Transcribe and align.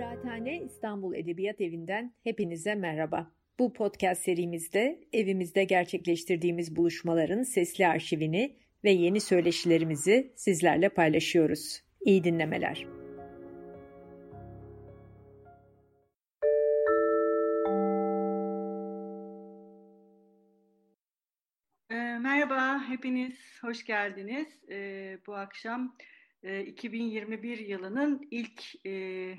Kıraathane 0.00 0.62
İstanbul 0.62 1.14
Edebiyat 1.14 1.60
Evi'nden 1.60 2.14
hepinize 2.24 2.74
merhaba. 2.74 3.32
Bu 3.58 3.72
podcast 3.72 4.22
serimizde 4.22 5.00
evimizde 5.12 5.64
gerçekleştirdiğimiz 5.64 6.76
buluşmaların 6.76 7.42
sesli 7.42 7.86
arşivini 7.86 8.56
ve 8.84 8.90
yeni 8.90 9.20
söyleşilerimizi 9.20 10.32
sizlerle 10.36 10.88
paylaşıyoruz. 10.88 11.82
İyi 12.00 12.24
dinlemeler. 12.24 12.86
Ee, 21.90 21.94
merhaba, 22.18 22.88
hepiniz 22.88 23.62
hoş 23.62 23.84
geldiniz. 23.84 24.48
Ee, 24.70 25.18
bu 25.26 25.34
akşam 25.34 25.96
2021 26.66 27.58
e, 27.58 27.62
yılının 27.62 28.28
ilk 28.30 28.86
e, 28.86 29.34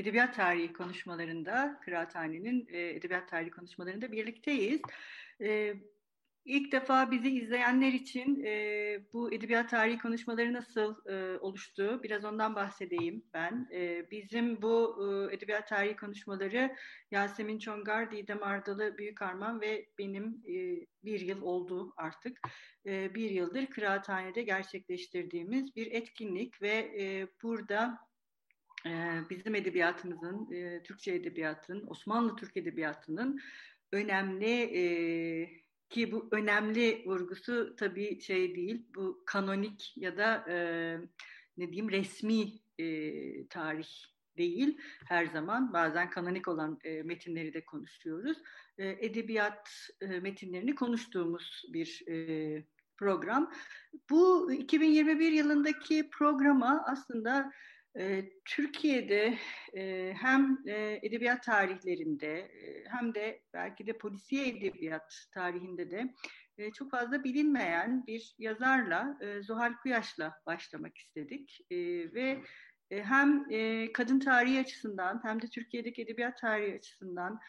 edebiyat 0.00 0.34
tarihi 0.36 0.72
konuşmalarında, 0.72 1.80
Kıraathane'nin 1.84 2.68
e, 2.70 2.88
edebiyat 2.88 3.28
tarihi 3.28 3.50
konuşmalarında 3.50 4.12
birlikteyiz. 4.12 4.80
İlk 6.44 6.72
defa 6.72 7.10
bizi 7.10 7.30
izleyenler 7.30 7.92
için 7.92 8.44
e, 8.44 8.52
bu 9.12 9.32
edebiyat 9.32 9.70
tarihi 9.70 9.98
konuşmaları 9.98 10.52
nasıl 10.52 11.06
e, 11.06 11.38
oluştu? 11.38 12.00
Biraz 12.02 12.24
ondan 12.24 12.54
bahsedeyim 12.54 13.24
ben. 13.34 13.68
E, 13.72 14.10
bizim 14.10 14.62
bu 14.62 14.96
e, 15.30 15.34
edebiyat 15.34 15.68
tarihi 15.68 15.96
konuşmaları 15.96 16.76
Yasemin 17.10 17.58
Çongar, 17.58 18.10
Didem 18.10 18.42
Ardalı 18.42 18.98
Büyükarman 18.98 19.60
ve 19.60 19.86
benim 19.98 20.42
e, 20.48 20.86
bir 21.04 21.20
yıl 21.20 21.42
oldu 21.42 21.92
artık. 21.96 22.40
E, 22.86 23.14
bir 23.14 23.30
yıldır 23.30 23.66
Kıraathane'de 23.66 24.42
gerçekleştirdiğimiz 24.42 25.76
bir 25.76 25.92
etkinlik 25.92 26.62
ve 26.62 26.92
e, 27.00 27.26
burada 27.42 27.98
e, 28.06 28.09
bizim 29.30 29.54
edebiyatımızın, 29.54 30.52
e, 30.52 30.82
Türkçe 30.82 31.14
edebiyatının, 31.14 31.86
Osmanlı 31.86 32.36
Türk 32.36 32.56
edebiyatının 32.56 33.40
önemli... 33.92 34.76
E, 34.76 35.60
ki 35.90 36.12
bu 36.12 36.28
önemli 36.32 37.02
vurgusu 37.06 37.76
tabii 37.76 38.20
şey 38.20 38.56
değil, 38.56 38.86
bu 38.94 39.22
kanonik 39.26 39.92
ya 39.96 40.16
da 40.16 40.44
e, 40.48 40.56
ne 41.56 41.72
diyeyim 41.72 41.90
resmi 41.90 42.52
tarih 43.48 43.88
değil 44.36 44.78
her 45.06 45.26
zaman. 45.26 45.72
Bazen 45.72 46.10
kanonik 46.10 46.48
olan 46.48 46.78
e, 46.84 47.02
metinleri 47.02 47.54
de 47.54 47.64
konuşuyoruz. 47.64 48.38
E, 48.78 48.88
edebiyat 48.88 49.88
e, 50.00 50.06
metinlerini 50.06 50.74
konuştuğumuz 50.74 51.62
bir 51.72 52.02
e, 52.08 52.64
program. 52.96 53.52
Bu 54.10 54.52
2021 54.52 55.32
yılındaki 55.32 56.10
programa 56.10 56.84
aslında 56.86 57.52
Türkiye'de 58.44 59.38
e, 59.74 60.14
hem 60.20 60.58
e, 60.66 61.00
edebiyat 61.02 61.42
tarihlerinde 61.42 62.38
e, 62.38 62.84
hem 62.88 63.14
de 63.14 63.42
belki 63.54 63.86
de 63.86 63.98
polisiye 63.98 64.48
edebiyat 64.48 65.26
tarihinde 65.34 65.90
de 65.90 66.14
çok 66.74 66.90
fazla 66.90 67.24
bilinmeyen 67.24 68.06
bir 68.06 68.34
yazarla 68.38 69.18
Zuhal 69.42 69.72
Kuyaş'la 69.82 70.34
başlamak 70.46 70.98
istedik. 70.98 71.60
Ve 72.14 72.42
hem 72.90 73.44
kadın 73.92 74.20
tarihi 74.20 74.60
açısından 74.60 75.20
hem 75.24 75.42
de 75.42 75.46
Türkiye'deki 75.46 76.02
edebiyat 76.02 76.40
tarihi 76.40 76.74
açısından 76.74 77.40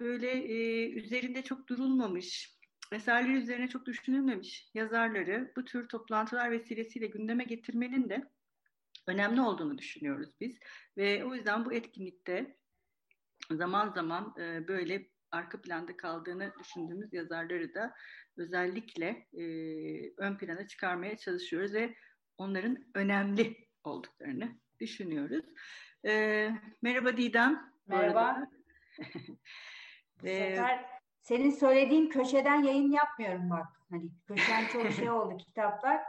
böyle 0.00 0.44
üzerinde 0.90 1.42
çok 1.42 1.68
durulmamış, 1.68 2.58
eserleri 2.92 3.32
üzerine 3.32 3.68
çok 3.68 3.86
düşünülmemiş 3.86 4.70
yazarları 4.74 5.52
bu 5.56 5.64
tür 5.64 5.88
toplantılar 5.88 6.50
vesilesiyle 6.50 7.06
gündeme 7.06 7.44
getirmenin 7.44 8.08
de 8.08 8.30
önemli 9.06 9.40
olduğunu 9.40 9.78
düşünüyoruz 9.78 10.30
biz. 10.40 10.58
Ve 10.96 11.24
o 11.24 11.34
yüzden 11.34 11.64
bu 11.64 11.72
etkinlikte 11.72 12.56
zaman 13.50 13.88
zaman 13.88 14.34
e, 14.40 14.68
böyle 14.68 15.06
arka 15.30 15.60
planda 15.60 15.96
kaldığını 15.96 16.52
düşündüğümüz 16.60 17.12
yazarları 17.12 17.74
da 17.74 17.94
özellikle 18.36 19.26
e, 19.32 19.44
ön 20.16 20.36
plana 20.38 20.66
çıkarmaya 20.66 21.16
çalışıyoruz 21.16 21.74
ve 21.74 21.94
onların 22.38 22.84
önemli 22.94 23.56
olduklarını 23.84 24.48
düşünüyoruz. 24.80 25.44
E, 26.06 26.50
merhaba 26.82 27.16
Didem. 27.16 27.72
Merhaba. 27.86 28.46
Bu 30.22 30.26
sefer 30.26 30.84
senin 31.22 31.50
söylediğin 31.50 32.08
köşeden 32.08 32.62
yayın 32.62 32.90
yapmıyorum 32.90 33.50
bak. 33.50 33.66
Hani 33.90 34.10
köşen 34.26 34.66
çok 34.66 34.92
şey 34.92 35.10
oldu 35.10 35.36
kitaplar. 35.36 36.00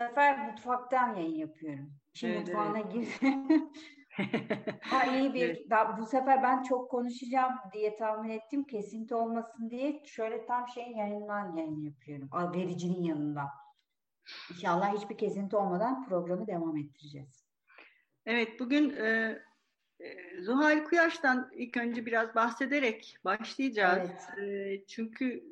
Bu 0.00 0.04
sefer 0.04 0.46
mutfaktan 0.46 1.14
yayın 1.14 1.36
yapıyorum. 1.36 1.92
Şimdi 2.14 2.32
evet, 2.32 2.46
mutfağına 2.46 2.78
evet. 2.78 2.92
gir. 2.92 3.08
ha 4.80 5.04
iyi 5.04 5.34
bir 5.34 5.48
evet. 5.48 5.70
da, 5.70 5.96
bu 5.98 6.06
sefer 6.06 6.42
ben 6.42 6.62
çok 6.62 6.90
konuşacağım 6.90 7.54
diye 7.72 7.96
tahmin 7.96 8.30
ettim 8.30 8.64
kesinti 8.64 9.14
olmasın 9.14 9.70
diye 9.70 10.02
şöyle 10.04 10.46
tam 10.46 10.68
şeyin 10.68 10.96
yanından 10.96 11.56
yayın 11.56 11.82
yapıyorum. 11.82 12.28
Vericinin 12.54 13.02
yanında. 13.02 13.42
İnşallah 14.50 14.96
hiçbir 14.96 15.18
kesinti 15.18 15.56
olmadan 15.56 16.08
programı 16.08 16.46
devam 16.46 16.76
ettireceğiz. 16.76 17.44
Evet 18.26 18.60
bugün 18.60 18.90
e, 18.90 19.38
e, 20.00 20.40
Zuhal 20.42 20.84
Kuyaş'tan 20.84 21.50
ilk 21.54 21.76
önce 21.76 22.06
biraz 22.06 22.34
bahsederek 22.34 23.16
başlayacağız. 23.24 24.10
Evet. 24.38 24.38
E, 24.38 24.86
çünkü 24.86 25.44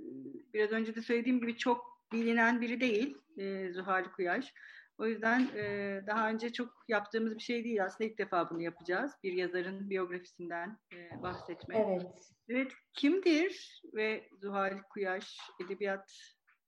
biraz 0.55 0.71
önce 0.71 0.95
de 0.95 1.03
söylediğim 1.03 1.41
gibi 1.41 1.57
çok 1.57 1.92
bilinen 2.13 2.61
biri 2.61 2.81
değil 2.81 3.17
e, 3.39 3.73
Zuhal 3.73 4.05
Kuyaş. 4.05 4.55
O 4.99 5.07
yüzden 5.07 5.49
e, 5.57 6.01
daha 6.07 6.29
önce 6.29 6.53
çok 6.53 6.85
yaptığımız 6.89 7.35
bir 7.35 7.43
şey 7.43 7.65
değil. 7.65 7.85
Aslında 7.85 8.11
ilk 8.11 8.19
defa 8.19 8.51
bunu 8.51 8.63
yapacağız. 8.63 9.13
Bir 9.23 9.33
yazarın 9.33 9.91
biyografisinden 9.91 10.79
e, 10.93 11.23
bahsetmek. 11.23 11.79
Evet. 11.79 12.33
Evet, 12.49 12.73
kimdir 12.93 13.83
ve 13.95 14.29
Zuhal 14.41 14.79
Kuyaş 14.91 15.39
edebiyat 15.65 16.13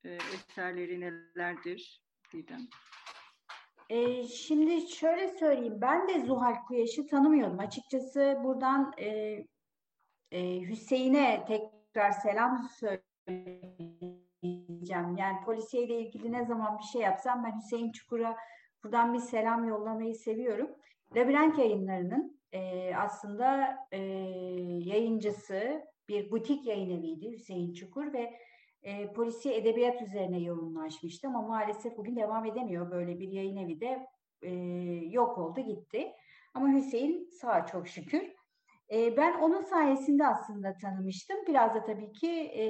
e, 0.05 0.19
eserleri 0.35 1.01
nelerdir 1.01 2.03
Didem? 2.33 2.69
E, 3.91 4.25
şimdi 4.25 4.89
şöyle 4.89 5.29
söyleyeyim. 5.29 5.79
Ben 5.81 6.09
de 6.09 6.21
Zuhal 6.27 6.55
Kuyaş'ı 6.67 7.07
tanımıyordum. 7.07 7.59
Açıkçası 7.59 8.41
buradan 8.45 8.93
e, 8.99 9.09
e, 10.31 10.61
Hüseyin'e 10.61 11.45
tekrar 11.49 12.11
selam 12.11 12.69
söyleyeyim 12.69 14.14
diyeceğim. 14.87 15.17
Yani 15.17 15.45
polisiyeyle 15.45 16.01
ilgili 16.01 16.33
ne 16.33 16.45
zaman 16.45 16.79
bir 16.79 16.85
şey 16.85 17.03
yapsam 17.03 17.45
ben 17.45 17.61
Hüseyin 17.61 17.93
Çukur'a 17.93 18.37
buradan 18.85 19.15
bir 19.15 19.19
selam 19.19 19.69
yollamayı 19.69 20.15
seviyorum. 20.15 20.71
Labirent 21.17 21.59
yayınlarının 21.59 22.41
e, 22.53 22.93
aslında 22.97 23.77
e, 23.93 23.99
yayıncısı 24.85 25.85
bir 26.09 26.31
butik 26.31 26.67
yayın 26.67 26.99
eviydi 26.99 27.33
Hüseyin 27.33 27.73
Çukur 27.75 28.13
ve 28.13 28.35
e, 28.83 29.13
polisiye 29.13 29.57
edebiyat 29.57 30.03
üzerine 30.03 30.41
yoğunlaşmıştı 30.41 31.29
ama 31.29 31.43
maalesef 31.43 31.97
bugün 31.97 32.17
devam 32.17 32.45
edemiyor. 32.45 32.91
Böyle 32.91 33.21
bir 33.21 33.29
yayın 33.29 33.57
evi 33.57 33.81
de 33.81 34.07
e, 34.43 34.51
yok 35.11 35.39
oldu 35.39 35.61
gitti. 35.61 36.13
Ama 36.55 36.69
Hüseyin 36.73 37.29
sağ 37.41 37.67
çok 37.67 37.89
şükür. 37.89 38.33
E, 38.93 39.17
ben 39.17 39.41
onun 39.41 39.61
sayesinde 39.61 40.27
aslında 40.27 40.77
tanımıştım. 40.83 41.37
Biraz 41.49 41.75
da 41.75 41.85
tabii 41.85 42.13
ki 42.13 42.31
e, 42.31 42.65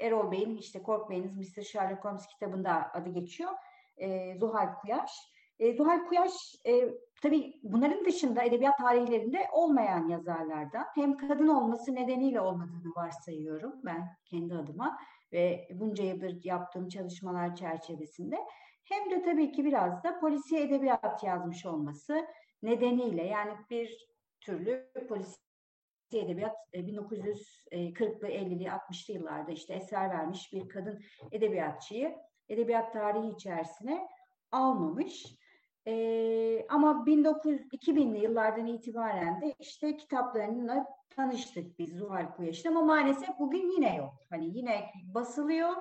Erol 0.00 0.30
Bey'in 0.30 0.56
işte 0.56 0.82
Korkmayınız 0.82 1.36
Mr. 1.36 1.62
Sherlock 1.62 2.04
Holmes 2.04 2.26
kitabında 2.26 2.90
adı 2.92 3.08
geçiyor. 3.10 3.50
E, 3.96 4.38
Zuhal 4.38 4.74
Kuyaş. 4.74 5.10
E, 5.58 5.76
Zuhal 5.76 6.06
Kuyaş 6.06 6.32
e, 6.66 6.88
tabii 7.22 7.60
bunların 7.62 8.04
dışında 8.04 8.42
edebiyat 8.42 8.78
tarihlerinde 8.78 9.46
olmayan 9.52 10.08
yazarlardan. 10.08 10.86
Hem 10.94 11.16
kadın 11.16 11.48
olması 11.48 11.94
nedeniyle 11.94 12.40
olmadığını 12.40 12.94
varsayıyorum 12.96 13.74
ben 13.84 14.08
kendi 14.24 14.54
adıma 14.54 14.98
ve 15.32 15.68
bunca 15.74 16.04
yıldır 16.04 16.44
yaptığım 16.44 16.88
çalışmalar 16.88 17.56
çerçevesinde. 17.56 18.36
Hem 18.84 19.10
de 19.10 19.22
tabii 19.22 19.52
ki 19.52 19.64
biraz 19.64 20.04
da 20.04 20.20
polisiye 20.20 20.62
edebiyat 20.62 21.24
yazmış 21.24 21.66
olması 21.66 22.26
nedeniyle 22.62 23.22
yani 23.22 23.52
bir 23.70 24.08
türlü 24.40 24.90
polisiye 26.08 26.24
edebiyat 26.24 26.56
1940'lı, 26.74 28.28
50'li, 28.28 28.64
60'lı 28.64 29.14
yıllarda 29.14 29.52
işte 29.52 29.74
eser 29.74 30.10
vermiş 30.10 30.52
bir 30.52 30.68
kadın 30.68 31.02
edebiyatçıyı 31.32 32.16
edebiyat 32.48 32.92
tarihi 32.92 33.28
içerisine 33.28 34.08
almamış. 34.52 35.26
Ee, 35.86 36.66
ama 36.68 37.06
1900, 37.06 37.60
2000'li 37.60 38.24
yıllardan 38.24 38.66
itibaren 38.66 39.40
de 39.40 39.54
işte 39.58 39.96
kitaplarıyla 39.96 40.86
tanıştık 41.10 41.78
biz 41.78 41.96
Zuhal 41.96 42.34
Kuyaş'ın 42.36 42.68
ama 42.68 42.82
maalesef 42.82 43.38
bugün 43.38 43.70
yine 43.70 43.96
yok. 43.96 44.14
Hani 44.30 44.58
yine 44.58 44.84
basılıyor 45.14 45.72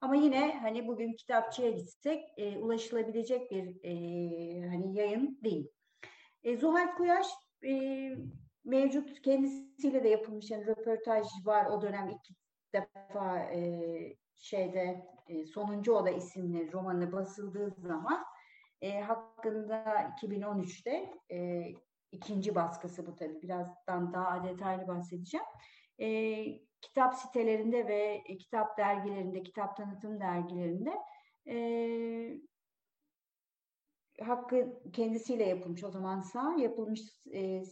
ama 0.00 0.16
yine 0.16 0.58
hani 0.62 0.88
bugün 0.88 1.12
kitapçıya 1.12 1.70
gitsek 1.70 2.24
e, 2.36 2.58
ulaşılabilecek 2.58 3.50
bir 3.50 3.84
e, 3.84 4.68
hani 4.68 4.98
yayın 4.98 5.38
değil. 5.44 5.68
E, 6.44 6.56
Zuhal 6.56 6.94
Kuyaş 6.96 7.26
e, 7.64 7.72
mevcut 8.64 9.22
kendisiyle 9.22 10.04
de 10.04 10.08
yapılmış 10.08 10.50
yani 10.50 10.66
röportaj 10.66 11.26
var 11.44 11.66
o 11.66 11.82
dönem 11.82 12.08
iki 12.08 12.34
defa 12.74 13.38
e, 13.38 14.16
şeyde 14.36 15.06
e, 15.28 15.46
Sonuncu 15.46 15.92
Oda 15.92 16.10
isimli 16.10 16.72
romanı 16.72 17.12
basıldığı 17.12 17.70
zaman 17.70 18.24
e, 18.80 19.00
hakkında 19.00 19.84
2013'te 20.22 21.10
e, 21.30 21.68
ikinci 22.12 22.54
baskısı 22.54 23.06
bu 23.06 23.16
tabii. 23.16 23.42
Birazdan 23.42 24.12
daha 24.12 24.44
detaylı 24.44 24.88
bahsedeceğim. 24.88 25.46
E, 25.98 26.44
kitap 26.80 27.14
sitelerinde 27.14 27.88
ve 27.88 28.22
e, 28.26 28.36
kitap 28.36 28.78
dergilerinde, 28.78 29.42
kitap 29.42 29.76
tanıtım 29.76 30.20
dergilerinde 30.20 30.98
e, 31.48 31.56
hakkı 34.20 34.82
kendisiyle 34.92 35.44
yapılmış 35.44 35.84
o 35.84 35.90
zaman 35.90 36.20
sağ 36.20 36.54
yapılmış 36.58 37.00
e, 37.32 37.62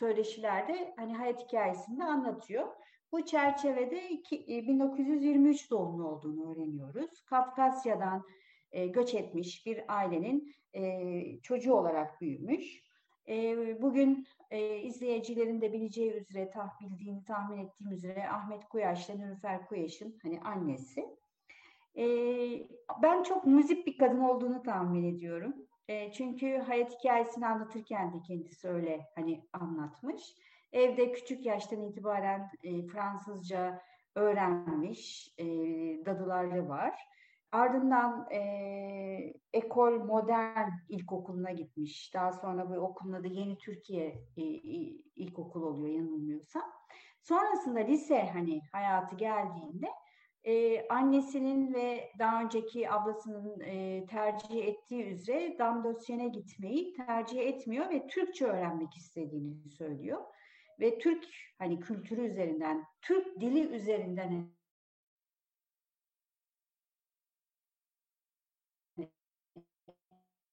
söyleşilerde 0.00 0.94
hani 0.96 1.14
hayat 1.14 1.44
hikayesini 1.44 2.04
anlatıyor. 2.04 2.66
Bu 3.12 3.24
çerçevede 3.24 4.08
iki, 4.08 4.46
1923 4.48 5.66
e, 5.66 5.70
doğumlu 5.70 6.08
olduğunu 6.08 6.52
öğreniyoruz. 6.52 7.24
Kafkasya'dan 7.24 8.24
e, 8.72 8.86
göç 8.86 9.14
etmiş 9.14 9.66
bir 9.66 9.96
ailenin 9.96 10.54
e, 10.74 11.40
çocuğu 11.40 11.74
olarak 11.74 12.20
büyümüş. 12.20 12.90
Bugün 13.82 14.26
e, 14.50 14.76
izleyicilerin 14.76 15.60
de 15.60 15.72
bileceği 15.72 16.12
üzere, 16.12 16.50
tah, 16.50 16.80
bildiğini 16.80 17.24
tahmin 17.24 17.58
ettiğim 17.58 17.92
üzere 17.92 18.28
Ahmet 18.28 18.64
Kuyaş'la 18.64 19.14
Nülüfer 19.14 19.66
Kuyaş'ın 19.66 20.18
hani 20.22 20.40
annesi. 20.40 21.04
Ben 23.02 23.22
çok 23.22 23.46
müzik 23.46 23.86
bir 23.86 23.98
kadın 23.98 24.20
olduğunu 24.20 24.62
tahmin 24.62 25.16
ediyorum. 25.16 25.54
E, 25.90 26.12
çünkü 26.12 26.58
hayat 26.58 26.98
hikayesini 26.98 27.46
anlatırken 27.46 28.12
de 28.14 28.22
kendisi 28.22 28.68
öyle 28.68 29.06
hani 29.14 29.44
anlatmış. 29.52 30.34
Evde 30.72 31.12
küçük 31.12 31.46
yaştan 31.46 31.82
itibaren 31.82 32.50
e, 32.62 32.86
Fransızca 32.86 33.82
öğrenmiş, 34.14 35.34
e, 35.38 35.44
dadıları 36.06 36.68
var. 36.68 36.94
Ardından 37.52 38.30
e, 38.32 38.40
Ekol 39.52 40.04
Modern 40.04 40.70
İlkokulu'na 40.88 41.50
gitmiş. 41.50 42.14
Daha 42.14 42.32
sonra 42.32 42.70
bu 42.70 42.74
okulun 42.74 43.12
adı 43.12 43.28
Yeni 43.28 43.58
Türkiye 43.58 44.06
e, 44.36 44.42
İlkokul 45.16 45.62
oluyor 45.62 45.94
yanılmıyorsam. 45.94 46.72
Sonrasında 47.22 47.80
lise 47.80 48.30
hani 48.32 48.60
hayatı 48.72 49.16
geldiğinde 49.16 49.86
e, 50.44 50.86
annesinin 50.88 51.74
ve 51.74 52.12
daha 52.18 52.42
önceki 52.42 52.90
ablasının 52.90 53.60
e, 53.60 54.06
tercih 54.06 54.64
ettiği 54.64 55.04
üzere 55.04 55.58
Damdosyen'e 55.58 56.28
gitmeyi 56.28 56.92
tercih 56.92 57.40
etmiyor 57.40 57.90
ve 57.90 58.06
Türkçe 58.06 58.46
öğrenmek 58.46 58.96
istediğini 58.96 59.70
söylüyor. 59.70 60.20
Ve 60.80 60.98
Türk 60.98 61.24
hani 61.58 61.80
kültürü 61.80 62.26
üzerinden, 62.26 62.84
Türk 63.02 63.40
dili 63.40 63.60
üzerinden 63.60 64.50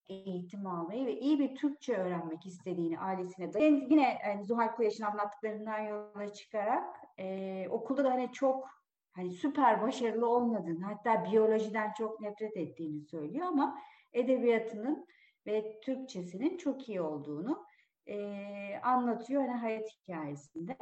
eğitim 0.10 0.68
almayı 0.68 1.06
ve 1.06 1.20
iyi 1.20 1.40
bir 1.40 1.56
Türkçe 1.56 1.98
öğrenmek 1.98 2.46
istediğini 2.46 3.00
ailesine 3.00 3.54
de 3.54 3.64
yine 3.64 4.20
yani 4.26 4.46
Zuhal 4.46 4.76
Kuyaş'ın 4.76 5.04
anlattıklarından 5.04 5.80
yola 5.80 6.34
çıkarak 6.34 6.84
e, 7.20 7.68
okulda 7.70 8.04
da 8.04 8.12
hani 8.12 8.32
çok 8.32 8.77
hani 9.18 9.32
süper 9.32 9.82
başarılı 9.82 10.30
olmadığını 10.30 10.86
hatta 10.86 11.26
biyolojiden 11.26 11.94
çok 11.98 12.22
nefret 12.22 12.58
ettiğini 12.58 13.02
söylüyor 13.02 13.48
ama 13.48 13.80
edebiyatının 14.14 15.08
ve 15.46 15.80
Türkçesinin 15.80 16.58
çok 16.58 16.90
iyi 16.90 17.02
olduğunu 17.02 17.66
e, 18.08 18.80
anlatıyor 18.84 19.42
hani 19.42 19.52
hayat 19.52 19.90
hikayesinde. 19.90 20.78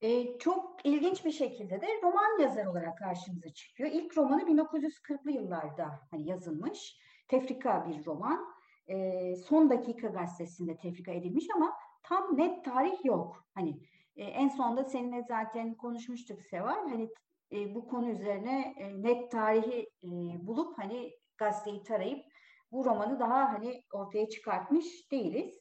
E, 0.00 0.38
çok 0.38 0.86
ilginç 0.86 1.24
bir 1.24 1.30
şekilde 1.30 1.80
de 1.80 1.86
roman 2.02 2.40
yazar 2.40 2.66
olarak 2.66 2.98
karşımıza 2.98 3.48
çıkıyor. 3.48 3.90
İlk 3.92 4.18
romanı 4.18 4.42
1940'lı 4.42 5.30
yıllarda 5.30 6.00
hani 6.10 6.28
yazılmış. 6.28 7.00
Tefrika 7.28 7.88
bir 7.88 8.06
roman. 8.06 8.54
E, 8.88 9.36
Son 9.36 9.70
Dakika 9.70 10.08
gazetesinde 10.08 10.76
tefrika 10.76 11.12
edilmiş 11.12 11.46
ama 11.56 11.72
tam 12.02 12.36
net 12.36 12.64
tarih 12.64 13.04
yok. 13.04 13.44
Hani 13.54 13.80
e, 14.16 14.24
en 14.24 14.48
sonunda 14.48 14.84
seninle 14.84 15.22
zaten 15.28 15.74
konuşmuştuk 15.74 16.42
Seval. 16.42 16.88
Hani 16.88 17.10
e, 17.52 17.74
bu 17.74 17.88
konu 17.88 18.10
üzerine 18.10 18.74
e, 18.78 19.02
net 19.02 19.30
tarihi 19.30 19.90
e, 20.04 20.08
bulup 20.46 20.78
hani 20.78 21.12
gazeteyi 21.38 21.82
tarayıp 21.82 22.26
bu 22.72 22.84
romanı 22.84 23.20
daha 23.20 23.52
hani 23.52 23.82
ortaya 23.92 24.28
çıkartmış 24.28 25.10
değiliz. 25.10 25.60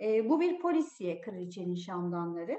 E, 0.00 0.28
bu 0.28 0.40
bir 0.40 0.60
polisiye 0.60 1.20
Kraliçenin 1.20 1.74
Şamdanları. 1.74 2.58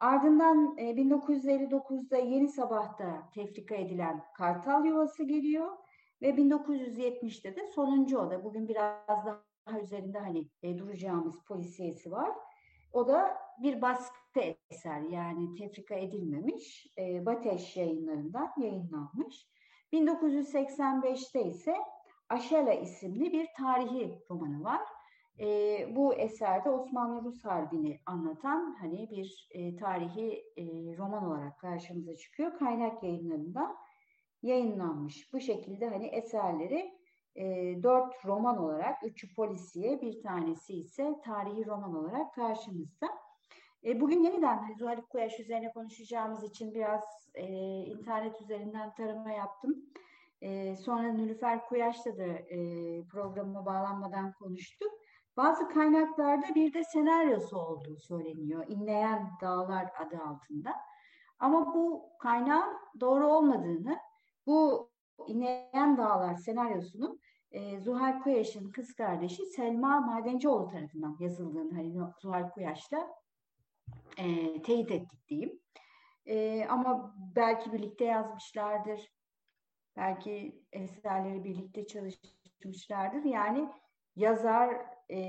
Ardından 0.00 0.76
e, 0.78 0.82
1959'da 0.82 2.16
Yeni 2.16 2.48
Sabah'ta 2.48 3.30
tefrika 3.34 3.74
edilen 3.74 4.24
Kartal 4.36 4.84
Yuvası 4.84 5.24
geliyor 5.24 5.76
ve 6.22 6.30
1970'te 6.30 7.56
de 7.56 7.66
Sonuncu 7.66 8.18
Oda. 8.18 8.44
Bugün 8.44 8.68
biraz 8.68 9.26
daha 9.26 9.80
üzerinde 9.80 10.18
hani 10.18 10.48
e, 10.62 10.78
duracağımız 10.78 11.44
polisiyesi 11.44 12.10
var. 12.10 12.30
O 12.92 13.08
da 13.08 13.38
bir 13.62 13.82
baskı 13.82 14.40
eser 14.70 15.00
yani 15.00 15.54
tefrika 15.54 15.94
edilmemiş. 15.94 16.86
E, 16.98 17.26
Bateş 17.26 17.76
yayınlarından 17.76 18.52
yayınlanmış. 18.58 19.48
1985'te 19.92 21.44
ise 21.44 21.76
Aşela 22.28 22.72
isimli 22.72 23.32
bir 23.32 23.48
tarihi 23.56 24.18
romanı 24.30 24.64
var. 24.64 24.80
E, 25.40 25.46
bu 25.96 26.14
eserde 26.14 26.70
Osmanlı 26.70 27.24
Rus 27.24 27.44
Harbi'ni 27.44 28.00
anlatan 28.06 28.76
hani 28.80 29.10
bir 29.10 29.48
e, 29.50 29.76
tarihi 29.76 30.44
e, 30.56 30.64
roman 30.96 31.26
olarak 31.26 31.58
karşımıza 31.58 32.16
çıkıyor. 32.16 32.58
Kaynak 32.58 33.02
yayınlarından 33.02 33.76
yayınlanmış. 34.42 35.32
Bu 35.32 35.40
şekilde 35.40 35.88
hani 35.88 36.06
eserleri 36.06 36.97
dört 37.82 38.24
roman 38.24 38.58
olarak, 38.58 39.04
üçü 39.04 39.34
polisiye, 39.34 40.00
bir 40.00 40.22
tanesi 40.22 40.74
ise 40.74 41.20
tarihi 41.24 41.66
roman 41.66 41.96
olarak 41.96 42.34
karşımızda. 42.34 43.08
E, 43.84 44.00
bugün 44.00 44.22
yeniden 44.22 44.58
hani 44.58 44.74
Zuhal 44.74 45.00
Kuyaş 45.00 45.40
üzerine 45.40 45.72
konuşacağımız 45.72 46.44
için 46.44 46.74
biraz 46.74 47.02
e, 47.34 47.46
internet 47.84 48.40
üzerinden 48.40 48.94
tarama 48.94 49.30
yaptım. 49.30 49.76
E, 50.40 50.76
sonra 50.76 51.12
Nülüfer 51.12 51.66
Kuyaş'la 51.66 52.18
da 52.18 52.24
e, 52.24 52.58
programa 53.04 53.66
bağlanmadan 53.66 54.32
konuştuk. 54.32 54.92
Bazı 55.36 55.68
kaynaklarda 55.68 56.54
bir 56.54 56.74
de 56.74 56.84
senaryosu 56.84 57.58
olduğu 57.58 57.96
söyleniyor. 57.96 58.64
İnleyen 58.68 59.30
Dağlar 59.40 59.90
adı 59.98 60.22
altında. 60.22 60.74
Ama 61.38 61.74
bu 61.74 62.10
kaynağın 62.18 62.76
doğru 63.00 63.26
olmadığını, 63.26 63.98
bu 64.46 64.90
İnleyen 65.26 65.96
Dağlar 65.96 66.34
senaryosunun 66.34 67.20
e, 67.50 67.80
Zuhal 67.80 68.22
Kuyaş'ın 68.22 68.70
kız 68.70 68.94
kardeşi 68.94 69.46
Selma 69.46 70.00
Madencioğlu 70.00 70.68
tarafından 70.68 71.16
yazıldığını 71.20 71.74
hani 71.74 71.92
Zuhal 72.20 72.50
Kuyaş'la 72.50 73.08
e, 74.18 74.62
teyit 74.62 74.90
ettik 74.90 75.28
diyeyim. 75.28 75.60
E, 76.26 76.66
ama 76.68 77.14
belki 77.36 77.72
birlikte 77.72 78.04
yazmışlardır. 78.04 79.12
Belki 79.96 80.62
eserleri 80.72 81.44
birlikte 81.44 81.86
çalışmışlardır. 81.86 83.24
Yani 83.24 83.68
yazar 84.16 84.86
e, 85.10 85.20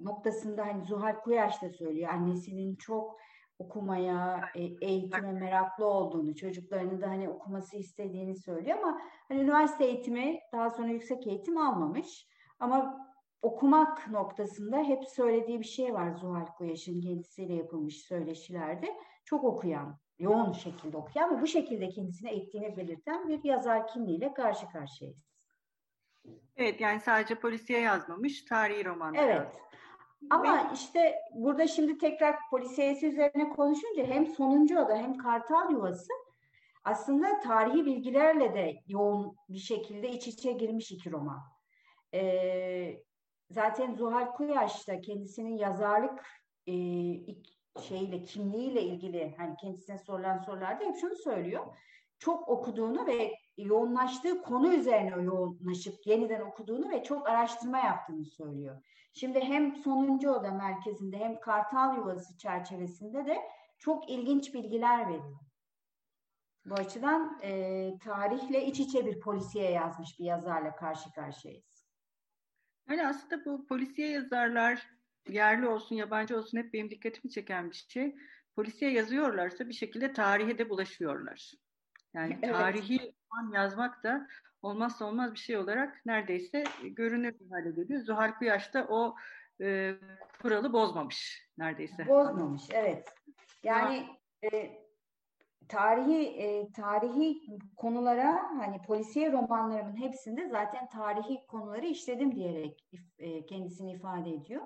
noktasında 0.00 0.66
hani 0.66 0.84
Zuhal 0.84 1.20
Kuyaş 1.20 1.62
da 1.62 1.70
söylüyor. 1.70 2.10
Annesinin 2.10 2.76
çok 2.76 3.20
okumaya, 3.66 4.40
e, 4.54 4.62
eğitime 4.62 5.32
meraklı 5.32 5.86
olduğunu, 5.86 6.34
çocuklarını 6.34 7.00
da 7.00 7.08
hani 7.08 7.28
okuması 7.28 7.76
istediğini 7.76 8.36
söylüyor 8.36 8.78
ama 8.78 9.00
hani 9.28 9.40
üniversite 9.40 9.84
eğitimi, 9.84 10.40
daha 10.52 10.70
sonra 10.70 10.88
yüksek 10.88 11.26
eğitim 11.26 11.58
almamış. 11.58 12.26
Ama 12.58 13.08
okumak 13.42 14.10
noktasında 14.10 14.78
hep 14.78 15.04
söylediği 15.04 15.60
bir 15.60 15.64
şey 15.64 15.94
var 15.94 16.10
Zuhal 16.10 16.46
Kuyaş'ın 16.46 17.00
kendisiyle 17.00 17.54
yapılmış 17.54 17.96
söyleşilerde. 17.96 18.86
Çok 19.24 19.44
okuyan, 19.44 19.98
yoğun 20.18 20.52
şekilde 20.52 20.96
okuyan 20.96 21.36
ve 21.36 21.42
bu 21.42 21.46
şekilde 21.46 21.88
kendisine 21.88 22.32
eğittiğini 22.32 22.76
belirten 22.76 23.28
bir 23.28 23.44
yazar 23.44 23.86
kimliğiyle 23.86 24.34
karşı 24.34 24.68
karşıyayız. 24.68 25.32
Evet 26.56 26.80
yani 26.80 27.00
sadece 27.00 27.34
polisiye 27.34 27.80
yazmamış, 27.80 28.44
tarihi 28.44 28.84
roman. 28.84 29.14
Evet. 29.14 29.62
Ama 30.30 30.70
işte 30.74 31.18
burada 31.34 31.66
şimdi 31.66 31.98
tekrar 31.98 32.36
polisiyesi 32.50 33.06
üzerine 33.06 33.48
konuşunca 33.48 34.04
hem 34.04 34.26
sonuncu 34.26 34.78
oda 34.78 34.96
hem 34.96 35.16
kartal 35.16 35.70
yuvası 35.70 36.12
aslında 36.84 37.40
tarihi 37.40 37.86
bilgilerle 37.86 38.54
de 38.54 38.74
yoğun 38.86 39.36
bir 39.48 39.58
şekilde 39.58 40.10
iç 40.10 40.28
içe 40.28 40.52
girmiş 40.52 40.92
iki 40.92 41.12
roman. 41.12 41.42
Ee, 42.14 43.02
zaten 43.50 43.94
Zuhal 43.94 44.32
Kuyaş 44.32 44.88
da 44.88 45.00
kendisinin 45.00 45.56
yazarlık 45.56 46.26
e, 46.66 46.72
şeyle 47.80 48.22
kimliğiyle 48.22 48.82
ilgili 48.82 49.34
hani 49.36 49.56
kendisine 49.56 49.98
sorulan 49.98 50.38
sorularda 50.38 50.84
hep 50.84 50.96
şunu 50.96 51.16
söylüyor. 51.16 51.76
Çok 52.18 52.48
okuduğunu 52.48 53.06
ve 53.06 53.32
yoğunlaştığı 53.56 54.42
konu 54.42 54.74
üzerine 54.74 55.22
yoğunlaşıp 55.22 56.06
yeniden 56.06 56.40
okuduğunu 56.40 56.90
ve 56.90 57.04
çok 57.04 57.28
araştırma 57.28 57.78
yaptığını 57.78 58.24
söylüyor. 58.24 58.82
Şimdi 59.12 59.40
hem 59.40 59.76
sonuncu 59.76 60.30
oda 60.30 60.50
merkezinde 60.50 61.18
hem 61.18 61.40
Kartal 61.40 61.96
Yuvası 61.96 62.38
çerçevesinde 62.38 63.26
de 63.26 63.38
çok 63.78 64.10
ilginç 64.10 64.54
bilgiler 64.54 65.06
veriyor. 65.06 65.38
Bu 66.64 66.74
açıdan 66.74 67.40
e, 67.42 67.90
tarihle 68.04 68.66
iç 68.66 68.80
içe 68.80 69.06
bir 69.06 69.20
polisiye 69.20 69.70
yazmış 69.70 70.18
bir 70.18 70.24
yazarla 70.24 70.76
karşı 70.76 71.12
karşıyayız. 71.12 71.86
Yani 72.88 73.06
aslında 73.06 73.44
bu 73.44 73.66
polisiye 73.66 74.08
yazarlar 74.08 74.88
yerli 75.28 75.68
olsun 75.68 75.96
yabancı 75.96 76.38
olsun 76.38 76.58
hep 76.58 76.72
benim 76.72 76.90
dikkatimi 76.90 77.30
çeken 77.30 77.70
bir 77.70 77.86
şey. 77.88 78.14
Polisiye 78.56 78.90
yazıyorlarsa 78.90 79.68
bir 79.68 79.74
şekilde 79.74 80.12
tarihe 80.12 80.58
de 80.58 80.70
bulaşıyorlar. 80.70 81.52
Yani 82.14 82.38
evet. 82.42 82.54
tarihi 82.54 83.14
yazmak 83.52 84.04
da 84.04 84.28
olmazsa 84.62 85.04
olmaz 85.04 85.32
bir 85.32 85.38
şey 85.38 85.56
olarak 85.56 86.06
neredeyse 86.06 86.64
görünür 86.82 87.34
bir 87.40 87.50
hale 87.50 87.70
geliyor. 87.70 88.00
Zuhal 88.00 88.34
Kuyaş 88.34 88.74
da 88.74 88.86
o 88.88 89.16
e, 89.60 89.94
kuralı 90.42 90.72
bozmamış 90.72 91.48
neredeyse. 91.58 92.08
Bozmamış, 92.08 92.62
evet. 92.72 93.14
Yani 93.62 94.06
e, 94.52 94.82
tarihi 95.68 96.24
e, 96.26 96.72
tarihi 96.72 97.42
konulara 97.76 98.50
hani 98.58 98.82
polisiye 98.82 99.32
romanlarımın 99.32 99.96
hepsinde 99.96 100.48
zaten 100.48 100.88
tarihi 100.88 101.46
konuları 101.46 101.86
işledim 101.86 102.34
diyerek 102.36 102.88
e, 103.18 103.46
kendisini 103.46 103.92
ifade 103.92 104.30
ediyor. 104.30 104.62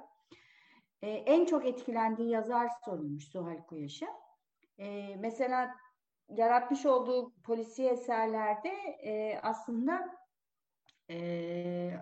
E, 1.02 1.10
en 1.10 1.46
çok 1.46 1.66
etkilendiği 1.66 2.30
yazar 2.30 2.68
sorulmuş 2.84 3.24
Suhal 3.24 3.62
Kuyaş'a. 3.66 4.06
E, 4.78 5.16
mesela 5.16 5.74
yaratmış 6.28 6.86
olduğu 6.86 7.34
polisiye 7.42 7.92
eserlerde 7.92 8.68
e, 9.04 9.40
aslında 9.42 10.16
e, 11.10 11.92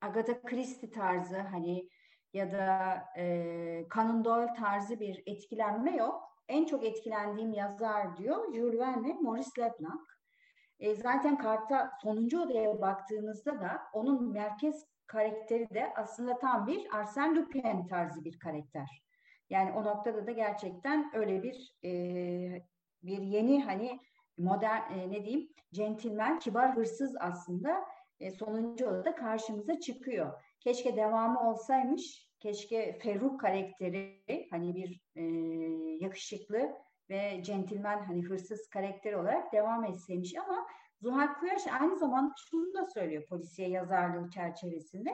Agatha 0.00 0.42
Christie 0.42 0.90
tarzı 0.90 1.38
hani 1.38 1.88
ya 2.32 2.52
da 2.52 2.98
e, 3.16 3.86
Conan 3.94 4.24
Doyle 4.24 4.54
tarzı 4.54 5.00
bir 5.00 5.22
etkilenme 5.26 5.96
yok 5.96 6.32
en 6.48 6.64
çok 6.64 6.84
etkilendiğim 6.84 7.52
yazar 7.52 8.16
diyor 8.16 8.54
Jules 8.54 8.78
Verne 8.78 9.08
ve 9.08 9.12
Maurice 9.12 9.50
Leblanc. 9.58 10.00
E, 10.80 10.94
zaten 10.94 11.38
karta 11.38 11.90
sonuncu 12.02 12.42
odaya 12.42 12.80
baktığınızda 12.80 13.60
da 13.60 13.82
onun 13.92 14.32
merkez 14.32 14.86
karakteri 15.06 15.74
de 15.74 15.92
aslında 15.96 16.38
tam 16.38 16.66
bir 16.66 16.86
Arsène 16.86 17.36
Lupin 17.36 17.86
tarzı 17.86 18.24
bir 18.24 18.38
karakter. 18.38 19.02
Yani 19.50 19.72
o 19.72 19.84
noktada 19.84 20.26
da 20.26 20.30
gerçekten 20.30 21.10
öyle 21.14 21.42
bir 21.42 21.74
e, 21.84 22.62
bir 23.02 23.18
yeni 23.18 23.64
hani 23.64 24.00
modern 24.38 24.92
e, 24.92 25.10
ne 25.10 25.24
diyeyim 25.24 25.48
centilmen 25.72 26.38
kibar 26.38 26.76
hırsız 26.76 27.16
aslında 27.20 27.84
e, 28.20 28.30
sonuncu 28.30 28.86
odada 28.86 29.14
karşımıza 29.14 29.80
çıkıyor. 29.80 30.42
Keşke 30.60 30.96
devamı 30.96 31.50
olsaymış 31.50 32.32
keşke 32.42 32.98
Ferruh 33.02 33.38
karakteri 33.38 34.46
hani 34.50 34.74
bir 34.74 35.00
e, 35.16 35.22
yakışıklı 36.04 36.72
ve 37.10 37.42
centilmen 37.42 38.02
hani 38.04 38.22
hırsız 38.22 38.68
karakteri 38.68 39.16
olarak 39.16 39.52
devam 39.52 39.84
etseymiş 39.84 40.34
ama 40.36 40.66
Zuhal 41.02 41.34
Kuyaş 41.34 41.66
aynı 41.80 41.98
zamanda 41.98 42.34
şunu 42.50 42.74
da 42.74 42.86
söylüyor 42.86 43.26
polisiye 43.28 43.68
yazarlığı 43.68 44.30
çerçevesinde. 44.30 45.10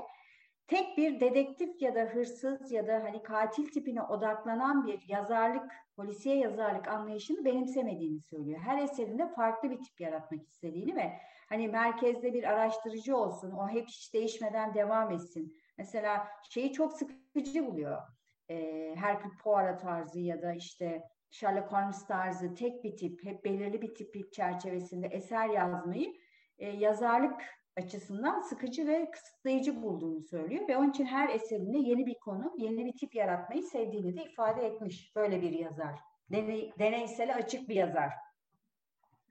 Tek 0.68 0.96
bir 0.98 1.20
dedektif 1.20 1.82
ya 1.82 1.94
da 1.94 2.00
hırsız 2.00 2.72
ya 2.72 2.86
da 2.86 2.94
hani 3.04 3.22
katil 3.22 3.66
tipine 3.66 4.02
odaklanan 4.02 4.86
bir 4.86 5.02
yazarlık, 5.08 5.72
polisiye 5.96 6.36
yazarlık 6.36 6.88
anlayışını 6.88 7.44
benimsemediğini 7.44 8.20
söylüyor. 8.20 8.60
Her 8.60 8.82
eserinde 8.82 9.28
farklı 9.28 9.70
bir 9.70 9.82
tip 9.82 10.00
yaratmak 10.00 10.46
istediğini 10.46 10.96
ve 10.96 11.12
hani 11.48 11.68
merkezde 11.68 12.32
bir 12.32 12.44
araştırıcı 12.44 13.16
olsun, 13.16 13.50
o 13.50 13.68
hep 13.68 13.88
hiç 13.88 14.14
değişmeden 14.14 14.74
devam 14.74 15.10
etsin 15.12 15.54
Mesela 15.78 16.28
şeyi 16.50 16.72
çok 16.72 16.92
sıkıcı 16.92 17.66
buluyor. 17.66 18.02
E, 18.50 18.94
Hercule 18.96 19.34
Poirot 19.42 19.80
tarzı 19.80 20.20
ya 20.20 20.42
da 20.42 20.52
işte 20.52 21.02
Sherlock 21.30 21.72
Holmes 21.72 22.06
tarzı 22.06 22.54
tek 22.54 22.84
bir 22.84 22.96
tip, 22.96 23.24
hep 23.24 23.44
belirli 23.44 23.82
bir 23.82 23.94
tip 23.94 24.32
çerçevesinde 24.32 25.06
eser 25.06 25.48
yazmayı 25.48 26.14
e, 26.58 26.68
yazarlık 26.68 27.57
açısından 27.78 28.40
sıkıcı 28.40 28.86
ve 28.86 29.10
kısıtlayıcı 29.10 29.82
bulduğunu 29.82 30.20
söylüyor 30.20 30.68
ve 30.68 30.76
onun 30.76 30.90
için 30.90 31.06
her 31.06 31.28
eserinde 31.28 31.78
yeni 31.78 32.06
bir 32.06 32.14
konu, 32.14 32.54
yeni 32.58 32.84
bir 32.84 32.96
tip 32.96 33.14
yaratmayı 33.14 33.62
sevdiğini 33.62 34.16
de 34.16 34.24
ifade 34.24 34.66
etmiş 34.66 35.16
böyle 35.16 35.42
bir 35.42 35.52
yazar. 35.52 36.00
Deney, 36.30 36.72
deneysel 36.78 37.36
açık 37.36 37.68
bir 37.68 37.74
yazar. 37.74 38.12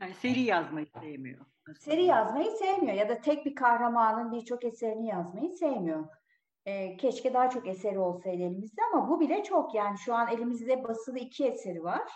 Yani 0.01 0.13
seri 0.13 0.39
yazmayı 0.39 0.87
sevmiyor. 1.01 1.45
Seri 1.79 2.03
yazmayı 2.03 2.51
sevmiyor 2.51 2.93
ya 2.93 3.09
da 3.09 3.21
tek 3.21 3.45
bir 3.45 3.55
kahramanın 3.55 4.31
birçok 4.31 4.65
eserini 4.65 5.07
yazmayı 5.07 5.49
sevmiyor. 5.49 6.07
E, 6.65 6.97
keşke 6.97 7.33
daha 7.33 7.49
çok 7.49 7.67
eseri 7.67 7.99
olsaydı 7.99 8.43
elimizde 8.43 8.81
ama 8.93 9.09
bu 9.09 9.19
bile 9.19 9.43
çok 9.43 9.75
yani 9.75 9.97
şu 9.97 10.13
an 10.13 10.27
elimizde 10.27 10.83
basılı 10.83 11.19
iki 11.19 11.45
eseri 11.45 11.83
var. 11.83 12.11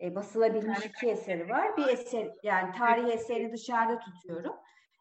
E, 0.00 0.14
basılabilmiş 0.14 0.86
iki 0.86 1.06
eseri 1.06 1.48
var. 1.48 1.76
Bir 1.76 1.86
eser 1.86 2.30
yani 2.42 2.72
tarihi 2.72 3.12
eserini 3.12 3.52
dışarıda 3.52 3.98
tutuyorum. 3.98 4.54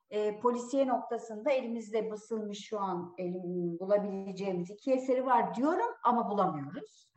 E, 0.10 0.40
polisiye 0.40 0.88
noktasında 0.88 1.52
elimizde 1.52 2.12
basılmış 2.12 2.60
şu 2.68 2.80
an 2.80 3.16
elim, 3.18 3.80
bulabileceğimiz 3.80 4.70
iki 4.70 4.94
eseri 4.94 5.26
var 5.26 5.56
diyorum 5.56 5.96
ama 6.04 6.30
bulamıyoruz. 6.30 7.10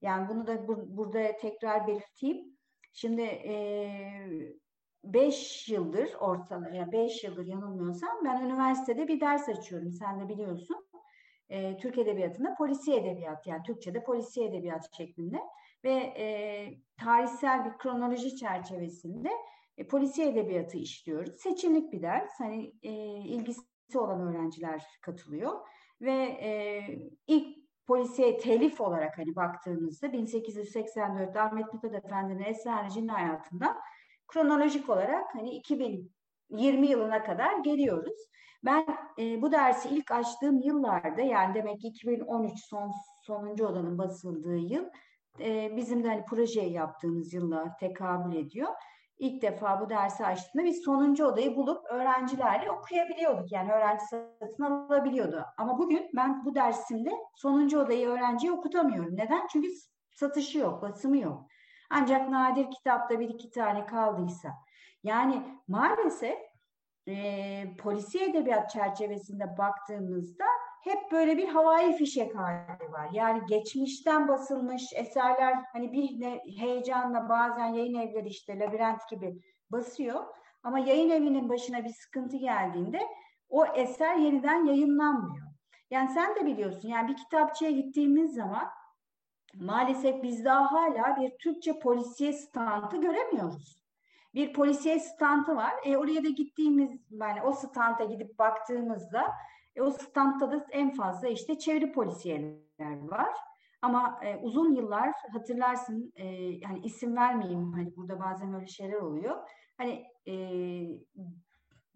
Yani 0.00 0.28
bunu 0.28 0.46
da 0.46 0.68
bu, 0.68 0.96
burada 0.96 1.36
tekrar 1.36 1.86
belirteyim. 1.86 2.56
Şimdi 2.92 3.22
e, 3.22 3.54
beş 5.04 5.68
yıldır 5.68 6.14
ortalama 6.20 6.68
yani 6.68 6.92
beş 6.92 7.24
yıldır 7.24 7.46
yanılmıyorsam 7.46 8.24
ben 8.24 8.44
üniversitede 8.44 9.08
bir 9.08 9.20
ders 9.20 9.48
açıyorum. 9.48 9.92
Sen 9.92 10.20
de 10.20 10.28
biliyorsun 10.28 10.86
e, 11.48 11.76
Türk 11.76 11.98
Edebiyatı'nda 11.98 12.54
polisiye 12.54 12.96
edebiyat 12.96 13.46
yani 13.46 13.62
Türkçe'de 13.62 14.04
polisiye 14.04 14.46
edebiyat 14.46 14.96
şeklinde 14.96 15.40
ve 15.84 15.92
e, 15.92 16.26
tarihsel 16.96 17.64
bir 17.64 17.78
kronoloji 17.78 18.36
çerçevesinde 18.36 19.30
e, 19.76 19.86
polisiye 19.86 20.28
edebiyatı 20.28 20.78
işliyoruz. 20.78 21.36
Seçimlik 21.36 21.92
bir 21.92 22.02
ders. 22.02 22.30
Hani 22.38 22.72
e, 22.82 22.92
ilgisi 23.18 23.62
olan 23.94 24.20
öğrenciler 24.20 24.82
katılıyor 25.00 25.52
ve 26.00 26.12
e, 26.22 26.82
ilk 27.26 27.62
polisiye 27.86 28.38
telif 28.38 28.80
olarak 28.80 29.18
hani 29.18 29.36
baktığımızda 29.36 30.06
1884'te 30.06 31.40
Ahmet 31.40 31.74
Mithat 31.74 31.94
Efendi'nin 31.94 32.44
Esrarcı'nın 32.44 33.08
hayatında 33.08 33.76
kronolojik 34.28 34.88
olarak 34.88 35.34
hani 35.34 35.50
2020 35.50 36.86
yılına 36.86 37.24
kadar 37.24 37.58
geliyoruz. 37.58 38.28
Ben 38.64 38.86
e, 39.18 39.42
bu 39.42 39.52
dersi 39.52 39.88
ilk 39.88 40.10
açtığım 40.10 40.60
yıllarda 40.60 41.20
yani 41.22 41.54
demek 41.54 41.80
ki 41.80 41.88
2013 41.88 42.64
son 42.64 42.92
sonuncu 43.22 43.66
odanın 43.66 43.98
basıldığı 43.98 44.56
yıl 44.56 44.84
e, 45.40 45.76
bizim 45.76 46.04
de 46.04 46.08
hani 46.08 46.24
projeyi 46.24 46.72
yaptığımız 46.72 47.32
yılla 47.34 47.76
tekabül 47.80 48.36
ediyor. 48.36 48.68
İlk 49.18 49.42
defa 49.42 49.80
bu 49.80 49.90
dersi 49.90 50.26
açtığımda 50.26 50.66
biz 50.66 50.84
sonuncu 50.84 51.26
odayı 51.26 51.56
bulup 51.56 51.84
öğrencilerle 51.90 52.70
okuyabiliyorduk. 52.70 53.52
Yani 53.52 53.72
öğrenci 53.72 54.04
satın 54.40 54.62
alabiliyordu. 54.62 55.44
Ama 55.58 55.78
bugün 55.78 56.10
ben 56.16 56.44
bu 56.44 56.54
dersimde 56.54 57.10
sonuncu 57.34 57.80
odayı 57.80 58.08
öğrenciye 58.08 58.52
okutamıyorum. 58.52 59.16
Neden? 59.16 59.46
Çünkü 59.46 59.68
satışı 60.10 60.58
yok, 60.58 60.82
basımı 60.82 61.18
yok. 61.18 61.46
Ancak 61.90 62.28
nadir 62.28 62.70
kitapta 62.70 63.20
bir 63.20 63.28
iki 63.28 63.50
tane 63.50 63.86
kaldıysa. 63.86 64.48
Yani 65.02 65.42
maalesef 65.68 66.38
e, 67.08 67.76
polisiye 67.76 68.30
edebiyat 68.30 68.70
çerçevesinde 68.70 69.58
baktığımızda 69.58 70.44
hep 70.84 71.12
böyle 71.12 71.36
bir 71.36 71.48
havai 71.48 71.96
fişek 71.96 72.36
hali 72.36 72.92
var. 72.92 73.08
Yani 73.12 73.42
geçmişten 73.48 74.28
basılmış 74.28 74.82
eserler 74.94 75.64
hani 75.72 75.92
bir 75.92 76.40
heyecanla 76.58 77.28
bazen 77.28 77.66
yayın 77.66 77.94
evleri 77.94 78.28
işte 78.28 78.58
labirent 78.58 79.08
gibi 79.10 79.40
basıyor. 79.70 80.24
Ama 80.62 80.78
yayın 80.78 81.10
evinin 81.10 81.48
başına 81.48 81.84
bir 81.84 81.92
sıkıntı 81.92 82.36
geldiğinde 82.36 83.00
o 83.48 83.66
eser 83.66 84.16
yeniden 84.16 84.64
yayınlanmıyor. 84.64 85.46
Yani 85.90 86.08
sen 86.08 86.36
de 86.36 86.46
biliyorsun 86.46 86.88
yani 86.88 87.08
bir 87.08 87.16
kitapçıya 87.16 87.70
gittiğimiz 87.70 88.34
zaman 88.34 88.68
maalesef 89.54 90.22
biz 90.22 90.44
daha 90.44 90.72
hala 90.72 91.16
bir 91.20 91.38
Türkçe 91.38 91.78
polisiye 91.78 92.32
standı 92.32 92.96
göremiyoruz 92.96 93.82
bir 94.34 94.52
polisiye 94.52 95.00
standı 95.00 95.56
var. 95.56 95.72
E, 95.84 95.96
oraya 95.96 96.24
da 96.24 96.28
gittiğimiz 96.28 96.90
yani 97.10 97.42
o 97.42 97.52
standa 97.52 98.04
gidip 98.04 98.38
baktığımızda 98.38 99.32
e, 99.76 99.82
o 99.82 99.90
standta 99.90 100.52
da 100.52 100.66
en 100.70 100.90
fazla 100.94 101.28
işte 101.28 101.58
çevre 101.58 101.92
polisiyeler 101.92 103.08
var. 103.08 103.34
Ama 103.82 104.20
e, 104.24 104.36
uzun 104.36 104.74
yıllar 104.74 105.12
hatırlarsın 105.32 106.12
e, 106.16 106.26
yani 106.36 106.80
isim 106.84 107.16
vermeyeyim 107.16 107.72
hani 107.72 107.96
burada 107.96 108.20
bazen 108.20 108.54
öyle 108.54 108.66
şeyler 108.66 109.00
oluyor. 109.00 109.36
Hani 109.78 110.06
e, 110.26 110.34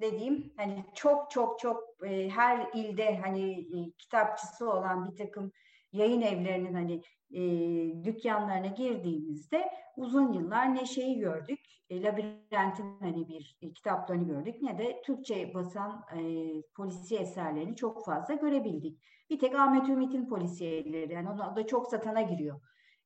dediğim 0.00 0.52
hani 0.56 0.84
çok 0.94 1.30
çok 1.30 1.58
çok 1.58 1.82
e, 2.04 2.30
her 2.30 2.70
ilde 2.74 3.16
hani 3.16 3.60
e, 3.60 3.90
kitapçısı 3.98 4.70
olan 4.70 5.10
bir 5.10 5.16
takım 5.16 5.52
yayın 5.96 6.20
evlerinin 6.20 6.74
hani 6.74 7.02
e, 7.30 7.42
dükkanlarına 8.04 8.66
girdiğimizde 8.66 9.70
uzun 9.96 10.32
yıllar 10.32 10.74
ne 10.74 10.86
şeyi 10.86 11.18
gördük, 11.18 11.60
e, 11.90 12.02
labirentin 12.02 12.98
hani 13.00 13.28
bir 13.28 13.56
e, 13.62 13.72
kitaplarını 13.72 14.26
gördük 14.26 14.62
ne 14.62 14.78
de 14.78 15.02
Türkçe 15.04 15.54
basan 15.54 16.04
e, 16.16 16.20
polisiye 16.76 17.20
eserlerini 17.20 17.76
çok 17.76 18.04
fazla 18.04 18.34
görebildik. 18.34 19.00
Bir 19.30 19.38
tek 19.38 19.54
Ahmet 19.54 19.88
Ümit'in 19.88 20.26
polisiyeleri 20.26 21.12
yani 21.12 21.28
o 21.30 21.56
da 21.56 21.66
çok 21.66 21.86
satana 21.86 22.22
giriyor. 22.22 22.60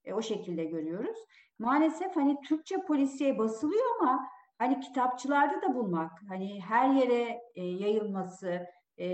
E, 0.04 0.14
o 0.14 0.22
şekilde 0.22 0.64
görüyoruz. 0.64 1.16
Maalesef 1.58 2.16
hani 2.16 2.40
Türkçe 2.40 2.76
polisiye 2.88 3.38
basılıyor 3.38 3.84
ama 4.00 4.28
hani 4.58 4.80
kitapçılarda 4.80 5.62
da 5.62 5.74
bulmak, 5.74 6.10
hani 6.28 6.62
her 6.62 6.94
yere 6.94 7.40
e, 7.54 7.64
yayılması, 7.64 8.66
e, 9.00 9.08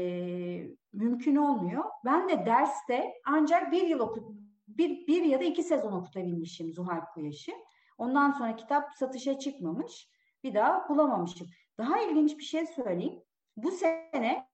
mümkün 0.93 1.37
olmuyor. 1.37 1.85
Ben 2.05 2.29
de 2.29 2.47
derste 2.47 3.15
ancak 3.27 3.73
bir 3.73 3.83
yıl 3.83 4.01
oku, 4.01 4.37
bir, 4.69 5.07
bir 5.07 5.23
ya 5.23 5.41
da 5.41 5.45
iki 5.45 5.63
sezon 5.63 5.93
okutabilmişim 5.93 6.73
Zuhal 6.73 7.01
Kuyaş'ı. 7.15 7.53
Ondan 7.99 8.31
sonra 8.31 8.57
kitap 8.57 8.95
satışa 8.95 9.39
çıkmamış. 9.39 10.11
Bir 10.45 10.55
daha 10.55 10.89
bulamamışım. 10.89 11.47
Daha 11.79 12.01
ilginç 12.01 12.39
bir 12.39 12.45
şey 12.45 12.67
söyleyeyim. 12.67 13.23
Bu 13.57 13.71
sene 13.71 14.49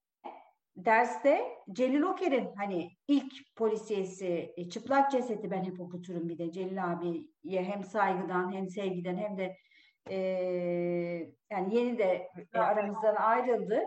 derste 0.76 1.42
Celil 1.72 2.02
Oker'in 2.02 2.50
hani 2.56 2.90
ilk 3.08 3.56
polisiyesi 3.56 4.52
e, 4.56 4.68
çıplak 4.68 5.10
cesedi 5.10 5.50
ben 5.50 5.64
hep 5.64 5.80
okuturum 5.80 6.28
bir 6.28 6.38
de 6.38 6.52
Celil 6.52 6.84
abiye 6.84 7.64
hem 7.64 7.84
saygıdan 7.84 8.52
hem 8.52 8.68
sevgiden 8.68 9.16
hem 9.16 9.38
de 9.38 9.56
e, 10.10 10.16
yani 11.50 11.76
yeni 11.76 11.98
de 11.98 12.28
e, 12.54 12.58
aramızdan 12.58 13.14
ayrıldı. 13.14 13.82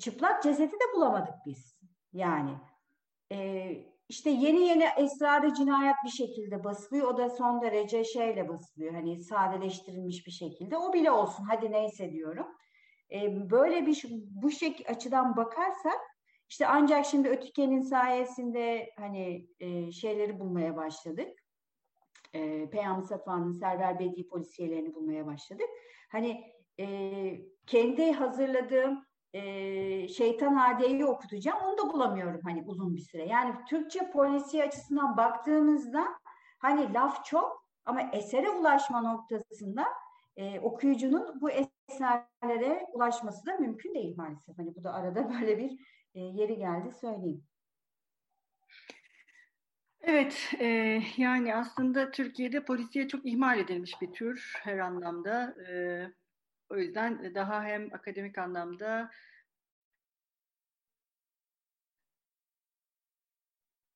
Çıplak 0.00 0.42
cesedi 0.42 0.72
de 0.72 0.96
bulamadık 0.96 1.34
biz. 1.46 1.76
Yani 2.12 2.50
e, 3.32 3.70
işte 4.08 4.30
yeni 4.30 4.68
yeni 4.68 4.84
esrarı 4.96 5.54
cinayet 5.54 5.96
bir 6.04 6.10
şekilde 6.10 6.64
basılıyor. 6.64 7.08
O 7.08 7.16
da 7.16 7.30
son 7.30 7.62
derece 7.62 8.04
şeyle 8.04 8.48
basılıyor. 8.48 8.94
Hani 8.94 9.22
sadeleştirilmiş 9.22 10.26
bir 10.26 10.32
şekilde. 10.32 10.76
O 10.76 10.92
bile 10.92 11.10
olsun 11.10 11.44
hadi 11.44 11.72
neyse 11.72 12.12
diyorum. 12.12 12.46
E, 13.12 13.50
böyle 13.50 13.86
bir 13.86 14.04
bu 14.12 14.50
şek 14.50 14.90
açıdan 14.90 15.36
bakarsak 15.36 16.00
işte 16.48 16.66
ancak 16.66 17.06
şimdi 17.06 17.28
Ötüken'in 17.28 17.80
sayesinde 17.80 18.90
hani 18.96 19.48
e, 19.60 19.92
şeyleri 19.92 20.40
bulmaya 20.40 20.76
başladık. 20.76 21.28
E, 22.34 22.70
Peyami 22.70 23.04
Safa'nın 23.04 23.52
Server 23.52 23.98
Bedi 23.98 24.28
polisiyelerini 24.28 24.94
bulmaya 24.94 25.26
başladık. 25.26 25.68
Hani 26.08 26.52
e, 26.80 26.86
kendi 27.66 28.12
hazırladığım 28.12 29.06
e, 29.32 30.08
Şeytan 30.08 30.56
Ade'yi 30.56 31.06
okutacağım. 31.06 31.58
Onu 31.64 31.78
da 31.78 31.92
bulamıyorum 31.92 32.40
hani 32.44 32.62
uzun 32.66 32.96
bir 32.96 33.00
süre. 33.00 33.26
Yani 33.26 33.54
Türkçe 33.68 34.10
polisiye 34.10 34.64
açısından 34.64 35.16
baktığımızda 35.16 36.06
hani 36.58 36.92
laf 36.94 37.24
çok 37.24 37.66
ama 37.84 38.10
esere 38.12 38.50
ulaşma 38.50 39.00
noktasında 39.00 39.86
e, 40.36 40.60
okuyucunun 40.60 41.40
bu 41.40 41.50
eserlere 41.50 42.86
ulaşması 42.92 43.46
da 43.46 43.56
mümkün 43.56 43.94
değil 43.94 44.16
maalesef. 44.16 44.58
Hani 44.58 44.74
bu 44.76 44.84
da 44.84 44.92
arada 44.92 45.30
böyle 45.40 45.58
bir 45.58 45.70
e, 46.14 46.20
yeri 46.20 46.56
geldi 46.56 46.92
söyleyeyim. 47.00 47.44
Evet, 50.00 50.54
e, 50.60 51.00
yani 51.16 51.54
aslında 51.54 52.10
Türkiye'de 52.10 52.64
polisiye 52.64 53.08
çok 53.08 53.26
ihmal 53.26 53.58
edilmiş 53.58 54.02
bir 54.02 54.12
tür 54.12 54.52
her 54.62 54.78
anlamda. 54.78 55.54
E, 55.70 55.72
o 56.68 56.76
yüzden 56.76 57.34
daha 57.34 57.64
hem 57.64 57.94
akademik 57.94 58.38
anlamda 58.38 59.10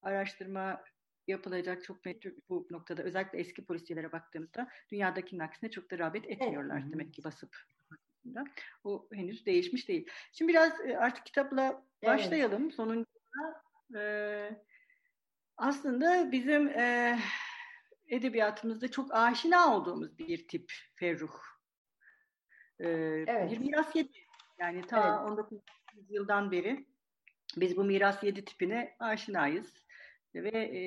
araştırma 0.03 0.85
yapılacak 1.27 1.85
çok 1.85 2.05
bu 2.49 2.67
noktada 2.71 3.03
özellikle 3.03 3.39
eski 3.39 3.65
polisiyelere 3.65 4.13
baktığımızda 4.13 4.69
dünyadakinin 4.91 5.41
aksine 5.41 5.71
çok 5.71 5.91
da 5.91 5.99
rağbet 5.99 6.31
etmiyorlar 6.31 6.81
evet. 6.83 6.93
demek 6.93 7.15
ki 7.15 7.25
basıp 7.25 7.57
o 8.85 9.09
henüz 9.13 9.47
değişmiş 9.47 9.89
değil. 9.89 10.07
Şimdi 10.33 10.53
biraz 10.53 10.81
e, 10.81 10.99
artık 10.99 11.27
kitapla 11.27 11.85
başlayalım. 12.07 12.63
Evet. 12.63 12.75
Sonuncunda 12.75 13.63
e, 13.97 14.03
aslında 15.57 16.33
bizim 16.33 16.69
e, 16.69 17.19
edebiyatımızda 18.09 18.91
çok 18.91 19.15
aşina 19.15 19.77
olduğumuz 19.77 20.19
bir 20.19 20.49
tip 20.49 20.73
Ferruh. 20.95 21.50
E, 22.81 22.89
evet. 23.27 23.51
Bir 23.51 23.59
miras 23.59 23.97
yedi. 23.97 24.19
Yani 24.59 24.83
ta 24.83 25.21
evet. 25.23 25.31
19. 25.31 25.59
yıldan 26.09 26.51
beri 26.51 26.87
biz 27.57 27.77
bu 27.77 27.85
miras 27.85 28.23
yedi 28.23 28.45
tipine 28.45 28.97
aşinayız. 28.99 29.73
Ve 30.35 30.59
e, 30.59 30.83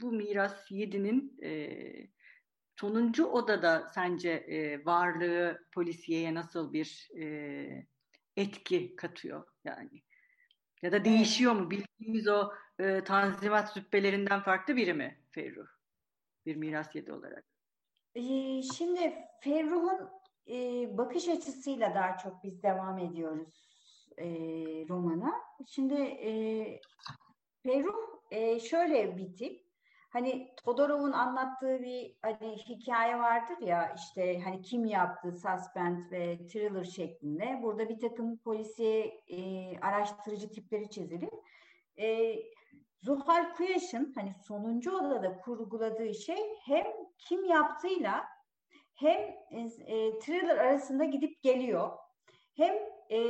bu 0.00 0.12
miras 0.12 0.70
yedinin 0.70 1.38
e, 1.42 1.70
sonuncu 2.76 3.26
odada 3.26 3.88
sence 3.94 4.30
e, 4.30 4.84
varlığı 4.84 5.66
polisiyeye 5.72 6.34
nasıl 6.34 6.72
bir 6.72 7.08
e, 7.20 7.86
etki 8.36 8.96
katıyor 8.96 9.46
yani? 9.64 10.02
Ya 10.82 10.92
da 10.92 11.04
değişiyor 11.04 11.52
mu? 11.52 11.70
Bildiğimiz 11.70 12.28
o 12.28 12.52
e, 12.78 13.04
tanzimat 13.04 13.72
züppelerinden 13.72 14.40
farklı 14.40 14.76
biri 14.76 14.94
mi 14.94 15.20
Ferruh? 15.30 15.68
Bir 16.46 16.56
miras 16.56 16.94
yedi 16.94 17.12
olarak. 17.12 17.44
Şimdi 18.76 19.14
Ferruh'un 19.40 20.08
e, 20.48 20.88
bakış 20.98 21.28
açısıyla 21.28 21.94
daha 21.94 22.16
çok 22.16 22.44
biz 22.44 22.62
devam 22.62 22.98
ediyoruz 22.98 23.48
e, 24.18 24.26
romana. 24.88 25.32
Şimdi 25.66 25.94
e, 26.02 26.30
Ferruh 27.62 28.08
e, 28.30 28.60
şöyle 28.60 29.16
bir 29.16 29.36
tip. 29.36 29.68
Hani 30.12 30.54
Todorov'un 30.64 31.12
anlattığı 31.12 31.82
bir 31.82 32.16
hani 32.22 32.56
hikaye 32.56 33.18
vardır 33.18 33.58
ya 33.60 33.94
işte 33.96 34.40
hani 34.40 34.62
kim 34.62 34.84
yaptı 34.84 35.32
suspend 35.32 36.10
ve 36.10 36.46
thriller 36.46 36.84
şeklinde. 36.84 37.60
Burada 37.62 37.88
bir 37.88 37.98
takım 37.98 38.38
polisiye 38.38 39.06
e, 39.28 39.38
araştırıcı 39.80 40.50
tipleri 40.50 40.90
çizilir. 40.90 41.30
E, 42.00 42.36
Zuhal 43.02 43.54
Kuyaş'ın 43.54 44.12
hani 44.16 44.34
sonuncu 44.34 44.96
odada 44.96 45.38
kurguladığı 45.38 46.14
şey 46.14 46.38
hem 46.66 46.86
kim 47.18 47.44
yaptığıyla 47.44 48.24
hem 48.98 49.20
e, 49.86 50.18
thriller 50.18 50.56
arasında 50.56 51.04
gidip 51.04 51.42
geliyor. 51.42 51.90
Hem 52.56 52.74
e, 53.10 53.20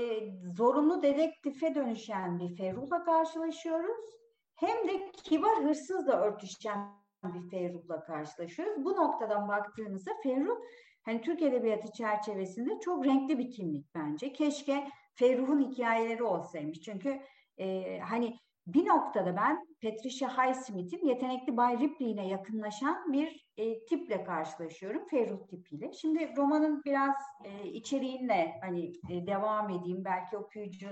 zorunlu 0.56 1.02
dedektife 1.02 1.74
dönüşen 1.74 2.38
bir 2.38 2.56
Ferruh'la 2.56 3.04
karşılaşıyoruz 3.04 4.18
hem 4.56 4.88
de 4.88 5.10
kibar 5.12 5.64
hırsızla 5.64 6.20
örtüşen 6.20 6.98
bir 7.24 7.50
Ferruh'la 7.50 8.04
karşılaşıyoruz. 8.04 8.84
Bu 8.84 8.96
noktadan 8.96 9.48
baktığımızda 9.48 10.10
Ferruh 10.22 10.58
hani 11.02 11.20
Türk 11.20 11.42
Edebiyatı 11.42 11.92
çerçevesinde 11.92 12.80
çok 12.80 13.04
renkli 13.04 13.38
bir 13.38 13.50
kimlik 13.50 13.94
bence. 13.94 14.32
Keşke 14.32 14.88
Ferruh'un 15.14 15.70
hikayeleri 15.70 16.22
olsaymış. 16.22 16.80
Çünkü 16.80 17.20
e, 17.58 17.98
hani 17.98 18.38
bir 18.74 18.86
noktada 18.86 19.36
ben 19.36 19.66
Patricia 19.82 20.28
Highsmith'in 20.28 21.06
yetenekli 21.06 21.56
Bay 21.56 21.80
Ripley'ine 21.80 22.28
yakınlaşan 22.28 23.12
bir 23.12 23.48
e, 23.56 23.84
tiple 23.84 24.24
karşılaşıyorum. 24.24 25.08
Ferruh 25.08 25.48
tipiyle. 25.48 25.92
Şimdi 25.92 26.36
romanın 26.36 26.82
biraz 26.84 27.16
e, 27.44 27.68
içeriğinle 27.68 28.58
hani 28.60 28.92
e, 29.10 29.26
devam 29.26 29.70
edeyim. 29.70 30.04
Belki 30.04 30.36
okuyucu 30.36 30.88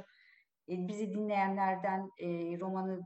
e, 0.68 0.88
bizi 0.88 1.14
dinleyenlerden 1.14 2.10
e, 2.18 2.28
romanı 2.60 3.00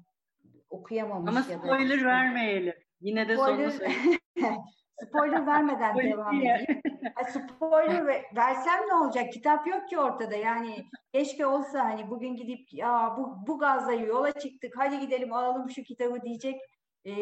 okuyamamış 0.70 1.30
Ama 1.30 1.52
ya 1.52 1.62
da. 1.62 1.66
spoiler 1.66 2.04
vermeyelim. 2.04 2.74
Yine 3.00 3.28
de 3.28 3.37
spoiler... 3.37 3.70
sonunu 3.70 4.56
spoiler 5.06 5.46
vermeden 5.46 5.96
devam 5.96 6.34
edeyim. 6.34 6.82
spoiler 7.28 8.06
versem 8.36 8.80
ne 8.88 8.94
olacak? 8.94 9.32
Kitap 9.32 9.66
yok 9.66 9.88
ki 9.88 9.98
ortada. 9.98 10.36
Yani 10.36 10.86
keşke 11.12 11.46
olsa 11.46 11.84
hani 11.84 12.10
bugün 12.10 12.36
gidip 12.36 12.72
ya 12.72 13.14
bu, 13.18 13.46
bu 13.46 13.58
gazla 13.58 13.92
yola 13.92 14.32
çıktık 14.32 14.74
hadi 14.76 15.00
gidelim 15.00 15.32
alalım 15.32 15.70
şu 15.70 15.82
kitabı 15.82 16.22
diyecek 16.22 16.60
e, 17.06 17.14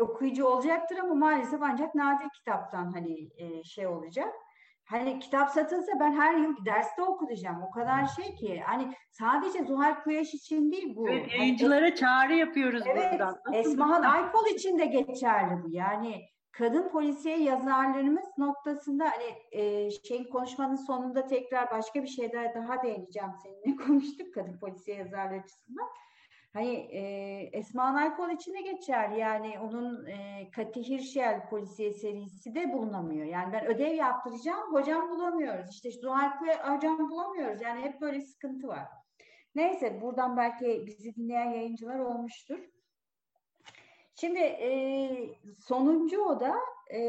okuyucu 0.00 0.44
olacaktır 0.46 0.96
ama 0.98 1.14
maalesef 1.14 1.62
ancak 1.62 1.94
nadir 1.94 2.28
kitaptan 2.34 2.92
hani 2.92 3.28
e, 3.36 3.64
şey 3.64 3.86
olacak. 3.86 4.34
Hani 4.84 5.18
kitap 5.18 5.50
satılsa 5.50 5.92
ben 6.00 6.12
her 6.12 6.34
yıl 6.34 6.64
derste 6.64 7.02
okutacağım. 7.02 7.62
O 7.62 7.70
kadar 7.70 8.06
şey 8.06 8.34
ki. 8.34 8.62
Hani 8.66 8.92
sadece 9.10 9.64
Zuhal 9.64 10.02
Kuyaş 10.02 10.34
için 10.34 10.72
değil 10.72 10.96
bu. 10.96 11.08
Evet, 11.08 11.26
hani 11.30 11.40
yayıncılara 11.40 11.84
hani, 11.84 11.94
çağrı 11.94 12.34
yapıyoruz 12.34 12.82
evet, 12.86 13.12
buradan. 13.12 13.36
Esmahan 13.52 14.02
Aykol 14.02 14.46
için 14.46 14.78
de 14.78 14.86
geçerli 14.86 15.62
bu. 15.64 15.70
Yani 15.70 16.28
kadın 16.58 16.88
polisiye 16.88 17.38
yazarlarımız 17.38 18.38
noktasında 18.38 19.04
hani 19.04 19.60
e, 19.62 19.90
şeyin 19.90 20.24
konuşmanın 20.24 20.76
sonunda 20.76 21.26
tekrar 21.26 21.70
başka 21.70 22.02
bir 22.02 22.08
şeyler 22.08 22.54
daha 22.54 22.82
değineceğim 22.82 23.30
seninle 23.42 23.76
konuştuk 23.86 24.34
kadın 24.34 24.58
polisiye 24.58 24.96
yazarlar 24.96 25.38
açısından. 25.38 25.86
Hani 26.52 26.74
e, 26.74 27.00
Esma 27.52 27.94
Naykol 27.94 28.30
için 28.30 28.54
de 28.54 28.60
geçer. 28.60 29.10
Yani 29.10 29.58
onun 29.60 30.06
e, 30.06 30.48
Kati 30.50 30.88
Hirşel 30.88 31.48
polisiye 31.48 31.92
serisi 31.92 32.54
de 32.54 32.72
bulunamıyor. 32.72 33.26
Yani 33.26 33.52
ben 33.52 33.66
ödev 33.66 33.94
yaptıracağım, 33.94 34.74
hocam 34.74 35.10
bulamıyoruz. 35.10 35.70
İşte 35.70 35.90
Zuhal 35.90 36.30
hocam 36.76 37.10
bulamıyoruz. 37.10 37.62
Yani 37.62 37.80
hep 37.80 38.00
böyle 38.00 38.20
sıkıntı 38.20 38.68
var. 38.68 38.88
Neyse 39.54 40.00
buradan 40.00 40.36
belki 40.36 40.84
bizi 40.86 41.14
dinleyen 41.16 41.50
yayıncılar 41.50 41.98
olmuştur. 41.98 42.58
Şimdi 44.20 44.38
e, 44.38 44.70
sonuncu 45.58 46.22
oda 46.22 46.54
e, 46.90 47.00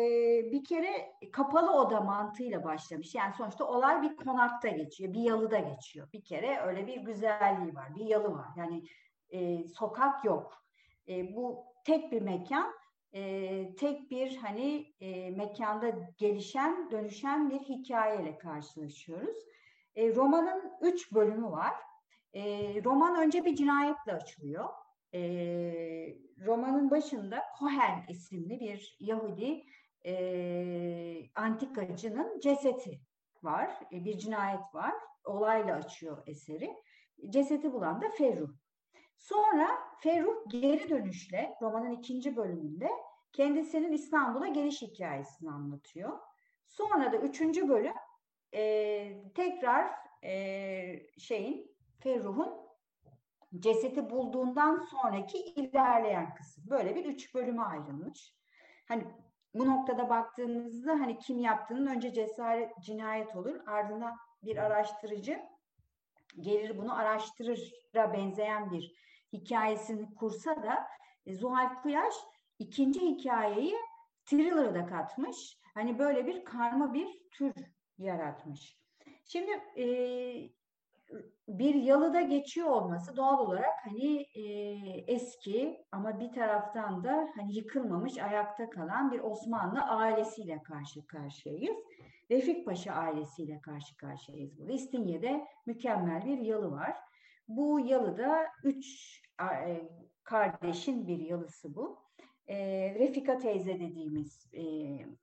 bir 0.51 0.63
kere 0.63 1.11
kapalı 1.31 1.71
oda 1.71 2.01
mantığıyla 2.01 2.63
başlamış. 2.63 3.15
Yani 3.15 3.33
sonuçta 3.33 3.65
olay 3.65 4.01
bir 4.01 4.15
konakta 4.15 4.67
geçiyor, 4.67 5.13
bir 5.13 5.21
yalıda 5.21 5.59
geçiyor. 5.59 6.07
Bir 6.13 6.23
kere 6.23 6.59
öyle 6.59 6.87
bir 6.87 6.97
güzelliği 6.97 7.75
var, 7.75 7.95
bir 7.95 8.05
yalı 8.05 8.33
var. 8.33 8.47
Yani 8.57 8.83
e, 9.29 9.67
sokak 9.67 10.25
yok. 10.25 10.63
E, 11.07 11.35
bu 11.35 11.65
tek 11.85 12.11
bir 12.11 12.21
mekan, 12.21 12.73
e, 13.13 13.75
tek 13.75 14.11
bir 14.11 14.37
hani 14.37 14.93
e, 14.99 15.29
mekanda 15.29 15.91
gelişen, 16.17 16.91
dönüşen 16.91 17.49
bir 17.49 17.59
hikayeyle 17.59 18.37
karşılaşıyoruz. 18.37 19.37
E, 19.95 20.15
romanın 20.15 20.71
üç 20.81 21.13
bölümü 21.13 21.51
var. 21.51 21.73
E, 22.33 22.41
roman 22.83 23.15
önce 23.15 23.45
bir 23.45 23.55
cinayetle 23.55 24.13
açılıyor. 24.13 24.69
E, 25.13 25.21
romanın 26.45 26.91
başında 26.91 27.43
Cohen 27.59 28.05
isimli 28.09 28.59
bir 28.59 28.97
Yahudi 28.99 29.63
e, 30.05 31.31
antikacının 31.35 32.39
cesedi 32.39 33.01
var. 33.43 33.79
E, 33.91 34.05
bir 34.05 34.17
cinayet 34.17 34.73
var. 34.73 34.93
Olayla 35.25 35.75
açıyor 35.75 36.23
eseri. 36.27 36.69
Cesedi 37.29 37.73
bulan 37.73 38.01
da 38.01 38.09
Ferruh. 38.09 38.49
Sonra 39.17 39.67
Ferruh 39.99 40.49
geri 40.51 40.89
dönüşle 40.89 41.55
romanın 41.61 41.91
ikinci 41.91 42.35
bölümünde 42.35 42.89
kendisinin 43.33 43.91
İstanbul'a 43.91 44.47
geliş 44.47 44.81
hikayesini 44.81 45.51
anlatıyor. 45.51 46.19
Sonra 46.67 47.11
da 47.11 47.17
üçüncü 47.17 47.69
bölüm 47.69 47.93
e, 48.53 49.31
tekrar 49.35 49.91
e, 50.23 51.09
şeyin 51.17 51.75
Ferruh'un 51.99 52.68
cesedi 53.59 54.09
bulduğundan 54.09 54.79
sonraki 54.79 55.37
ilerleyen 55.37 56.35
kısım. 56.35 56.63
Böyle 56.69 56.95
bir 56.95 57.05
üç 57.05 57.35
bölüme 57.35 57.61
ayrılmış. 57.61 58.33
Hani 58.87 59.03
bu 59.53 59.67
noktada 59.67 60.09
baktığımızda 60.09 60.91
hani 60.91 61.19
kim 61.19 61.39
yaptığının 61.39 61.87
önce 61.87 62.13
cesaret 62.13 62.71
cinayet 62.81 63.35
olur 63.35 63.67
ardından 63.67 64.17
bir 64.43 64.57
araştırıcı 64.57 65.39
gelir 66.39 66.77
bunu 66.77 66.97
araştırıra 66.97 68.13
benzeyen 68.13 68.71
bir 68.71 68.93
hikayesini 69.33 70.15
kursa 70.15 70.63
da 70.63 70.87
e, 71.25 71.33
Zuhal 71.33 71.75
Kuyaş 71.81 72.13
ikinci 72.59 73.01
hikayeyi 73.01 73.75
thriller'a 74.25 74.75
da 74.75 74.85
katmış. 74.85 75.59
Hani 75.73 75.99
böyle 75.99 76.27
bir 76.27 76.45
karma 76.45 76.93
bir 76.93 77.07
tür 77.31 77.53
yaratmış. 77.97 78.79
Şimdi 79.25 79.51
e, 79.75 79.85
bir 81.47 81.75
yalıda 81.75 82.21
geçiyor 82.21 82.67
olması 82.67 83.15
doğal 83.15 83.39
olarak 83.39 83.73
hani 83.83 84.25
e, 84.35 84.43
eski 85.07 85.85
ama 85.91 86.19
bir 86.19 86.31
taraftan 86.31 87.03
da 87.03 87.27
hani 87.35 87.55
yıkılmamış 87.55 88.17
ayakta 88.17 88.69
kalan 88.69 89.11
bir 89.11 89.19
Osmanlı 89.19 89.81
ailesiyle 89.81 90.63
karşı 90.63 91.07
karşıyayız. 91.07 91.77
Refik 92.31 92.65
Paşa 92.65 92.93
ailesiyle 92.93 93.61
karşı 93.61 93.97
karşıyayız 93.97 94.59
burada. 94.59 94.71
İstinye'de 94.71 95.47
mükemmel 95.65 96.25
bir 96.25 96.37
yalı 96.37 96.71
var. 96.71 96.97
Bu 97.47 97.79
yalıda 97.79 98.45
üç 98.63 99.19
e, 99.65 99.89
kardeşin 100.23 101.07
bir 101.07 101.19
yalısı 101.19 101.75
bu. 101.75 101.99
E, 102.47 102.57
Refika 102.99 103.37
teyze 103.37 103.79
dediğimiz 103.79 104.53
e, 104.53 104.63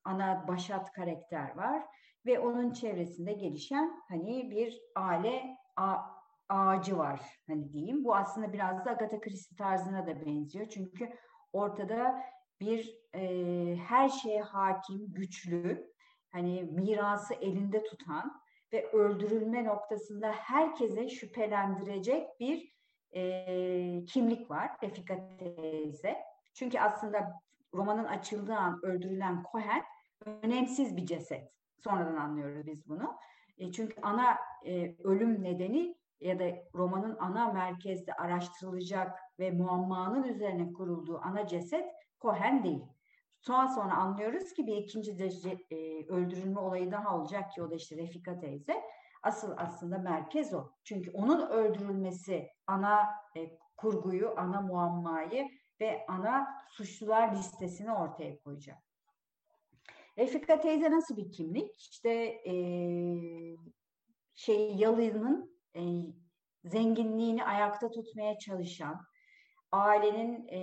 ana 0.05 0.49
başat 0.49 0.93
karakter 0.93 1.57
var 1.57 1.83
ve 2.27 2.39
onun 2.39 2.73
çevresinde 2.73 3.33
gelişen 3.33 4.03
hani 4.09 4.51
bir 4.51 4.81
aile 4.95 5.57
a, 5.77 5.97
ağacı 6.49 6.99
var 6.99 7.21
hani 7.47 7.73
diyeyim. 7.73 8.05
Bu 8.05 8.17
aslında 8.17 8.53
biraz 8.53 8.85
da 8.85 8.91
Agatha 8.91 9.21
Christie 9.21 9.57
tarzına 9.57 10.07
da 10.07 10.27
benziyor. 10.27 10.67
Çünkü 10.67 11.13
ortada 11.53 12.23
bir 12.61 12.99
e, 13.15 13.77
her 13.77 14.09
şeye 14.09 14.43
hakim, 14.43 15.13
güçlü, 15.13 15.93
hani 16.33 16.63
mirası 16.63 17.35
elinde 17.35 17.85
tutan 17.85 18.43
ve 18.73 18.91
öldürülme 18.91 19.65
noktasında 19.65 20.33
herkese 20.33 21.09
şüphelendirecek 21.09 22.41
bir 22.41 22.73
e, 23.15 24.05
kimlik 24.05 24.51
var 24.51 24.71
Refika 24.83 25.37
teyze. 25.39 26.17
Çünkü 26.55 26.79
aslında 26.79 27.33
romanın 27.75 28.05
açıldığı 28.05 28.57
an 28.57 28.81
öldürülen 28.83 29.45
Cohen 29.53 29.83
önemsiz 30.43 30.97
bir 30.97 31.07
ceset. 31.07 31.53
Sonradan 31.79 32.17
anlıyoruz 32.17 32.67
biz 32.67 32.89
bunu. 32.89 33.17
E, 33.59 33.73
çünkü 33.73 34.01
ana 34.03 34.39
e, 34.65 34.97
ölüm 35.05 35.43
nedeni 35.43 35.97
ya 36.21 36.39
da 36.39 36.45
romanın 36.75 37.17
ana 37.21 37.53
merkezde 37.53 38.13
araştırılacak 38.13 39.19
ve 39.39 39.51
muammanın 39.51 40.23
üzerine 40.23 40.73
kurulduğu 40.73 41.21
ana 41.23 41.47
ceset 41.47 41.85
Cohen 42.21 42.65
değil. 42.65 42.85
Sonra 43.41 43.69
sonra 43.69 43.97
anlıyoruz 43.97 44.53
ki 44.53 44.67
bir 44.67 44.77
ikinci 44.77 45.19
derece 45.19 45.59
e, 45.71 46.07
öldürülme 46.07 46.61
olayı 46.61 46.91
daha 46.91 47.17
olacak 47.17 47.53
ki 47.53 47.63
o 47.63 47.71
da 47.71 47.75
işte 47.75 47.97
Refika 47.97 48.39
teyze. 48.39 48.83
Asıl 49.23 49.55
aslında 49.57 49.99
merkez 49.99 50.55
o. 50.55 50.71
Çünkü 50.85 51.11
onun 51.11 51.47
öldürülmesi 51.49 52.51
ana 52.67 53.09
kurguyu, 53.77 54.35
ana 54.37 54.61
muammayı 54.61 55.49
ve 55.81 56.05
ana 56.09 56.49
suçlular 56.69 57.33
listesini 57.33 57.93
ortaya 57.93 58.39
koyacak. 58.39 58.86
Refika 60.19 60.61
teyze 60.61 60.91
nasıl 60.91 61.17
bir 61.17 61.33
kimlik? 61.33 61.77
İşte 61.77 62.11
e, 62.47 62.55
şey 64.35 64.75
Yalı'nın 64.77 65.61
e, 65.77 65.83
zenginliğini 66.65 67.45
ayakta 67.45 67.91
tutmaya 67.91 68.39
çalışan, 68.39 69.01
ailenin 69.73 70.49
e, 70.49 70.61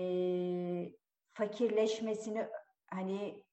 fakirleşmesini 1.33 2.47
hani 2.87 3.43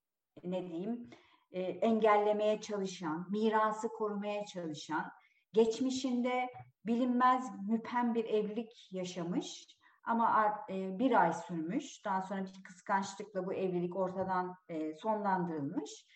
ne 0.45 0.69
diyeyim 0.69 1.11
e, 1.53 1.61
engellemeye 1.63 2.61
çalışan, 2.61 3.27
mirası 3.31 3.89
korumaya 3.89 4.45
çalışan, 4.47 5.11
geçmişinde 5.53 6.49
bilinmez 6.87 7.45
müphem 7.69 8.15
bir 8.15 8.25
evlilik 8.25 8.93
yaşamış 8.93 9.67
ama 10.11 10.65
e, 10.71 10.99
bir 10.99 11.23
ay 11.23 11.33
sürmüş. 11.33 12.05
Daha 12.05 12.23
sonra 12.23 12.45
bir 12.45 12.63
kıskançlıkla 12.65 13.47
bu 13.47 13.55
evlilik 13.55 13.97
ortadan 13.97 14.57
e, 14.69 14.95
sonlandırılmış. 14.95 16.07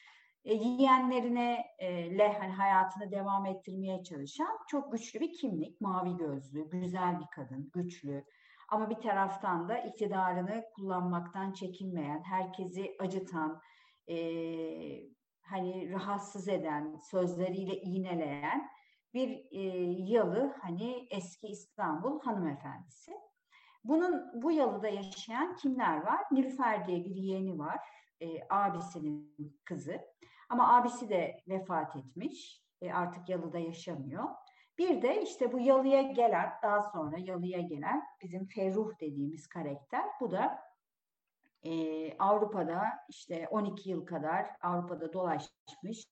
E, 0.44 0.54
yeğenlerine 0.54 1.64
e, 1.78 2.18
le 2.18 2.33
hani 2.38 2.52
hayatını 2.52 3.11
devam 3.11 3.46
ettirmeye 3.46 4.02
çalışan 4.02 4.59
çok 4.68 4.92
güçlü 4.92 5.20
bir 5.20 5.33
kimlik. 5.33 5.80
Mavi 5.80 6.16
gözlü, 6.16 6.70
güzel 6.70 7.20
bir 7.20 7.26
kadın, 7.26 7.70
güçlü. 7.74 8.24
Ama 8.68 8.90
bir 8.90 8.94
taraftan 8.94 9.68
da 9.68 9.78
iktidarını 9.78 10.64
kullanmaktan 10.76 11.52
çekinmeyen, 11.52 12.22
herkesi 12.22 12.96
acıtan, 13.00 13.61
e, 14.09 14.16
hani 15.42 15.92
rahatsız 15.92 16.48
eden, 16.48 17.00
sözleriyle 17.11 17.80
iğneleyen 17.80 18.68
bir 19.14 19.46
e, 19.50 19.61
yalı 20.12 20.54
hani 20.62 21.07
eski 21.11 21.46
İstanbul 21.46 22.20
hanımefendisi. 22.20 23.12
Bunun 23.84 24.42
bu 24.42 24.52
yalıda 24.52 24.88
yaşayan 24.88 25.56
kimler 25.56 26.02
var? 26.02 26.20
Nilüfer 26.30 26.86
diye 26.86 27.04
bir 27.04 27.16
yeğeni 27.16 27.58
var. 27.58 27.80
E, 28.20 28.26
abisinin 28.50 29.60
kızı. 29.64 30.00
Ama 30.48 30.76
abisi 30.76 31.08
de 31.08 31.42
vefat 31.48 31.96
etmiş. 31.96 32.64
E, 32.82 32.92
artık 32.92 33.28
yalıda 33.28 33.58
yaşamıyor. 33.58 34.24
Bir 34.78 35.02
de 35.02 35.22
işte 35.22 35.52
bu 35.52 35.60
yalıya 35.60 36.02
gelen, 36.02 36.52
daha 36.62 36.82
sonra 36.82 37.18
yalıya 37.18 37.60
gelen 37.60 38.04
bizim 38.22 38.46
Ferruh 38.46 39.00
dediğimiz 39.00 39.46
karakter. 39.46 40.04
Bu 40.20 40.30
da 40.30 40.58
e, 41.62 41.72
Avrupa'da 42.18 42.82
işte 43.08 43.48
12 43.50 43.90
yıl 43.90 44.06
kadar 44.06 44.46
Avrupa'da 44.62 45.12
dolaşmış. 45.12 46.04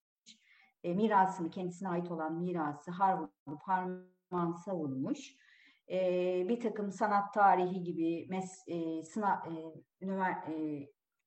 E, 0.84 0.94
mirasını, 0.94 1.50
kendisine 1.50 1.88
ait 1.88 2.10
olan 2.10 2.34
mirası 2.34 2.90
har 2.90 3.18
vurup 3.46 3.62
harman 3.62 4.52
savunmuş 4.64 5.41
e, 5.92 6.48
bir 6.48 6.60
takım 6.60 6.92
sanat 6.92 7.34
tarihi 7.34 7.82
gibi 7.82 8.26
mes, 8.28 8.64
e, 8.68 9.02
sınav, 9.02 9.36
e, 9.36 9.74
ünivers, 10.00 10.48
e, 10.48 10.52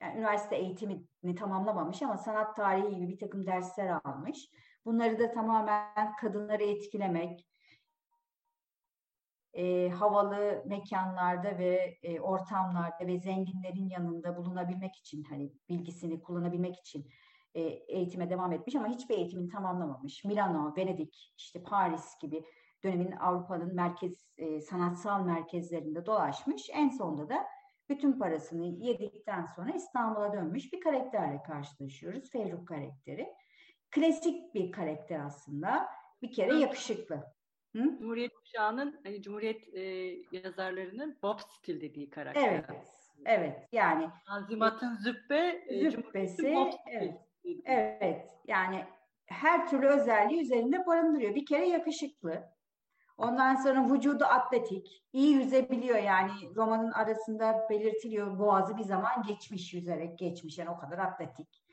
yani 0.02 0.18
üniversite 0.18 0.56
eğitimini 0.56 1.36
tamamlamamış 1.38 2.02
ama 2.02 2.18
sanat 2.18 2.56
tarihi 2.56 2.96
gibi 2.96 3.08
bir 3.08 3.20
takım 3.20 3.46
dersler 3.46 4.00
almış. 4.04 4.50
Bunları 4.86 5.20
da 5.20 5.32
tamamen 5.32 6.16
kadınları 6.22 6.64
etkilemek, 6.64 7.48
e, 9.54 9.90
havalı 9.90 10.64
mekanlarda 10.66 11.58
ve 11.58 11.98
e, 12.04 12.20
ortamlarda 12.20 13.08
ve 13.08 13.20
zenginlerin 13.20 13.90
yanında 13.90 14.38
bulunabilmek 14.38 14.96
için 14.96 15.24
hani 15.24 15.52
bilgisini 15.70 16.22
kullanabilmek 16.22 16.80
için 16.80 17.10
e, 17.54 17.62
eğitime 17.62 18.30
devam 18.30 18.52
etmiş 18.52 18.76
ama 18.76 18.88
hiçbir 18.88 19.16
eğitimini 19.16 19.50
tamamlamamış. 19.50 20.26
Milano, 20.26 20.74
Venedik, 20.78 21.34
işte 21.38 21.64
Paris 21.64 22.20
gibi 22.22 22.46
dönemin 22.86 23.12
Avrupa'nın 23.12 23.76
merkez 23.76 24.26
e, 24.38 24.62
sanatsal 24.62 25.26
merkezlerinde 25.26 26.06
dolaşmış. 26.06 26.70
En 26.74 26.90
sonunda 26.90 27.30
da 27.30 27.46
bütün 27.90 28.20
parasını 28.20 28.66
yedikten 28.66 29.46
sonra 29.56 29.72
İstanbul'a 29.72 30.34
dönmüş 30.34 30.74
bir 30.74 30.80
karakterle 30.80 31.44
karşılaşıyoruz. 31.44 32.32
Ferruh 32.32 32.66
karakteri. 32.66 33.28
Klasik 33.92 34.56
bir 34.56 34.72
karakter 34.72 35.20
aslında. 35.20 35.88
Bir 36.22 36.32
kere 36.32 36.56
yakışıklı. 36.56 37.24
Hı? 37.76 37.98
Cumhuriyet 38.00 38.34
kuşağının, 38.34 39.00
hani 39.04 39.22
Cumhuriyet 39.22 39.74
e, 39.74 39.82
yazarlarının 40.32 41.18
Bob 41.24 41.40
stil 41.40 41.82
dediği 41.82 42.10
karakter. 42.10 42.66
Evet, 42.70 42.88
evet. 43.26 43.68
Yani 43.72 44.10
Tanzimat'ın 44.28 44.96
züppe, 44.96 45.64
e, 45.68 45.92
züppesi, 45.92 46.56
evet, 46.88 47.16
evet. 47.66 48.30
Yani 48.48 48.86
her 49.26 49.68
türlü 49.70 49.88
özelliği 49.88 50.42
üzerinde 50.42 50.86
barındırıyor. 50.86 51.36
Bir 51.36 51.46
kere 51.46 51.68
yakışıklı. 51.68 52.55
Ondan 53.18 53.56
sonra 53.56 53.94
vücudu 53.94 54.26
atletik, 54.26 55.06
iyi 55.14 55.34
yüzebiliyor 55.34 55.98
yani 55.98 56.32
romanın 56.56 56.92
arasında 56.92 57.68
belirtiliyor 57.70 58.40
boğazı 58.40 58.78
bir 58.78 58.84
zaman 58.84 59.24
geçmiş 59.28 59.74
yüzerek 59.74 60.20
geçmiş 60.20 60.58
yani 60.58 60.70
o 60.70 60.78
kadar 60.78 60.98
atletik. 60.98 61.64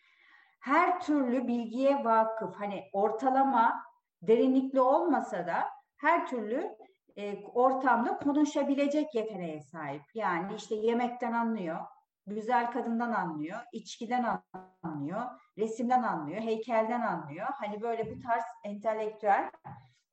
Her 0.60 1.00
türlü 1.00 1.48
bilgiye 1.48 2.04
vakıf 2.04 2.56
hani 2.56 2.84
ortalama 2.92 3.82
derinlikli 4.22 4.80
olmasa 4.80 5.46
da 5.46 5.68
her 5.96 6.26
türlü 6.26 6.76
e, 7.16 7.44
ortamda 7.44 8.18
konuşabilecek 8.18 9.14
yeteneğe 9.14 9.60
sahip. 9.60 10.02
Yani 10.14 10.54
işte 10.54 10.74
yemekten 10.74 11.32
anlıyor, 11.32 11.78
güzel 12.26 12.70
kadından 12.72 13.12
anlıyor, 13.12 13.58
içkiden 13.72 14.40
anlıyor, 14.82 15.22
resimden 15.58 16.02
anlıyor, 16.02 16.40
heykelden 16.40 17.00
anlıyor. 17.00 17.46
Hani 17.50 17.82
böyle 17.82 18.10
bu 18.10 18.20
tarz 18.20 18.44
entelektüel 18.64 19.50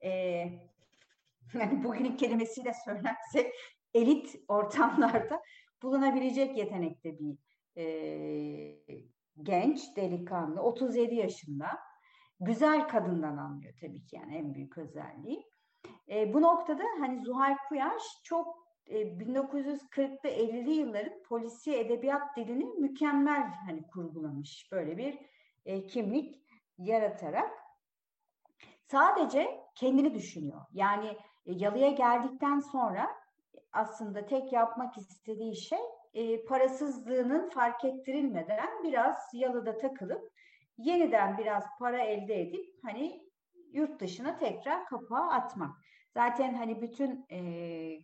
e, 0.04 0.44
yani 1.54 1.84
bugünün 1.84 2.18
kelimesiyle 2.18 2.74
söylersek 2.86 3.54
elit 3.94 4.36
ortamlarda 4.48 5.42
bulunabilecek 5.82 6.58
yetenekte 6.58 7.20
bir 7.20 7.38
e, 7.78 7.86
genç, 9.44 9.96
delikanlı, 9.96 10.62
37 10.62 11.16
yaşında. 11.16 11.68
Güzel 12.40 12.88
kadından 12.88 13.38
anlıyor 13.38 13.74
tabii 13.82 14.06
ki 14.06 14.16
yani 14.16 14.36
en 14.36 14.54
büyük 14.54 14.78
özelliği. 14.78 15.44
E, 16.10 16.34
bu 16.34 16.42
noktada 16.42 16.84
hani 17.00 17.22
Zuhal 17.22 17.58
Kuyaş 17.70 18.04
çok 18.24 18.70
e, 18.88 19.02
1940'lı 19.02 20.30
50'li 20.30 20.72
yılların 20.72 21.24
polisiye 21.24 21.80
edebiyat 21.80 22.38
dilini 22.38 22.66
mükemmel 22.66 23.52
hani 23.66 23.88
kurgulamış. 23.88 24.70
Böyle 24.72 24.98
bir 24.98 25.18
e, 25.66 25.88
kimlik 25.88 26.44
yaratarak 26.78 27.52
sadece 28.88 29.60
kendini 29.76 30.14
düşünüyor. 30.14 30.62
Yani 30.72 31.18
yalıya 31.54 31.90
geldikten 31.90 32.60
sonra 32.60 33.08
aslında 33.72 34.26
tek 34.26 34.54
yapmak 34.54 34.98
istediği 34.98 35.56
şey 35.56 35.80
e, 36.14 36.46
parasızlığının 36.46 37.50
fark 37.50 37.86
ettirilmeden 37.86 38.84
biraz 38.84 39.18
yalıda 39.34 39.78
takılıp 39.78 40.32
yeniden 40.78 41.38
biraz 41.38 41.64
para 41.80 42.02
elde 42.02 42.42
edip 42.42 42.66
hani 42.84 43.24
yurt 43.74 44.00
dışına 44.00 44.38
tekrar 44.38 44.86
kapağı 44.86 45.30
atmak. 45.30 45.72
Zaten 46.14 46.54
hani 46.54 46.82
bütün 46.82 47.26
e, 47.32 47.40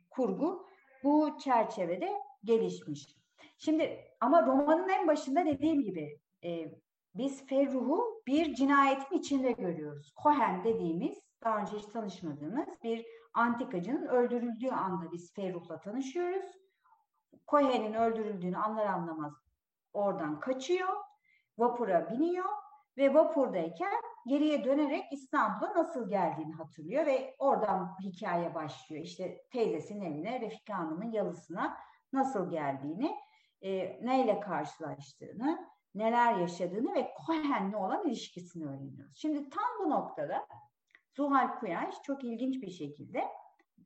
kurgu 0.10 0.68
bu 1.04 1.38
çerçevede 1.44 2.14
gelişmiş. 2.44 3.16
Şimdi 3.58 4.00
ama 4.22 4.46
romanın 4.46 4.90
en 4.90 5.08
başında 5.08 5.46
dediğim 5.46 5.84
gibi 5.84 6.20
e, 6.44 6.72
biz 7.16 7.46
Ferruh'u 7.46 8.24
bir 8.28 8.54
cinayetin 8.54 9.18
içinde 9.18 9.52
görüyoruz. 9.52 10.14
Cohen 10.24 10.64
dediğimiz 10.64 11.25
daha 11.46 11.60
önce 11.60 11.78
hiç 11.78 11.86
tanışmadığımız 11.86 12.68
bir 12.84 13.06
antikacının 13.34 14.08
öldürüldüğü 14.08 14.70
anda 14.70 15.12
biz 15.12 15.34
Ferruh'la 15.34 15.80
tanışıyoruz. 15.80 16.46
Cohen'in 17.48 17.94
öldürüldüğünü 17.94 18.58
anlar 18.58 18.86
anlamaz 18.86 19.34
oradan 19.94 20.40
kaçıyor, 20.40 20.90
vapura 21.58 22.10
biniyor 22.10 22.50
ve 22.98 23.14
vapurdayken 23.14 24.02
geriye 24.28 24.64
dönerek 24.64 25.04
İstanbul'a 25.12 25.74
nasıl 25.74 26.10
geldiğini 26.10 26.54
hatırlıyor 26.54 27.06
ve 27.06 27.36
oradan 27.40 27.96
hikaye 28.02 28.56
başlıyor. 28.56 29.04
İşte 29.04 29.42
teyzesinin 29.52 30.06
evine, 30.06 30.42
Refika 30.42 30.78
Hanım'ın 30.78 31.12
yalısına 31.12 31.78
nasıl 32.14 32.50
geldiğini, 32.50 33.16
e, 33.62 34.00
neyle 34.06 34.40
karşılaştığını, 34.40 35.68
neler 35.96 36.36
yaşadığını 36.36 36.96
ve 36.96 37.14
Cohen'le 37.28 37.74
olan 37.74 38.08
ilişkisini 38.08 38.66
öğreniyoruz. 38.66 39.18
Şimdi 39.18 39.50
tam 39.50 39.86
bu 39.86 39.90
noktada 39.90 40.48
Zuhal 41.18 41.60
Kuyaş 41.60 41.96
çok 42.04 42.24
ilginç 42.24 42.62
bir 42.62 42.72
şekilde 42.72 43.24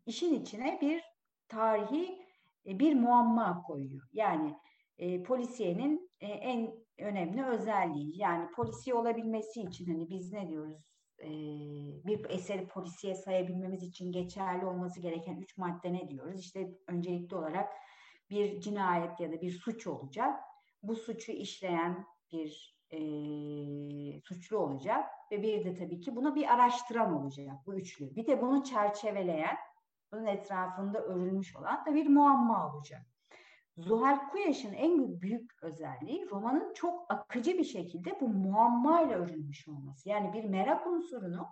işin 0.05 0.33
içine 0.33 0.79
bir 0.81 1.03
tarihi 1.47 2.19
e, 2.65 2.79
bir 2.79 2.93
muamma 2.93 3.63
koyuyor. 3.67 4.07
Yani 4.13 4.55
e, 4.97 5.23
polisiyenin 5.23 6.11
e, 6.21 6.27
en 6.27 6.73
önemli 6.97 7.45
özelliği. 7.45 8.17
Yani 8.17 8.51
polisiye 8.51 8.95
olabilmesi 8.95 9.61
için 9.61 9.85
hani 9.85 10.09
biz 10.09 10.33
ne 10.33 10.49
diyoruz? 10.49 10.89
E, 11.19 11.29
bir 12.07 12.29
eseri 12.29 12.67
polisiye 12.67 13.15
sayabilmemiz 13.15 13.83
için 13.83 14.11
geçerli 14.11 14.65
olması 14.65 15.01
gereken 15.01 15.35
üç 15.35 15.57
madde 15.57 15.93
ne 15.93 16.09
diyoruz? 16.09 16.39
İşte 16.39 16.77
öncelikli 16.87 17.35
olarak 17.35 17.73
bir 18.29 18.61
cinayet 18.61 19.19
ya 19.19 19.31
da 19.31 19.41
bir 19.41 19.51
suç 19.51 19.87
olacak. 19.87 20.39
Bu 20.83 20.95
suçu 20.95 21.31
işleyen 21.31 22.05
bir 22.31 22.79
e, 22.91 22.99
suçlu 24.21 24.57
olacak 24.57 25.18
ve 25.31 25.41
bir 25.41 25.65
de 25.65 25.75
tabii 25.75 25.99
ki 25.99 26.15
buna 26.15 26.35
bir 26.35 26.53
araştıran 26.53 27.21
olacak 27.21 27.55
bu 27.65 27.75
üçlü. 27.75 28.15
Bir 28.15 28.27
de 28.27 28.41
bunu 28.41 28.63
çerçeveleyen, 28.63 29.57
bunun 30.11 30.25
etrafında 30.25 31.03
örülmüş 31.03 31.55
olan 31.55 31.85
da 31.85 31.95
bir 31.95 32.07
muamma 32.07 32.73
olacak. 32.73 33.01
Zuhal 33.77 34.29
Kuyaş'ın 34.29 34.73
en 34.73 35.21
büyük 35.21 35.63
özelliği 35.63 36.29
romanın 36.29 36.73
çok 36.73 37.05
akıcı 37.13 37.57
bir 37.57 37.63
şekilde 37.63 38.19
bu 38.21 38.27
muammayla 38.27 39.17
örülmüş 39.17 39.67
olması. 39.67 40.09
Yani 40.09 40.33
bir 40.33 40.43
merak 40.43 40.87
unsurunu 40.87 41.47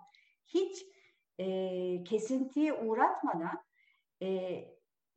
hiç 0.48 0.86
e, 1.40 2.04
kesintiye 2.04 2.74
uğratmadan 2.74 3.64
e, 4.22 4.28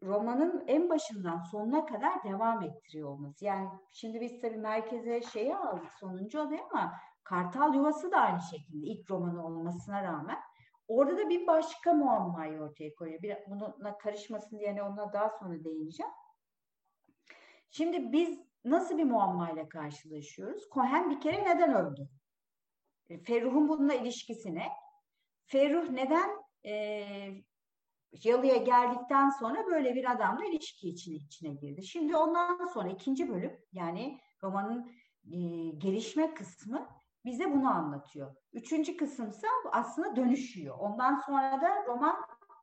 romanın 0.03 0.65
en 0.67 0.89
başından 0.89 1.39
sonuna 1.39 1.87
kadar 1.87 2.25
devam 2.25 2.63
ettiriyor 2.63 3.09
olması. 3.09 3.45
Yani 3.45 3.69
şimdi 3.93 4.21
biz 4.21 4.41
tabii 4.41 4.57
merkeze 4.57 5.23
şeyi 5.23 5.57
aldık 5.57 5.93
sonuncu 5.93 6.41
adayı 6.41 6.61
ama 6.71 6.93
Kartal 7.25 7.75
Yuvası 7.75 8.13
da 8.13 8.17
aynı 8.17 8.41
şekilde 8.43 8.87
ilk 8.87 9.11
romanı 9.11 9.47
olmasına 9.47 10.03
rağmen 10.03 10.39
orada 10.89 11.19
da 11.19 11.29
bir 11.29 11.47
başka 11.47 11.93
muammayı 11.93 12.61
ortaya 12.61 12.95
koyuyor. 12.95 13.23
Bir, 13.23 13.37
bununla 13.47 13.99
karışmasın 13.99 14.59
diye 14.59 14.69
yani 14.69 14.83
ona 14.83 15.13
daha 15.13 15.31
sonra 15.31 15.65
değineceğim. 15.65 16.13
Şimdi 17.71 18.13
biz 18.13 18.39
nasıl 18.65 18.99
bir 18.99 19.05
muammayla 19.05 19.69
karşılaşıyoruz? 19.69 20.69
Cohen 20.75 21.11
bir 21.11 21.21
kere 21.21 21.45
neden 21.45 21.75
öldü? 21.75 22.09
E, 23.09 23.23
Ferruh'un 23.23 23.69
bununla 23.69 23.95
ilişkisine. 23.95 24.69
Ferruh 25.47 25.91
neden 25.91 26.31
e, 26.67 26.73
Yalı'ya 28.25 28.57
geldikten 28.57 29.31
sonra 29.31 29.67
böyle 29.67 29.95
bir 29.95 30.13
adamla 30.13 30.45
ilişki 30.45 30.89
içine, 30.89 31.17
içine 31.17 31.55
girdi. 31.55 31.83
Şimdi 31.83 32.17
ondan 32.17 32.67
sonra 32.67 32.89
ikinci 32.89 33.29
bölüm 33.29 33.61
yani 33.73 34.21
romanın 34.43 34.93
e, 35.33 35.39
gelişme 35.79 36.35
kısmı 36.35 36.89
bize 37.25 37.53
bunu 37.53 37.71
anlatıyor. 37.71 38.37
Üçüncü 38.53 38.97
kısımsa 38.97 39.47
aslında 39.73 40.17
dönüşüyor. 40.17 40.79
Ondan 40.79 41.15
sonra 41.15 41.61
da 41.61 41.87
roman 41.87 42.17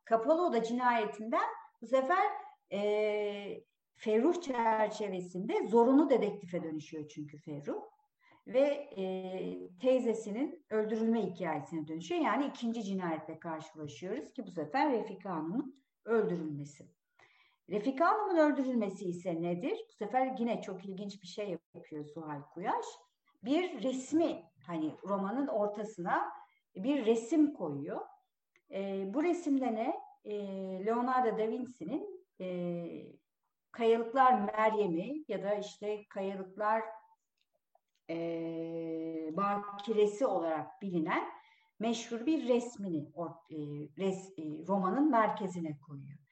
Kapalı 0.05 0.45
Oda 0.45 0.63
cinayetinden 0.63 1.49
bu 1.81 1.87
sefer 1.87 2.25
e, 2.71 3.63
Ferruh 3.95 4.41
çerçevesinde 4.41 5.67
zorunlu 5.67 6.09
dedektife 6.09 6.63
dönüşüyor 6.63 7.07
çünkü 7.07 7.37
Ferruh. 7.37 7.81
Ve 8.47 8.89
e, 8.97 9.77
teyzesinin 9.81 10.65
öldürülme 10.69 11.21
hikayesine 11.25 11.87
dönüşüyor. 11.87 12.21
Yani 12.21 12.45
ikinci 12.45 12.83
cinayetle 12.83 13.39
karşılaşıyoruz 13.39 14.33
ki 14.33 14.45
bu 14.45 14.51
sefer 14.51 14.91
Refika 14.91 15.29
Hanım'ın 15.29 15.83
öldürülmesi. 16.05 16.87
Refika 17.69 18.05
Hanım'ın 18.05 18.37
öldürülmesi 18.37 19.05
ise 19.05 19.41
nedir? 19.41 19.77
Bu 19.89 19.93
sefer 19.93 20.35
yine 20.39 20.61
çok 20.61 20.85
ilginç 20.85 21.21
bir 21.21 21.27
şey 21.27 21.57
yapıyor 21.73 22.05
Suhal 22.05 22.41
Kuyaş. 22.41 22.85
Bir 23.43 23.83
resmi 23.83 24.43
hani 24.65 24.95
romanın 25.03 25.47
ortasına 25.47 26.31
bir 26.75 27.05
resim 27.05 27.53
koyuyor. 27.53 28.01
E, 28.71 29.13
bu 29.13 29.23
resimde 29.23 29.75
ne? 29.75 29.95
E, 30.23 30.35
Leonardo 30.85 31.37
da 31.37 31.47
Vinci'nin 31.47 32.27
e, 32.41 32.47
Kayalıklar 33.71 34.33
Meryem'i 34.33 35.25
ya 35.27 35.43
da 35.43 35.55
işte 35.55 36.03
Kayalıklar 36.09 36.83
e, 38.09 38.17
Bakiresi 39.37 40.25
olarak 40.25 40.81
bilinen 40.81 41.23
meşhur 41.79 42.25
bir 42.25 42.47
resmini 42.47 43.11
e, 43.49 43.57
res, 43.97 44.33
e, 44.37 44.43
romanın 44.67 45.11
merkezine 45.11 45.77
koyuyor. 45.77 46.26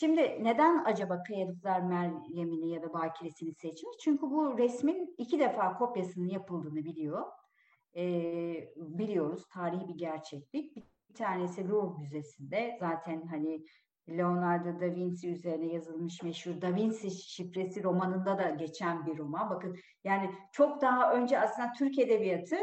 Şimdi 0.00 0.44
neden 0.44 0.84
acaba 0.84 1.22
Kayalıklar 1.22 1.80
Meryem'ini 1.80 2.70
ya 2.70 2.82
da 2.82 2.92
Bakiresini 2.92 3.54
seçmiş? 3.54 3.96
Çünkü 4.00 4.22
bu 4.22 4.58
resmin 4.58 5.14
iki 5.18 5.38
defa 5.38 5.78
kopyasının 5.78 6.28
yapıldığını 6.28 6.84
biliyor. 6.84 7.26
E, 7.96 8.02
biliyoruz 8.76 9.48
tarihi 9.52 9.88
bir 9.88 9.94
gerçeklik. 9.94 10.76
Bir 10.76 11.14
tanesi 11.14 11.68
Louvre 11.68 11.98
Müzesi'nde 12.00 12.76
zaten 12.80 13.26
hani 13.26 13.64
Leonardo 14.08 14.80
da 14.80 14.94
Vinci 14.94 15.30
üzerine 15.30 15.72
yazılmış 15.72 16.22
meşhur 16.22 16.60
Da 16.60 16.74
Vinci 16.74 17.10
şifresi 17.10 17.84
romanında 17.84 18.38
da 18.38 18.50
geçen 18.50 19.06
bir 19.06 19.18
roman. 19.18 19.50
Bakın 19.50 19.76
yani 20.04 20.30
çok 20.52 20.80
daha 20.80 21.12
önce 21.12 21.40
aslında 21.40 21.72
Türk 21.78 21.98
Edebiyatı 21.98 22.56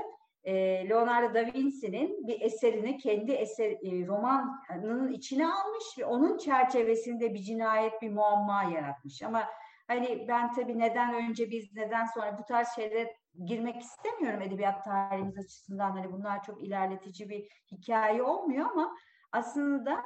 e, 0.45 0.53
Leonardo 0.89 1.33
da 1.33 1.45
Vinci'nin 1.45 2.27
bir 2.27 2.41
eserini 2.41 2.97
kendi 2.97 3.31
eser 3.31 3.71
e, 3.71 4.07
romanının 4.07 5.11
içine 5.11 5.47
almış 5.47 5.83
ve 5.99 6.05
onun 6.05 6.37
çerçevesinde 6.37 7.33
bir 7.33 7.39
cinayet, 7.39 8.01
bir 8.01 8.11
muamma 8.11 8.63
yaratmış. 8.63 9.21
Ama 9.21 9.49
hani 9.87 10.25
ben 10.27 10.53
tabii 10.53 10.79
neden 10.79 11.13
önce 11.13 11.51
biz, 11.51 11.75
neden 11.75 12.05
sonra 12.05 12.37
bu 12.39 12.45
tarz 12.45 12.67
şeylere 12.75 13.15
girmek 13.45 13.81
istemiyorum 13.81 14.41
edebiyat 14.41 14.83
tarihimiz 14.83 15.37
açısından. 15.37 15.91
Hani 15.91 16.11
bunlar 16.11 16.43
çok 16.43 16.63
ilerletici 16.63 17.29
bir 17.29 17.49
hikaye 17.71 18.23
olmuyor 18.23 18.69
ama 18.71 18.95
aslında 19.31 20.03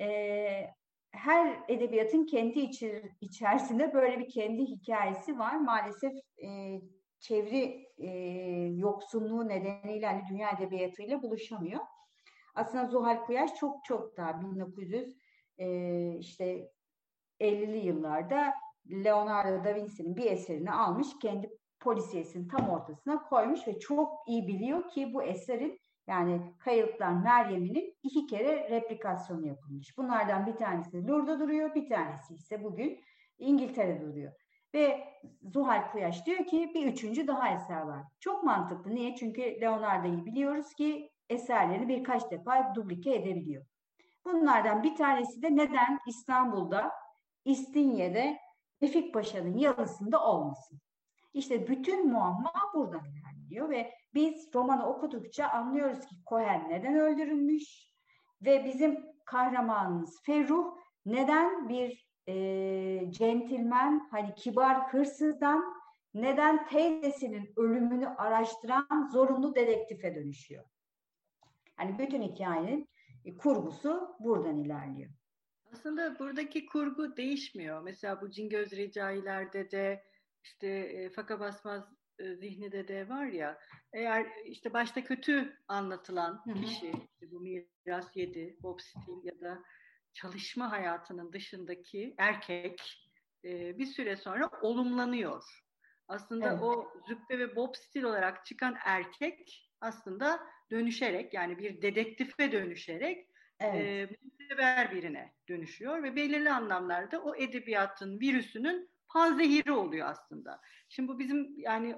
e, 0.00 0.08
her 1.10 1.58
edebiyatın 1.68 2.26
kendi 2.26 2.60
içi, 2.60 3.02
içerisinde 3.20 3.94
böyle 3.94 4.18
bir 4.18 4.28
kendi 4.28 4.62
hikayesi 4.62 5.38
var. 5.38 5.56
Maalesef 5.56 6.12
e, 6.42 6.48
çeviri 7.20 7.88
e, 7.98 8.08
yoksunluğu 8.76 9.48
nedeniyle 9.48 10.06
hani 10.06 10.22
dünya 10.30 10.50
edebiyatıyla 10.50 11.22
buluşamıyor. 11.22 11.80
Aslında 12.54 12.84
Zuhal 12.84 13.24
Kuyaş 13.24 13.54
çok 13.54 13.84
çok 13.84 14.16
daha 14.16 14.40
1900 14.40 15.16
e, 15.58 16.16
işte 16.18 16.70
50'li 17.40 17.86
yıllarda 17.86 18.54
Leonardo 18.90 19.64
da 19.64 19.74
Vinci'nin 19.74 20.16
bir 20.16 20.30
eserini 20.30 20.72
almış, 20.72 21.06
kendi 21.22 21.50
polisiyesinin 21.80 22.48
tam 22.48 22.68
ortasına 22.68 23.22
koymuş 23.22 23.66
ve 23.66 23.78
çok 23.78 24.28
iyi 24.28 24.48
biliyor 24.48 24.88
ki 24.88 25.14
bu 25.14 25.22
eserin 25.22 25.80
yani 26.06 26.54
Kayıplar 26.58 27.12
Meryem'inin 27.12 27.96
iki 28.02 28.26
kere 28.26 28.70
replikasyonu 28.70 29.46
yapılmış. 29.46 29.98
Bunlardan 29.98 30.46
bir 30.46 30.56
tanesi 30.56 31.06
Lourdes'da 31.06 31.40
duruyor, 31.40 31.74
bir 31.74 31.88
tanesi 31.88 32.34
ise 32.34 32.64
bugün 32.64 33.00
İngiltere'de 33.38 34.06
duruyor. 34.06 34.32
Ve 34.74 35.04
Zuhal 35.42 35.90
Kuyaş 35.92 36.26
diyor 36.26 36.46
ki 36.46 36.70
bir 36.74 36.86
üçüncü 36.86 37.26
daha 37.26 37.48
eser 37.48 37.80
var. 37.80 38.04
Çok 38.20 38.44
mantıklı. 38.44 38.94
Niye? 38.94 39.16
Çünkü 39.16 39.42
Leonardo'yu 39.60 40.26
biliyoruz 40.26 40.74
ki 40.74 41.10
eserlerini 41.28 41.88
birkaç 41.88 42.30
defa 42.30 42.72
dublike 42.74 43.14
edebiliyor. 43.14 43.64
Bunlardan 44.24 44.82
bir 44.82 44.94
tanesi 44.94 45.42
de 45.42 45.56
neden 45.56 45.98
İstanbul'da 46.06 46.92
İstinye'de 47.44 48.38
Refik 48.82 49.14
Paşa'nın 49.14 49.56
yalısında 49.58 50.24
olmasın? 50.24 50.80
İşte 51.34 51.68
bütün 51.68 52.12
muamma 52.12 52.52
buradan 52.74 53.04
ilerliyor 53.04 53.70
ve 53.70 53.94
biz 54.14 54.54
romanı 54.54 54.88
okudukça 54.88 55.48
anlıyoruz 55.48 56.06
ki 56.06 56.16
Cohen 56.28 56.68
neden 56.68 56.94
öldürülmüş 56.94 57.92
ve 58.42 58.64
bizim 58.64 59.04
kahramanımız 59.24 60.22
Ferruh 60.22 60.76
neden 61.06 61.68
bir 61.68 62.07
e, 62.28 62.34
centilmen 63.10 64.08
hani 64.10 64.34
kibar 64.34 64.92
hırsızdan 64.92 65.64
neden 66.14 66.66
teyzesinin 66.66 67.52
ölümünü 67.56 68.08
araştıran 68.08 69.08
zorunlu 69.12 69.54
dedektife 69.54 70.14
dönüşüyor. 70.14 70.64
Hani 71.76 71.98
bütün 71.98 72.22
hikayenin 72.22 72.88
kurgusu 73.38 74.16
buradan 74.20 74.56
ilerliyor. 74.56 75.10
Aslında 75.72 76.18
buradaki 76.18 76.66
kurgu 76.66 77.16
değişmiyor. 77.16 77.82
Mesela 77.82 78.20
bu 78.20 78.30
Cingöz 78.30 78.72
Recai'lerde 78.72 79.70
de 79.70 80.04
işte 80.42 80.68
e, 80.68 81.10
Faka 81.10 81.40
Basmaz 81.40 81.84
e, 82.18 82.34
zihnide 82.34 82.88
de 82.88 83.08
var 83.08 83.26
ya 83.26 83.58
eğer 83.92 84.26
işte 84.44 84.72
başta 84.72 85.04
kötü 85.04 85.58
anlatılan 85.68 86.44
kişi 86.60 86.86
işte 86.86 87.30
bu 87.30 87.40
miras 87.40 88.16
yedi, 88.16 88.56
Bob 88.62 88.80
Steele 88.80 89.20
ya 89.22 89.40
da 89.40 89.62
çalışma 90.20 90.72
hayatının 90.72 91.32
dışındaki 91.32 92.14
erkek 92.18 93.04
e, 93.44 93.78
bir 93.78 93.86
süre 93.86 94.16
sonra 94.16 94.50
olumlanıyor. 94.62 95.44
Aslında 96.08 96.48
evet. 96.48 96.62
o 96.62 96.92
züppe 97.08 97.38
ve 97.38 97.56
Bob 97.56 97.74
Steele 97.74 98.06
olarak 98.06 98.46
çıkan 98.46 98.76
erkek 98.84 99.70
aslında 99.80 100.40
dönüşerek 100.70 101.34
yani 101.34 101.58
bir 101.58 101.82
dedektife 101.82 102.52
dönüşerek 102.52 103.28
evet. 103.60 104.10
e, 104.10 104.90
birine 104.92 105.34
dönüşüyor 105.48 106.02
ve 106.02 106.16
belirli 106.16 106.50
anlamlarda 106.50 107.22
o 107.22 107.34
edebiyatın 107.34 108.20
virüsünün 108.20 108.90
panzehiri 109.08 109.72
oluyor 109.72 110.08
aslında. 110.08 110.60
Şimdi 110.88 111.08
bu 111.08 111.18
bizim 111.18 111.58
yani 111.58 111.96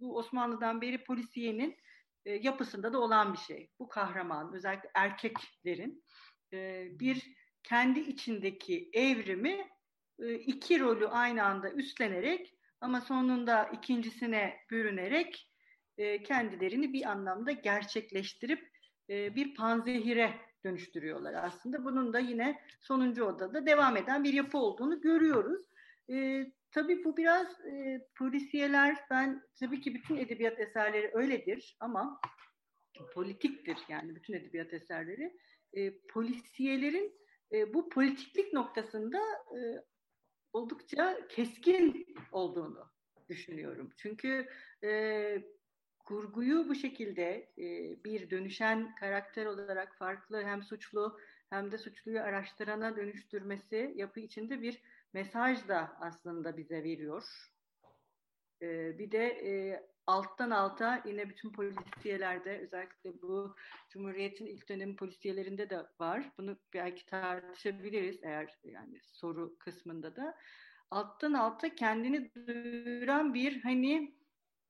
bu 0.00 0.16
Osmanlı'dan 0.16 0.80
beri 0.80 1.04
polisiyenin 1.04 1.76
e, 2.24 2.32
yapısında 2.32 2.92
da 2.92 2.98
olan 2.98 3.32
bir 3.32 3.38
şey. 3.38 3.70
Bu 3.78 3.88
kahraman 3.88 4.54
özellikle 4.54 4.90
erkeklerin 4.94 6.04
e, 6.52 6.86
bir 7.00 7.37
kendi 7.62 8.00
içindeki 8.00 8.90
evrimi 8.92 9.66
e, 10.18 10.34
iki 10.34 10.80
rolü 10.80 11.08
aynı 11.08 11.44
anda 11.44 11.70
üstlenerek 11.70 12.54
ama 12.80 13.00
sonunda 13.00 13.64
ikincisine 13.64 14.56
bürünerek 14.70 15.50
e, 15.98 16.22
kendilerini 16.22 16.92
bir 16.92 17.04
anlamda 17.10 17.52
gerçekleştirip 17.52 18.68
e, 19.10 19.34
bir 19.34 19.54
panzehire 19.54 20.34
dönüştürüyorlar 20.64 21.34
aslında. 21.34 21.84
Bunun 21.84 22.12
da 22.12 22.18
yine 22.18 22.60
sonuncu 22.80 23.24
odada 23.24 23.66
devam 23.66 23.96
eden 23.96 24.24
bir 24.24 24.32
yapı 24.32 24.58
olduğunu 24.58 25.00
görüyoruz. 25.00 25.66
E, 26.10 26.46
tabii 26.72 27.04
bu 27.04 27.16
biraz 27.16 27.60
e, 27.60 28.00
polisiyeler, 28.18 28.96
ben 29.10 29.42
tabii 29.60 29.80
ki 29.80 29.94
bütün 29.94 30.16
edebiyat 30.16 30.60
eserleri 30.60 31.10
öyledir 31.14 31.76
ama 31.80 32.20
politiktir 33.14 33.78
yani 33.88 34.14
bütün 34.14 34.34
edebiyat 34.34 34.72
eserleri. 34.72 35.36
E, 35.72 35.98
polisiyelerin 35.98 37.12
e, 37.52 37.74
bu 37.74 37.88
politiklik 37.88 38.52
noktasında 38.52 39.18
e, 39.56 39.60
oldukça 40.52 41.26
keskin 41.28 42.06
olduğunu 42.32 42.90
düşünüyorum. 43.28 43.92
Çünkü 43.96 44.48
e, 44.84 45.42
kurguyu 45.98 46.68
bu 46.68 46.74
şekilde 46.74 47.52
e, 47.58 47.64
bir 48.04 48.30
dönüşen 48.30 48.94
karakter 48.94 49.46
olarak 49.46 49.96
farklı 49.96 50.42
hem 50.42 50.62
suçlu 50.62 51.18
hem 51.50 51.72
de 51.72 51.78
suçluyu 51.78 52.20
araştırana 52.20 52.96
dönüştürmesi 52.96 53.92
yapı 53.96 54.20
içinde 54.20 54.62
bir 54.62 54.82
mesaj 55.12 55.68
da 55.68 55.96
aslında 56.00 56.56
bize 56.56 56.84
veriyor. 56.84 57.52
E, 58.62 58.98
bir 58.98 59.10
de 59.10 59.26
e, 59.26 59.82
alttan 60.08 60.50
alta 60.50 61.02
yine 61.06 61.28
bütün 61.28 61.52
polisiyelerde 61.52 62.58
özellikle 62.58 63.22
bu 63.22 63.56
Cumhuriyet'in 63.88 64.46
ilk 64.46 64.68
dönemi 64.68 64.96
polisiyelerinde 64.96 65.70
de 65.70 65.86
var. 66.00 66.32
Bunu 66.38 66.56
belki 66.74 67.06
tartışabiliriz 67.06 68.18
eğer 68.22 68.58
yani 68.64 69.00
soru 69.02 69.58
kısmında 69.58 70.16
da. 70.16 70.34
Alttan 70.90 71.32
alta 71.32 71.74
kendini 71.74 72.34
duyuran 72.34 73.34
bir 73.34 73.62
hani 73.62 74.14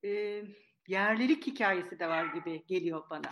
e, 0.05 0.43
yerlilik 0.89 1.47
hikayesi 1.47 1.99
de 1.99 2.09
var 2.09 2.35
gibi 2.35 2.67
geliyor 2.67 3.11
bana. 3.11 3.31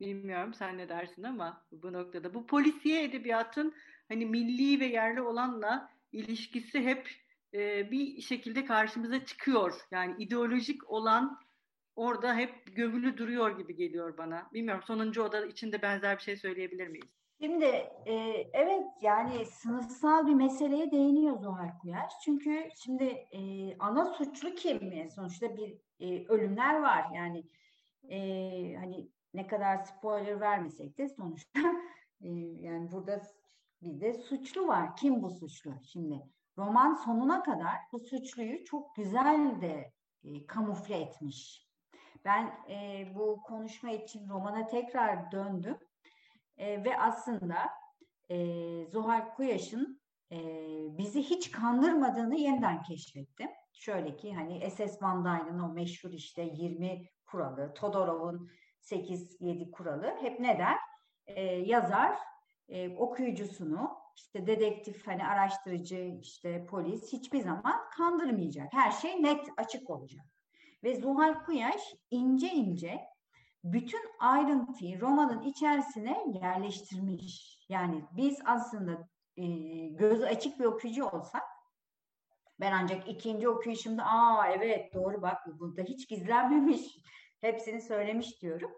Bilmiyorum 0.00 0.54
sen 0.54 0.78
ne 0.78 0.88
dersin 0.88 1.22
ama 1.22 1.66
bu 1.72 1.92
noktada. 1.92 2.34
Bu 2.34 2.46
polisiye 2.46 3.04
edebiyatın 3.04 3.74
hani 4.08 4.26
milli 4.26 4.80
ve 4.80 4.86
yerli 4.86 5.20
olanla 5.20 5.90
ilişkisi 6.12 6.84
hep 6.84 7.27
e, 7.54 7.90
bir 7.90 8.20
şekilde 8.20 8.64
karşımıza 8.64 9.24
çıkıyor. 9.24 9.80
Yani 9.90 10.14
ideolojik 10.18 10.90
olan 10.90 11.38
orada 11.96 12.34
hep 12.34 12.76
gömülü 12.76 13.18
duruyor 13.18 13.58
gibi 13.58 13.76
geliyor 13.76 14.18
bana. 14.18 14.50
Bilmiyorum 14.52 14.82
sonuncu 14.86 15.22
oda 15.22 15.46
içinde 15.46 15.82
benzer 15.82 16.16
bir 16.16 16.22
şey 16.22 16.36
söyleyebilir 16.36 16.88
miyiz? 16.88 17.18
Şimdi 17.40 17.64
e, 18.06 18.14
evet 18.52 18.86
yani 19.02 19.46
sınıfsal 19.46 20.26
bir 20.26 20.34
meseleye 20.34 20.90
değiniyor 20.90 21.38
Zuhal 21.38 21.78
Kuyaş. 21.80 22.12
Çünkü 22.24 22.68
şimdi 22.84 23.04
e, 23.04 23.40
ana 23.78 24.04
suçlu 24.04 24.54
kim? 24.54 25.10
Sonuçta 25.10 25.56
bir 25.56 25.78
e, 26.00 26.26
ölümler 26.26 26.80
var. 26.80 27.04
Yani 27.14 27.44
e, 28.08 28.18
hani 28.76 29.08
ne 29.34 29.46
kadar 29.46 29.76
spoiler 29.76 30.40
vermesek 30.40 30.98
de 30.98 31.08
sonuçta 31.08 31.60
e, 32.20 32.28
yani 32.60 32.92
burada 32.92 33.22
bir 33.82 34.00
de 34.00 34.14
suçlu 34.14 34.66
var. 34.66 34.96
Kim 34.96 35.22
bu 35.22 35.30
suçlu? 35.30 35.72
Şimdi 35.92 36.22
roman 36.58 36.94
sonuna 36.94 37.42
kadar 37.42 37.76
bu 37.92 38.00
suçluyu 38.00 38.64
çok 38.64 38.96
güzel 38.96 39.60
de 39.60 39.92
e, 40.24 40.46
kamufle 40.46 41.00
etmiş. 41.00 41.68
Ben 42.24 42.54
e, 42.70 43.06
bu 43.14 43.42
konuşma 43.42 43.90
için 43.90 44.28
romana 44.28 44.66
tekrar 44.66 45.32
döndüm 45.32 45.78
e, 46.56 46.84
ve 46.84 47.00
aslında 47.00 47.56
e, 48.30 48.36
Zuhal 48.86 49.34
Kuyaş'ın 49.34 50.00
e, 50.32 50.38
bizi 50.98 51.22
hiç 51.22 51.50
kandırmadığını 51.50 52.36
yeniden 52.36 52.82
keşfettim. 52.82 53.48
Şöyle 53.72 54.16
ki 54.16 54.34
hani 54.34 54.70
SS 54.70 55.02
Van 55.02 55.60
o 55.60 55.68
meşhur 55.68 56.10
işte 56.10 56.42
20 56.42 57.06
kuralı, 57.26 57.74
Todorov'un 57.74 58.50
8-7 58.82 59.70
kuralı 59.70 60.16
hep 60.20 60.40
ne 60.40 60.58
der? 60.58 60.76
E, 61.26 61.42
yazar 61.44 62.18
e, 62.68 62.96
okuyucusunu 62.96 63.97
işte 64.18 64.46
dedektif 64.46 65.06
hani 65.06 65.26
araştırıcı 65.26 66.18
işte 66.20 66.66
polis 66.66 67.12
hiçbir 67.12 67.40
zaman 67.40 67.90
kandırmayacak. 67.96 68.72
Her 68.72 68.90
şey 68.90 69.22
net 69.22 69.48
açık 69.56 69.90
olacak. 69.90 70.24
Ve 70.84 70.96
Zuhal 70.96 71.44
Kuyaş 71.44 71.94
ince 72.10 72.48
ince 72.48 73.00
bütün 73.64 74.00
ayrıntıyı 74.18 75.00
romanın 75.00 75.42
içerisine 75.42 76.24
yerleştirmiş. 76.42 77.66
Yani 77.68 78.04
biz 78.12 78.38
aslında 78.44 79.08
e, 79.36 79.46
gözü 79.88 80.24
açık 80.24 80.60
bir 80.60 80.64
okuyucu 80.64 81.06
olsak 81.06 81.42
ben 82.60 82.72
ancak 82.72 83.08
ikinci 83.08 83.48
okuyuşumda 83.48 84.04
aa 84.04 84.48
evet 84.48 84.94
doğru 84.94 85.22
bak 85.22 85.38
burada 85.60 85.82
hiç 85.82 86.08
gizlenmemiş 86.08 86.98
hepsini 87.40 87.80
söylemiş 87.80 88.42
diyorum. 88.42 88.70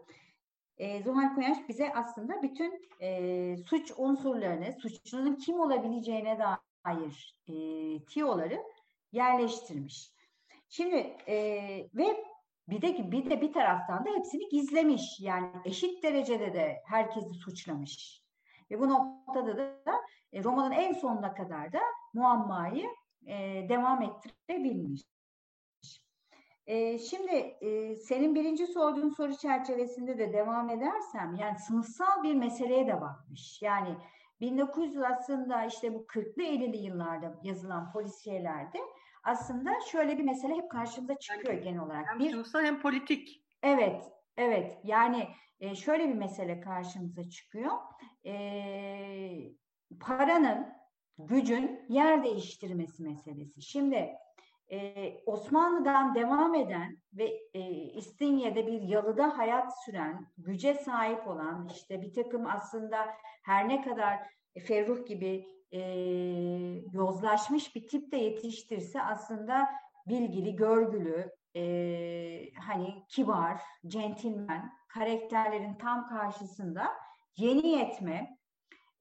E, 0.80 1.02
Zuhal 1.02 1.34
Koyaş 1.34 1.58
bize 1.68 1.92
aslında 1.94 2.42
bütün 2.42 2.88
e, 3.00 3.56
suç 3.56 3.92
unsurlarını, 3.96 4.72
suçlunun 4.72 5.36
kim 5.36 5.60
olabileceğine 5.60 6.38
dair 6.38 7.36
e, 7.48 7.54
tiyoları 8.04 8.62
yerleştirmiş. 9.12 10.12
Şimdi 10.68 10.96
e, 11.28 11.36
ve 11.94 12.24
bir 12.68 12.82
de 12.82 13.12
bir 13.12 13.30
de 13.30 13.40
bir 13.40 13.52
taraftan 13.52 14.04
da 14.04 14.10
hepsini 14.10 14.48
gizlemiş. 14.48 15.20
Yani 15.20 15.50
eşit 15.64 16.02
derecede 16.02 16.54
de 16.54 16.82
herkesi 16.86 17.34
suçlamış. 17.34 18.22
Ve 18.70 18.80
bu 18.80 18.88
noktada 18.88 19.58
da 19.58 19.94
e, 20.32 20.44
romanın 20.44 20.72
en 20.72 20.92
sonuna 20.92 21.34
kadar 21.34 21.72
da 21.72 21.80
muammayı 22.14 22.86
e, 23.26 23.66
devam 23.68 24.02
ettirebilmiş. 24.02 25.02
E, 26.70 26.98
şimdi 26.98 27.32
e, 27.60 27.96
senin 27.96 28.34
birinci 28.34 28.66
sorduğun 28.66 29.08
soru 29.08 29.36
çerçevesinde 29.36 30.18
de 30.18 30.32
devam 30.32 30.70
edersem 30.70 31.36
yani 31.40 31.58
sınıfsal 31.58 32.22
bir 32.22 32.34
meseleye 32.34 32.86
de 32.86 33.00
bakmış. 33.00 33.62
Yani 33.62 33.96
1900 34.40 35.02
aslında 35.02 35.64
işte 35.64 35.94
bu 35.94 35.98
40'lı 35.98 36.42
50'li 36.42 36.76
yıllarda 36.76 37.40
yazılan 37.42 37.92
polisiyelerde 37.92 38.78
aslında 39.24 39.70
şöyle 39.92 40.18
bir 40.18 40.24
mesele 40.24 40.54
hep 40.54 40.70
karşımıza 40.70 41.14
çıkıyor 41.14 41.54
yani, 41.54 41.64
genel 41.64 41.80
olarak. 41.80 42.06
Hem 42.08 42.18
bir, 42.18 42.30
sınıfsal 42.30 42.62
hem 42.62 42.80
politik. 42.80 43.44
Evet, 43.62 44.02
evet. 44.36 44.78
Yani 44.84 45.28
e, 45.60 45.74
şöyle 45.74 46.08
bir 46.08 46.14
mesele 46.14 46.60
karşımıza 46.60 47.30
çıkıyor. 47.30 47.72
E, 48.26 48.34
paranın, 50.00 50.66
gücün 51.18 51.80
yer 51.88 52.24
değiştirmesi 52.24 53.02
meselesi. 53.02 53.62
Şimdi 53.62 54.08
e, 54.72 55.14
Osmanlı'dan 55.26 56.14
devam 56.14 56.54
eden 56.54 56.98
ve 57.12 57.40
e, 57.54 57.60
İstinye'de 57.70 58.66
bir 58.66 58.82
yalıda 58.82 59.38
hayat 59.38 59.84
süren, 59.84 60.26
güce 60.38 60.74
sahip 60.74 61.28
olan 61.28 61.68
işte 61.72 62.02
bir 62.02 62.12
takım 62.12 62.46
aslında 62.46 63.06
her 63.42 63.68
ne 63.68 63.82
kadar 63.82 64.18
Ferruh 64.66 65.06
gibi 65.06 65.46
e, 65.72 65.80
yozlaşmış 66.92 67.76
bir 67.76 67.88
tip 67.88 68.12
de 68.12 68.16
yetiştirse 68.16 69.02
aslında 69.02 69.68
bilgili, 70.06 70.56
görgülü, 70.56 71.30
e, 71.56 71.62
hani 72.66 73.06
kibar, 73.08 73.60
centilmen 73.86 74.72
karakterlerin 74.88 75.74
tam 75.74 76.08
karşısında 76.08 76.90
yeni 77.36 77.68
yetme, 77.68 78.36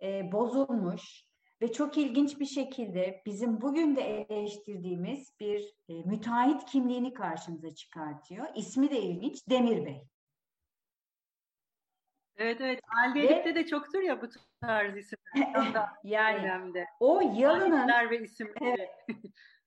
e, 0.01 0.32
bozulmuş, 0.32 1.29
ve 1.62 1.72
çok 1.72 1.97
ilginç 1.97 2.39
bir 2.39 2.45
şekilde 2.45 3.22
bizim 3.26 3.62
bugün 3.62 3.95
de 3.95 4.01
eleştirdiğimiz 4.01 5.34
bir 5.39 5.76
e, 5.89 5.93
müteahhit 5.93 6.66
kimliğini 6.66 7.14
karşımıza 7.14 7.76
çıkartıyor. 7.76 8.45
İsmi 8.55 8.91
de 8.91 9.01
ilginç, 9.01 9.49
Demir 9.49 9.86
Bey. 9.86 10.07
Evet 12.38 12.62
evet. 12.62 12.80
Aldelik'te 13.03 13.55
de 13.55 13.66
çoktur 13.66 14.01
ya 14.01 14.22
bu 14.22 14.28
tarz 14.62 14.97
isimler. 14.97 15.89
yani 16.03 16.41
dönemde. 16.41 16.86
o 16.99 17.22
yalının 17.36 18.10
ve 18.10 18.24
isimleri. 18.24 18.55
Evet, 18.62 18.89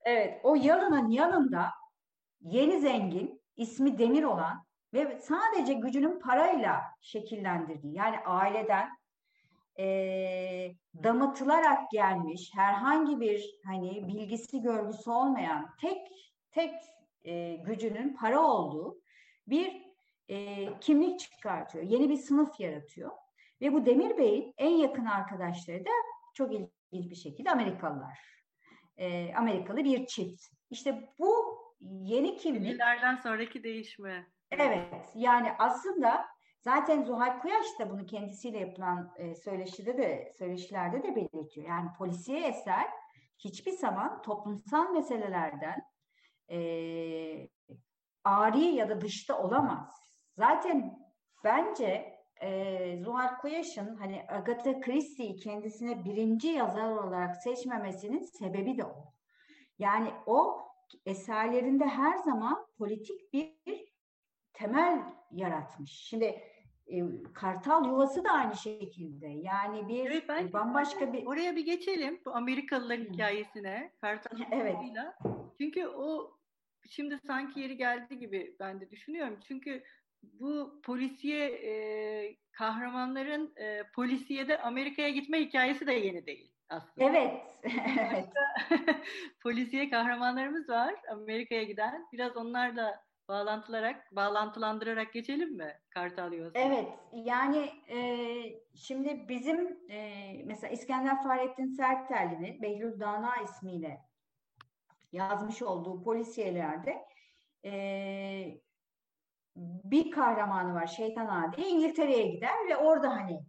evet, 0.04 0.40
o 0.42 0.54
yalının 0.54 1.08
yanında 1.08 1.70
yeni 2.40 2.80
zengin, 2.80 3.42
ismi 3.56 3.98
Demir 3.98 4.22
olan 4.22 4.64
ve 4.94 5.20
sadece 5.20 5.72
gücünün 5.72 6.20
parayla 6.20 6.82
şekillendirdiği 7.00 7.94
yani 7.94 8.18
aileden 8.18 8.90
e, 9.78 10.74
damatılarak 11.02 11.90
gelmiş 11.90 12.50
herhangi 12.54 13.20
bir 13.20 13.44
hani 13.66 14.08
bilgisi 14.08 14.62
görgüsü 14.62 15.10
olmayan 15.10 15.70
tek 15.80 15.98
tek 16.50 16.74
e, 17.24 17.54
gücünün 17.54 18.16
para 18.16 18.40
olduğu 18.40 19.00
bir 19.46 19.82
e, 20.28 20.68
kimlik 20.80 21.20
çıkartıyor. 21.20 21.84
Yeni 21.84 22.08
bir 22.08 22.16
sınıf 22.16 22.60
yaratıyor. 22.60 23.10
Ve 23.60 23.72
bu 23.72 23.86
Demir 23.86 24.18
Bey'in 24.18 24.54
en 24.58 24.70
yakın 24.70 25.04
arkadaşları 25.04 25.84
da 25.84 25.90
çok 26.34 26.52
ilginç 26.52 27.10
bir 27.10 27.16
şekilde 27.16 27.50
Amerikalılar. 27.50 28.18
E, 28.96 29.34
Amerikalı 29.34 29.84
bir 29.84 30.06
çift. 30.06 30.42
İşte 30.70 31.08
bu 31.18 31.58
yeni 31.80 32.36
kimlik... 32.36 32.72
Yıllardan 32.72 33.16
sonraki 33.16 33.62
değişme. 33.62 34.26
Evet. 34.50 35.12
Yani 35.14 35.52
aslında 35.58 36.24
Zaten 36.64 37.02
Zuhal 37.02 37.40
Kuyaş 37.40 37.66
da 37.78 37.90
bunu 37.90 38.06
kendisiyle 38.06 38.58
yapılan 38.58 39.14
e, 39.16 39.34
söyleşide 39.34 39.98
de 39.98 40.32
söyleşilerde 40.38 41.02
de 41.02 41.16
belirtiyor. 41.16 41.68
Yani 41.68 41.88
polisiye 41.98 42.46
eser 42.48 42.86
hiçbir 43.38 43.72
zaman 43.72 44.22
toplumsal 44.22 44.92
meselelerden 44.92 45.82
e, 46.50 46.58
ari 48.24 48.64
ya 48.64 48.88
da 48.88 49.00
dışta 49.00 49.42
olamaz. 49.42 50.00
Zaten 50.36 50.98
bence 51.44 52.18
e, 52.42 52.98
Zuhal 53.04 53.38
Kuyaş'ın 53.38 53.96
hani 53.96 54.24
Agatha 54.28 54.80
Christie'yi 54.80 55.36
kendisine 55.36 56.04
birinci 56.04 56.48
yazar 56.48 56.90
olarak 56.90 57.36
seçmemesinin 57.36 58.22
sebebi 58.22 58.78
de 58.78 58.84
o. 58.84 59.12
Yani 59.78 60.10
o 60.26 60.68
eserlerinde 61.06 61.86
her 61.86 62.16
zaman 62.16 62.66
politik 62.78 63.32
bir 63.32 63.92
temel 64.52 65.02
yaratmış. 65.30 65.90
Şimdi 65.90 66.51
kartal 67.34 67.86
yuvası 67.86 68.24
da 68.24 68.30
aynı 68.30 68.56
şekilde. 68.56 69.26
Yani 69.26 69.88
bir 69.88 70.06
evet, 70.06 70.24
ben, 70.28 70.52
bambaşka 70.52 71.12
bir 71.12 71.26
oraya 71.26 71.56
bir 71.56 71.64
geçelim 71.64 72.20
bu 72.24 72.36
Amerikalılar 72.36 72.98
hikayesine. 72.98 73.92
Kartal 74.00 74.38
evet. 74.50 74.76
Çünkü 75.58 75.86
o 75.86 76.36
şimdi 76.88 77.18
sanki 77.26 77.60
yeri 77.60 77.76
geldi 77.76 78.18
gibi 78.18 78.56
ben 78.60 78.80
de 78.80 78.90
düşünüyorum. 78.90 79.38
Çünkü 79.48 79.82
bu 80.22 80.80
polisiye 80.82 81.46
e, 81.46 82.36
kahramanların 82.52 83.52
e, 83.56 83.82
polisiyede 83.94 84.58
Amerika'ya 84.58 85.08
gitme 85.08 85.40
hikayesi 85.40 85.86
de 85.86 85.92
yeni 85.92 86.26
değil 86.26 86.52
aslında. 86.68 87.08
Evet. 87.08 87.40
evet. 87.98 88.28
polisiye 89.42 89.90
kahramanlarımız 89.90 90.68
var 90.68 90.94
Amerika'ya 91.10 91.62
giden. 91.62 92.06
Biraz 92.12 92.36
onlar 92.36 92.76
da 92.76 93.04
bağlantılarak, 93.28 94.16
bağlantılandırarak 94.16 95.12
geçelim 95.12 95.56
mi 95.56 95.80
Kartal 95.90 96.32
Yuvası? 96.32 96.58
Evet, 96.58 96.88
yani 97.12 97.70
e, 97.88 97.98
şimdi 98.74 99.28
bizim 99.28 99.90
e, 99.90 100.32
mesela 100.44 100.72
İskender 100.72 101.22
Fahrettin 101.22 101.66
Sertelli'nin 101.66 102.62
Behlül 102.62 103.00
Dana 103.00 103.36
ismiyle 103.36 104.00
yazmış 105.12 105.62
olduğu 105.62 106.02
polisiyelerde 106.02 107.04
e, 107.64 108.62
bir 109.56 110.10
kahramanı 110.10 110.74
var 110.74 110.86
Şeytan 110.86 111.26
Adi 111.26 111.60
İngiltere'ye 111.60 112.26
gider 112.26 112.68
ve 112.68 112.76
orada 112.76 113.10
hani 113.16 113.40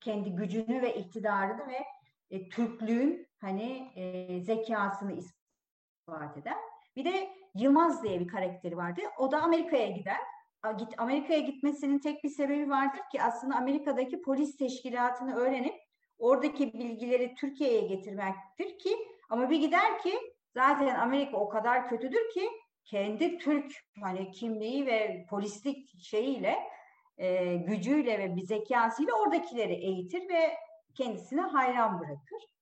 kendi 0.00 0.30
gücünü 0.30 0.82
ve 0.82 0.94
iktidarını 0.94 1.68
ve 1.68 1.84
e, 2.30 2.48
Türklüğün 2.48 3.28
hani 3.40 3.92
e, 3.96 4.40
zekasını 4.40 5.12
ispat 5.12 6.36
eder. 6.36 6.56
Bir 6.96 7.04
de 7.04 7.43
Yılmaz 7.54 8.02
diye 8.02 8.20
bir 8.20 8.28
karakteri 8.28 8.76
vardı. 8.76 9.00
O 9.18 9.30
da 9.30 9.42
Amerika'ya 9.42 9.88
gider. 9.88 10.18
Amerika'ya 10.98 11.40
gitmesinin 11.40 11.98
tek 11.98 12.24
bir 12.24 12.28
sebebi 12.28 12.70
vardır 12.70 13.00
ki 13.12 13.22
aslında 13.22 13.56
Amerika'daki 13.56 14.22
polis 14.22 14.56
teşkilatını 14.56 15.36
öğrenip 15.36 15.74
oradaki 16.18 16.72
bilgileri 16.72 17.34
Türkiye'ye 17.34 17.80
getirmektir 17.80 18.78
ki 18.78 18.96
ama 19.30 19.50
bir 19.50 19.56
gider 19.56 19.98
ki 19.98 20.12
zaten 20.54 20.94
Amerika 20.94 21.36
o 21.36 21.48
kadar 21.48 21.88
kötüdür 21.88 22.30
ki 22.34 22.50
kendi 22.84 23.38
Türk 23.38 23.72
hani 24.02 24.30
kimliği 24.30 24.86
ve 24.86 25.26
polislik 25.30 26.02
şeyiyle 26.02 26.56
e, 27.18 27.56
gücüyle 27.56 28.18
ve 28.18 28.36
bir 28.36 28.42
zekasıyla 28.42 29.14
oradakileri 29.14 29.74
eğitir 29.74 30.28
ve 30.28 30.54
kendisine 30.94 31.40
hayran 31.40 32.00
bırakır. 32.00 32.53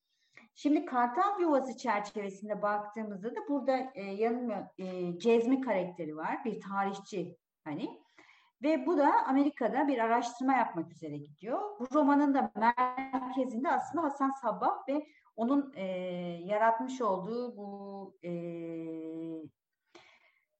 Şimdi 0.55 0.85
kartal 0.85 1.41
yuvası 1.41 1.77
çerçevesinde 1.77 2.63
baktığımızda 2.63 3.31
da 3.31 3.49
burada 3.49 3.91
e, 3.95 4.03
yanılmıyor 4.03 4.67
e, 4.79 5.19
Cezmi 5.19 5.61
karakteri 5.61 6.17
var. 6.17 6.45
Bir 6.45 6.61
tarihçi 6.61 7.37
hani. 7.65 8.03
Ve 8.63 8.87
bu 8.87 8.99
da 8.99 9.27
Amerika'da 9.27 9.89
bir 9.89 9.99
araştırma 9.99 10.53
yapmak 10.53 10.93
üzere 10.93 11.17
gidiyor. 11.17 11.61
Bu 11.81 11.87
romanın 11.95 12.35
da 12.35 12.53
merkezinde 12.57 13.71
aslında 13.71 14.05
Hasan 14.05 14.31
Sabbah 14.31 14.89
ve 14.89 15.07
onun 15.37 15.73
e, 15.77 15.85
yaratmış 16.45 17.01
olduğu 17.01 17.57
bu 17.57 18.15
e, 18.25 18.33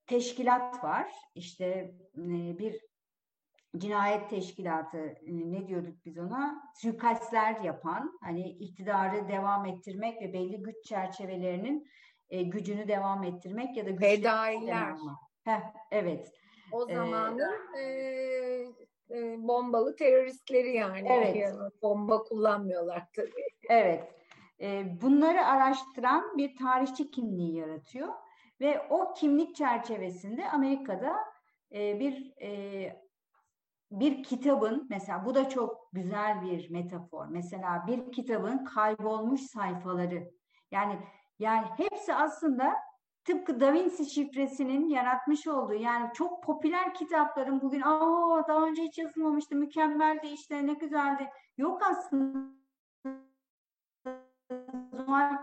teşkilat 0.07 0.85
var. 0.85 1.13
İşte 1.35 1.95
e, 2.17 2.59
bir 2.59 2.92
cinayet 3.77 4.31
teşkilatı 4.31 4.99
e, 4.99 5.17
ne 5.27 5.67
diyorduk 5.67 6.05
biz 6.05 6.19
ona 6.19 6.63
suikastler 6.75 7.61
yapan 7.61 8.19
hani 8.23 8.49
iktidarı 8.49 9.29
devam 9.29 9.67
ettirmek 9.67 10.23
ve 10.23 10.33
belli 10.33 10.63
güç 10.63 10.85
çerçevelerinin 10.85 11.89
e, 12.31 12.43
gücünü 12.43 12.89
devam 12.89 13.25
ettirmek 13.25 13.77
ya 13.77 13.87
da 13.87 13.97
fedailer. 13.97 14.95
Heh, 15.45 15.61
evet. 15.91 16.33
O 16.73 16.91
e, 16.91 16.95
zamanın 16.95 17.77
ee, 17.77 17.83
e, 17.83 19.19
e, 19.19 19.37
bombalı 19.39 19.97
teröristleri 19.97 20.77
yani. 20.77 21.09
Evet. 21.11 21.37
Yani 21.37 21.71
bomba 21.83 22.23
kullanmıyorlar 22.23 23.07
tabii. 23.17 23.49
Evet. 23.69 24.15
E, 24.61 24.85
bunları 25.01 25.47
araştıran 25.47 26.39
bir 26.39 26.57
tarihçi 26.57 27.11
kimliği 27.11 27.57
yaratıyor 27.57 28.09
ve 28.61 28.81
o 28.91 29.13
kimlik 29.13 29.57
çerçevesinde 29.57 30.51
Amerika'da 30.51 31.17
e, 31.75 32.01
bir 32.01 32.33
e, 32.43 33.02
bir 33.93 34.23
kitabın 34.23 34.87
mesela 34.91 35.25
bu 35.25 35.35
da 35.35 35.49
çok 35.49 35.93
güzel 35.93 36.43
bir 36.43 36.71
metafor. 36.71 37.27
Mesela 37.27 37.87
bir 37.87 38.13
kitabın 38.13 38.65
kaybolmuş 38.65 39.41
sayfaları. 39.41 40.31
Yani 40.71 40.99
yani 41.39 41.67
hepsi 41.77 42.15
aslında 42.15 42.75
tıpkı 43.25 43.61
Da 43.61 43.73
Vinci 43.73 44.07
şifresinin 44.07 44.89
yaratmış 44.89 45.47
olduğu 45.47 45.75
yani 45.75 46.11
çok 46.15 46.43
popüler 46.43 46.95
kitapların 46.95 47.61
bugün 47.61 47.81
aa 47.81 48.49
daha 48.49 48.67
önce 48.67 48.83
hiç 48.83 48.99
yazılmamıştı 48.99 49.57
mükemmeldi 49.57 50.27
işte 50.27 50.67
ne 50.67 50.73
güzeldi. 50.73 51.31
Yok 51.57 51.83
aslında 51.91 52.53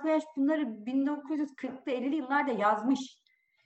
Kuyaş 0.02 0.24
bunları 0.38 0.62
1940'lı 0.62 1.92
50'li 1.92 2.16
yıllarda 2.16 2.52
yazmış. 2.52 3.00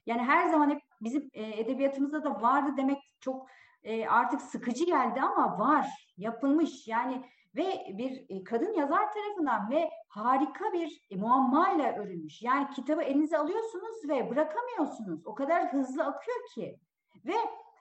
Yani 0.06 0.22
her 0.22 0.50
zaman 0.50 0.70
hep 0.70 0.82
bizim 1.02 1.30
e, 1.34 1.60
edebiyatımızda 1.60 2.24
da 2.24 2.42
vardı 2.42 2.72
demek 2.78 2.98
çok 3.20 3.48
e, 3.84 4.08
artık 4.08 4.42
sıkıcı 4.42 4.86
geldi 4.86 5.22
ama 5.22 5.60
var, 5.60 5.88
yapılmış. 6.18 6.88
Yani 6.88 7.24
ve 7.56 7.86
bir 7.98 8.26
e, 8.30 8.44
kadın 8.44 8.74
yazar 8.74 9.14
tarafından 9.14 9.70
ve 9.70 9.90
harika 10.08 10.74
bir 10.74 11.08
e, 11.12 11.16
muammayla 11.16 11.96
örülmüş. 11.96 12.42
Yani 12.42 12.70
kitabı 12.70 13.02
elinize 13.02 13.38
alıyorsunuz 13.38 14.10
ve 14.10 14.30
bırakamıyorsunuz. 14.30 15.28
O 15.28 15.36
kadar 15.36 15.74
hızlı 15.74 16.04
akıyor 16.04 16.38
ki. 16.56 16.80
Ve 17.26 17.36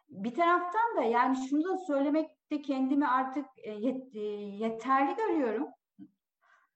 bir 0.08 0.34
taraftan 0.34 0.96
da 0.96 1.02
yani 1.02 1.36
şunu 1.48 1.64
da 1.64 1.78
söylemekte 1.78 2.62
kendimi 2.62 3.08
artık 3.08 3.46
e, 3.58 3.70
yet, 3.70 4.14
yeterli 4.60 5.16
görüyorum. 5.16 5.68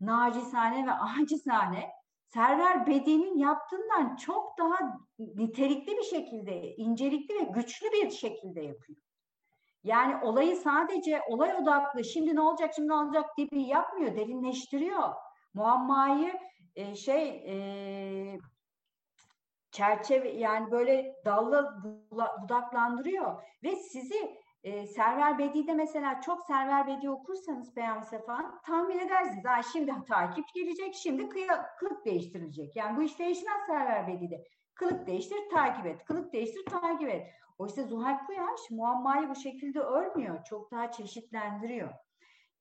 Nacizane 0.01 0.87
ve 0.87 0.93
acizane 0.93 1.91
Server 2.27 2.87
Bedi'nin 2.87 3.39
yaptığından 3.39 4.17
çok 4.17 4.59
daha 4.59 4.99
nitelikli 5.19 5.97
bir 5.97 6.03
şekilde, 6.03 6.77
incelikli 6.77 7.35
ve 7.35 7.43
güçlü 7.43 7.87
bir 7.93 8.11
şekilde 8.11 8.61
yapıyor. 8.61 8.99
Yani 9.87 10.25
olayı 10.25 10.57
sadece 10.57 11.23
olay 11.29 11.55
odaklı, 11.55 12.05
şimdi 12.05 12.37
ne 12.37 12.41
olacak, 12.41 12.73
şimdi 12.77 12.89
ne 12.89 12.95
olacak 12.95 13.37
gibi 13.37 13.63
yapmıyor, 13.63 14.17
derinleştiriyor. 14.17 15.13
Muammayı 15.55 16.33
e, 16.77 16.95
şey 16.95 17.29
e, 17.29 18.39
çerçeve 19.71 20.29
yani 20.29 20.71
böyle 20.71 21.15
dallı 21.25 21.83
budaklandırıyor 22.43 23.43
ve 23.63 23.77
sizi 23.77 24.39
e, 24.63 24.87
Server 24.87 25.39
Bedi'de 25.39 25.75
mesela 25.75 26.21
çok 26.21 26.47
Server 26.47 26.87
Bedi 26.87 27.11
okursanız 27.11 27.75
Peyami 27.75 28.05
Sefa'nın 28.05 28.59
tahmin 28.67 28.99
edersiniz. 28.99 29.45
Ha, 29.45 29.61
şimdi 29.73 29.93
takip 30.09 30.45
gelecek, 30.55 30.95
şimdi 30.95 31.29
kıya, 31.29 31.67
kılık 31.79 32.05
değiştirilecek. 32.05 32.77
Yani 32.77 32.97
bu 32.97 33.03
iş 33.03 33.19
değişmez 33.19 33.67
Server 33.67 34.07
Bedi'de. 34.07 34.45
Kılık 34.75 35.07
değiştir, 35.07 35.39
takip 35.55 35.87
et. 35.87 36.05
Kılık 36.05 36.33
değiştir, 36.33 36.65
takip 36.65 37.09
et. 37.09 37.27
Oysa 37.59 37.83
Zuhal 37.83 38.27
Kuyaş 38.27 38.71
muammayı 38.71 39.29
bu 39.29 39.35
şekilde 39.35 39.81
örmüyor. 39.81 40.45
Çok 40.45 40.71
daha 40.71 40.91
çeşitlendiriyor. 40.91 41.93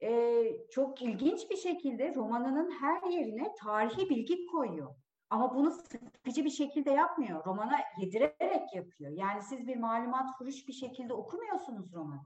Ee, 0.01 0.43
çok 0.71 1.01
ilginç 1.01 1.49
bir 1.49 1.57
şekilde 1.57 2.15
romanının 2.15 2.71
her 2.71 3.09
yerine 3.09 3.53
tarihi 3.63 4.09
bilgi 4.09 4.45
koyuyor. 4.45 4.95
Ama 5.29 5.55
bunu 5.55 5.71
sıkıcı 5.71 6.45
bir 6.45 6.49
şekilde 6.49 6.91
yapmıyor. 6.91 7.45
Romana 7.45 7.77
yedirerek 7.97 8.75
yapıyor. 8.75 9.11
Yani 9.11 9.41
siz 9.41 9.67
bir 9.67 9.75
malumat 9.75 10.37
furuş 10.37 10.67
bir 10.67 10.73
şekilde 10.73 11.13
okumuyorsunuz 11.13 11.93
romanı. 11.93 12.25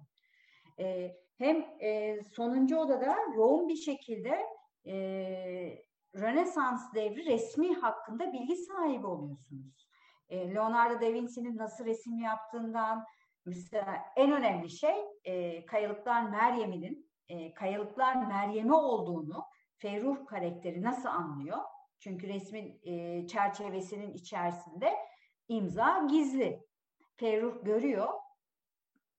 Ee, 0.79 1.15
hem 1.37 1.65
e, 1.81 2.19
sonuncu 2.23 2.77
odada 2.77 3.15
yoğun 3.35 3.67
bir 3.67 3.75
şekilde 3.75 4.45
e, 4.87 4.93
Rönesans 6.15 6.93
devri 6.93 7.25
resmi 7.25 7.75
hakkında 7.75 8.33
bilgi 8.33 8.55
sahibi 8.55 9.07
oluyorsunuz. 9.07 9.88
E, 10.29 10.53
Leonardo 10.53 11.01
da 11.01 11.13
Vinci'nin 11.13 11.57
nasıl 11.57 11.85
resim 11.85 12.19
yaptığından, 12.19 13.05
mesela 13.45 14.05
en 14.15 14.31
önemli 14.31 14.69
şey 14.69 14.95
e, 15.23 15.65
Kayalıklar 15.65 16.29
Meryem'inin 16.29 17.11
e, 17.27 17.53
Kayalıklar 17.53 18.15
Meryem'i 18.27 18.73
olduğunu 18.73 19.43
Ferruh 19.77 20.25
karakteri 20.25 20.83
nasıl 20.83 21.09
anlıyor? 21.09 21.57
Çünkü 21.99 22.27
resmin 22.27 22.79
e, 22.83 23.27
çerçevesinin 23.27 24.13
içerisinde 24.13 24.93
imza 25.47 26.07
gizli. 26.09 26.69
Ferruh 27.15 27.65
görüyor, 27.65 28.09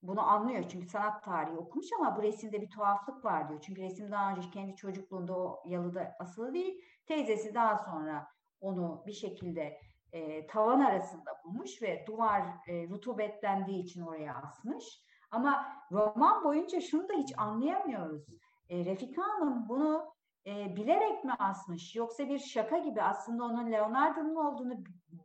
bunu 0.01 0.21
anlıyor 0.21 0.63
çünkü 0.69 0.87
sanat 0.87 1.23
tarihi 1.23 1.57
okumuş 1.57 1.87
ama 1.99 2.17
bu 2.17 2.23
resimde 2.23 2.61
bir 2.61 2.69
tuhaflık 2.69 3.25
var 3.25 3.49
diyor. 3.49 3.61
Çünkü 3.61 3.81
resim 3.81 4.11
daha 4.11 4.31
önce 4.31 4.49
kendi 4.49 4.75
çocukluğunda 4.75 5.37
o 5.37 5.63
yalıda 5.65 6.15
asılı 6.19 6.53
değil. 6.53 6.81
Teyzesi 7.05 7.53
daha 7.53 7.77
sonra 7.77 8.27
onu 8.59 9.03
bir 9.07 9.13
şekilde 9.13 9.77
e, 10.11 10.47
tavan 10.47 10.79
arasında 10.79 11.41
bulmuş 11.45 11.81
ve 11.81 12.05
duvar 12.07 12.41
e, 12.67 12.87
rutubetlendiği 12.89 13.83
için 13.83 14.01
oraya 14.01 14.35
asmış. 14.35 15.03
Ama 15.31 15.65
roman 15.91 16.43
boyunca 16.43 16.81
şunu 16.81 17.09
da 17.09 17.13
hiç 17.13 17.33
anlayamıyoruz. 17.37 18.25
E, 18.69 18.85
Refika 18.85 19.21
Hanım 19.21 19.69
bunu 19.69 20.13
e, 20.45 20.75
bilerek 20.75 21.23
mi 21.23 21.33
asmış 21.39 21.95
yoksa 21.95 22.29
bir 22.29 22.39
şaka 22.39 22.77
gibi 22.77 23.01
aslında 23.01 23.43
onun 23.43 23.71
Leonardo'nun 23.71 24.35
olduğunu 24.35 24.73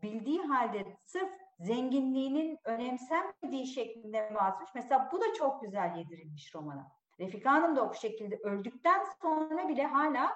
bildiği 0.03 0.43
halde 0.43 0.97
sırf 1.05 1.31
zenginliğinin 1.59 2.59
önemsenmediği 2.65 3.67
şeklinde 3.67 4.31
mi 4.31 4.39
asmış? 4.39 4.71
Mesela 4.75 5.09
bu 5.13 5.21
da 5.21 5.35
çok 5.35 5.63
güzel 5.63 5.97
yedirilmiş 5.97 6.55
romana. 6.55 6.93
Refika 7.21 7.53
Hanım 7.53 7.77
da 7.77 7.89
o 7.89 7.95
şekilde 7.95 8.37
öldükten 8.37 9.05
sonra 9.23 9.69
bile 9.69 9.87
hala 9.87 10.33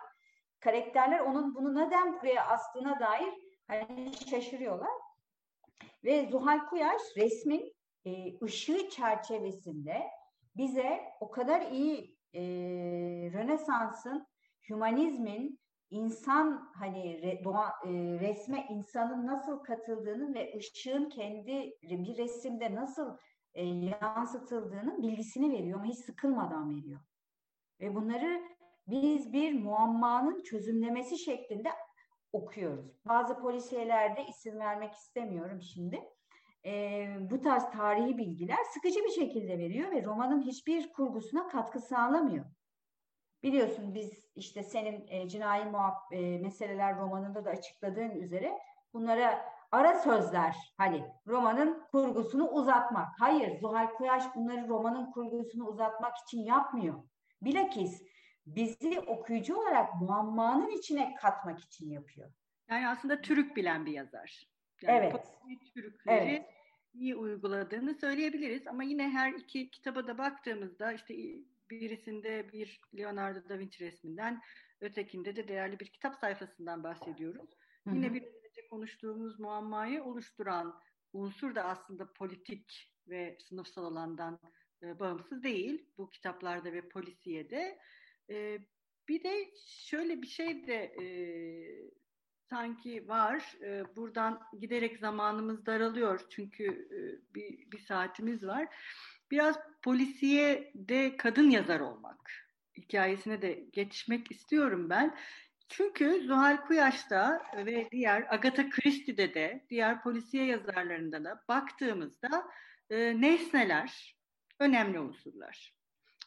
karakterler 0.61 1.21
onun 1.21 1.55
bunu 1.55 1.75
neden 1.75 2.21
buraya 2.21 2.47
astığına 2.47 3.01
dair 3.01 3.35
hani 3.71 4.13
şaşırıyorlar. 4.31 4.91
Ve 6.05 6.29
Zuhal 6.31 6.67
Kuyaş 6.67 7.03
resmin 7.17 7.73
e, 8.05 8.39
ışığı 8.43 8.89
çerçevesinde 8.91 10.03
bize 10.57 11.01
o 11.21 11.31
kadar 11.31 11.71
iyi 11.73 12.17
e, 12.35 12.41
Rönesans'ın 13.33 14.27
hümanizmin 14.69 15.61
insan 15.91 16.73
hani 16.75 17.23
re, 17.23 17.45
doğa, 17.45 17.69
e, 17.69 17.91
resme 18.21 18.67
insanın 18.71 19.27
nasıl 19.27 19.59
katıldığını 19.59 20.35
ve 20.35 20.55
ışığın 20.57 21.09
kendi 21.09 21.77
bir 21.83 22.17
resimde 22.17 22.75
nasıl 22.75 23.17
e, 23.55 23.65
yansıtıldığının 23.65 25.03
bilgisini 25.03 25.53
veriyor 25.53 25.79
ama 25.79 25.89
hiç 25.89 25.99
sıkılmadan 25.99 26.77
veriyor. 26.77 27.01
Ve 27.81 27.95
bunları 27.95 28.43
biz 28.87 29.33
bir 29.33 29.63
muammanın 29.63 30.43
çözümlemesi 30.43 31.19
şeklinde 31.19 31.69
okuyoruz. 32.33 33.05
Bazı 33.05 33.41
polisiyelerde 33.41 34.27
isim 34.27 34.59
vermek 34.59 34.95
istemiyorum 34.95 35.63
şimdi. 35.63 36.01
E, 36.65 37.07
bu 37.31 37.41
tarz 37.41 37.71
tarihi 37.71 38.19
bilgiler 38.19 38.65
sıkıcı 38.75 39.05
bir 39.05 39.11
şekilde 39.11 39.59
veriyor 39.59 39.91
ve 39.91 40.05
romanın 40.05 40.43
hiçbir 40.43 40.93
kurgusuna 40.93 41.49
katkı 41.49 41.81
sağlamıyor. 41.81 42.45
Biliyorsun 43.43 43.95
biz 43.95 44.31
işte 44.35 44.63
senin 44.63 45.07
e, 45.09 45.29
cinayi 45.29 45.65
muhab 45.65 46.13
e, 46.13 46.39
meseleler 46.39 46.99
romanında 46.99 47.45
da 47.45 47.51
açıkladığın 47.51 48.11
üzere 48.11 48.59
bunlara 48.93 49.45
ara 49.73 49.99
sözler 49.99 50.57
hani 50.77 51.05
romanın 51.27 51.87
kurgusunu 51.93 52.49
uzatmak. 52.49 53.09
Hayır 53.19 53.61
Zuhal 53.61 53.87
Kuyaş 53.87 54.25
bunları 54.37 54.69
romanın 54.69 55.11
kurgusunu 55.11 55.67
uzatmak 55.67 56.13
için 56.17 56.45
yapmıyor. 56.45 57.03
Bilakis 57.43 58.03
bizi 58.47 59.01
okuyucu 59.01 59.57
olarak 59.57 60.01
muammanın 60.01 60.71
içine 60.71 61.15
katmak 61.15 61.61
için 61.61 61.91
yapıyor. 61.91 62.31
Yani 62.71 62.89
aslında 62.89 63.21
türük 63.21 63.57
bilen 63.57 63.87
bir 63.87 63.93
yazar. 63.93 64.47
Yani 64.83 64.99
evet. 64.99 65.27
Türkleri 65.75 66.31
evet. 66.31 66.47
iyi 66.95 67.17
uyguladığını 67.17 67.95
söyleyebiliriz 67.95 68.67
ama 68.67 68.83
yine 68.83 69.09
her 69.09 69.33
iki 69.33 69.71
kitaba 69.71 70.07
da 70.07 70.19
baktığımızda 70.19 70.93
işte 70.93 71.15
birisinde 71.71 72.53
bir 72.53 72.81
Leonardo 72.99 73.49
da 73.49 73.59
Vinci 73.59 73.85
resminden, 73.85 74.41
ötekinde 74.81 75.37
de 75.37 75.49
değerli 75.49 75.81
bir 75.81 75.87
kitap 75.87 76.17
sayfasından 76.17 76.85
bahsediyoruz. 76.85 77.51
Hı 77.85 77.91
hı. 77.91 77.95
Yine 77.95 78.15
bir 78.15 78.23
önce 78.23 78.69
konuştuğumuz 78.71 79.41
muammayı 79.41 80.05
oluşturan 80.05 80.81
unsur 81.13 81.55
da 81.55 81.65
aslında 81.65 82.13
politik 82.13 82.93
ve 83.09 83.39
sınıfsal 83.41 83.85
alandan 83.85 84.41
e, 84.83 84.99
bağımsız 84.99 85.43
değil. 85.43 85.87
Bu 85.99 86.11
kitaplarda 86.11 86.73
ve 86.73 86.89
polisiyede. 86.89 87.79
E, 88.31 88.59
bir 89.09 89.25
de 89.25 89.51
şöyle 89.67 90.23
bir 90.23 90.27
şey 90.27 90.67
de 90.67 90.75
e, 90.75 91.07
sanki 92.51 93.09
var. 93.09 93.57
E, 93.63 93.97
buradan 93.97 94.43
giderek 94.61 94.99
zamanımız 94.99 95.67
daralıyor 95.67 96.21
çünkü 96.31 96.65
e, 96.65 96.99
bir, 97.35 97.71
bir 97.71 97.79
saatimiz 97.79 98.47
var 98.47 98.69
biraz 99.31 99.57
polisiye 99.83 100.73
de 100.75 101.17
kadın 101.17 101.51
yazar 101.51 101.81
olmak 101.81 102.31
hikayesine 102.77 103.43
de 103.43 103.53
geçmek 103.73 104.31
istiyorum 104.31 104.91
ben. 104.91 105.17
Çünkü 105.69 106.23
Zuhal 106.27 106.57
Kuyaş'ta 106.57 107.43
ve 107.57 107.89
diğer 107.93 108.35
Agatha 108.35 108.71
Christie'de 108.71 109.35
de 109.35 109.67
diğer 109.71 110.03
polisiye 110.03 110.45
yazarlarında 110.45 111.25
da 111.25 111.45
baktığımızda 111.49 112.49
e, 112.91 113.21
nesneler 113.21 114.17
önemli 114.59 115.01
unsurlar. 115.01 115.80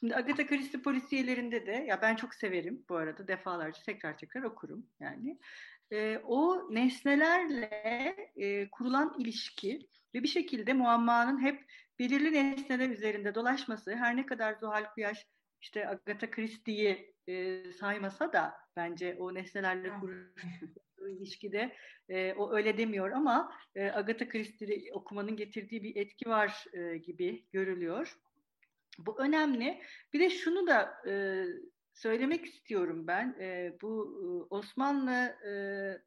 Şimdi 0.03 0.15
Agatha 0.15 0.47
Christie 0.47 0.81
polisiyelerinde 0.81 1.65
de 1.65 1.71
ya 1.71 2.01
ben 2.01 2.15
çok 2.15 2.35
severim 2.35 2.85
bu 2.89 2.95
arada 2.95 3.27
defalarca 3.27 3.83
tekrar 3.85 4.17
tekrar 4.17 4.43
okurum 4.43 4.85
yani. 4.99 5.39
E, 5.91 6.17
o 6.17 6.67
nesnelerle 6.75 8.15
e, 8.35 8.69
kurulan 8.69 9.15
ilişki 9.19 9.79
ve 10.15 10.23
bir 10.23 10.27
şekilde 10.27 10.73
muammanın 10.73 11.41
hep 11.41 11.65
belirli 11.99 12.33
nesneler 12.33 12.89
üzerinde 12.89 13.35
dolaşması 13.35 13.95
her 13.95 14.17
ne 14.17 14.25
kadar 14.25 14.53
Zuhal 14.53 14.93
Kuyaş 14.93 15.27
işte 15.61 15.87
Agatha 15.87 16.31
Christie'yi 16.31 17.13
e, 17.27 17.63
saymasa 17.71 18.33
da 18.33 18.53
bence 18.75 19.15
o 19.19 19.33
nesnelerle 19.33 19.89
kurduğu 19.99 21.09
ilişkide 21.09 21.75
e, 22.09 22.33
o 22.33 22.53
öyle 22.55 22.77
demiyor 22.77 23.11
ama 23.11 23.53
e, 23.75 23.91
Agatha 23.91 24.29
Christie'yi 24.29 24.93
okumanın 24.93 25.35
getirdiği 25.35 25.83
bir 25.83 25.95
etki 25.95 26.29
var 26.29 26.65
e, 26.73 26.97
gibi 26.97 27.45
görülüyor. 27.51 28.17
Bu 28.97 29.19
önemli. 29.19 29.81
Bir 30.13 30.19
de 30.19 30.29
şunu 30.29 30.67
da 30.67 30.93
e, 31.07 31.45
söylemek 31.93 32.45
istiyorum 32.45 33.07
ben. 33.07 33.35
E, 33.39 33.73
bu 33.81 34.19
e, 34.51 34.53
Osmanlı 34.55 35.35
e, 35.43 35.51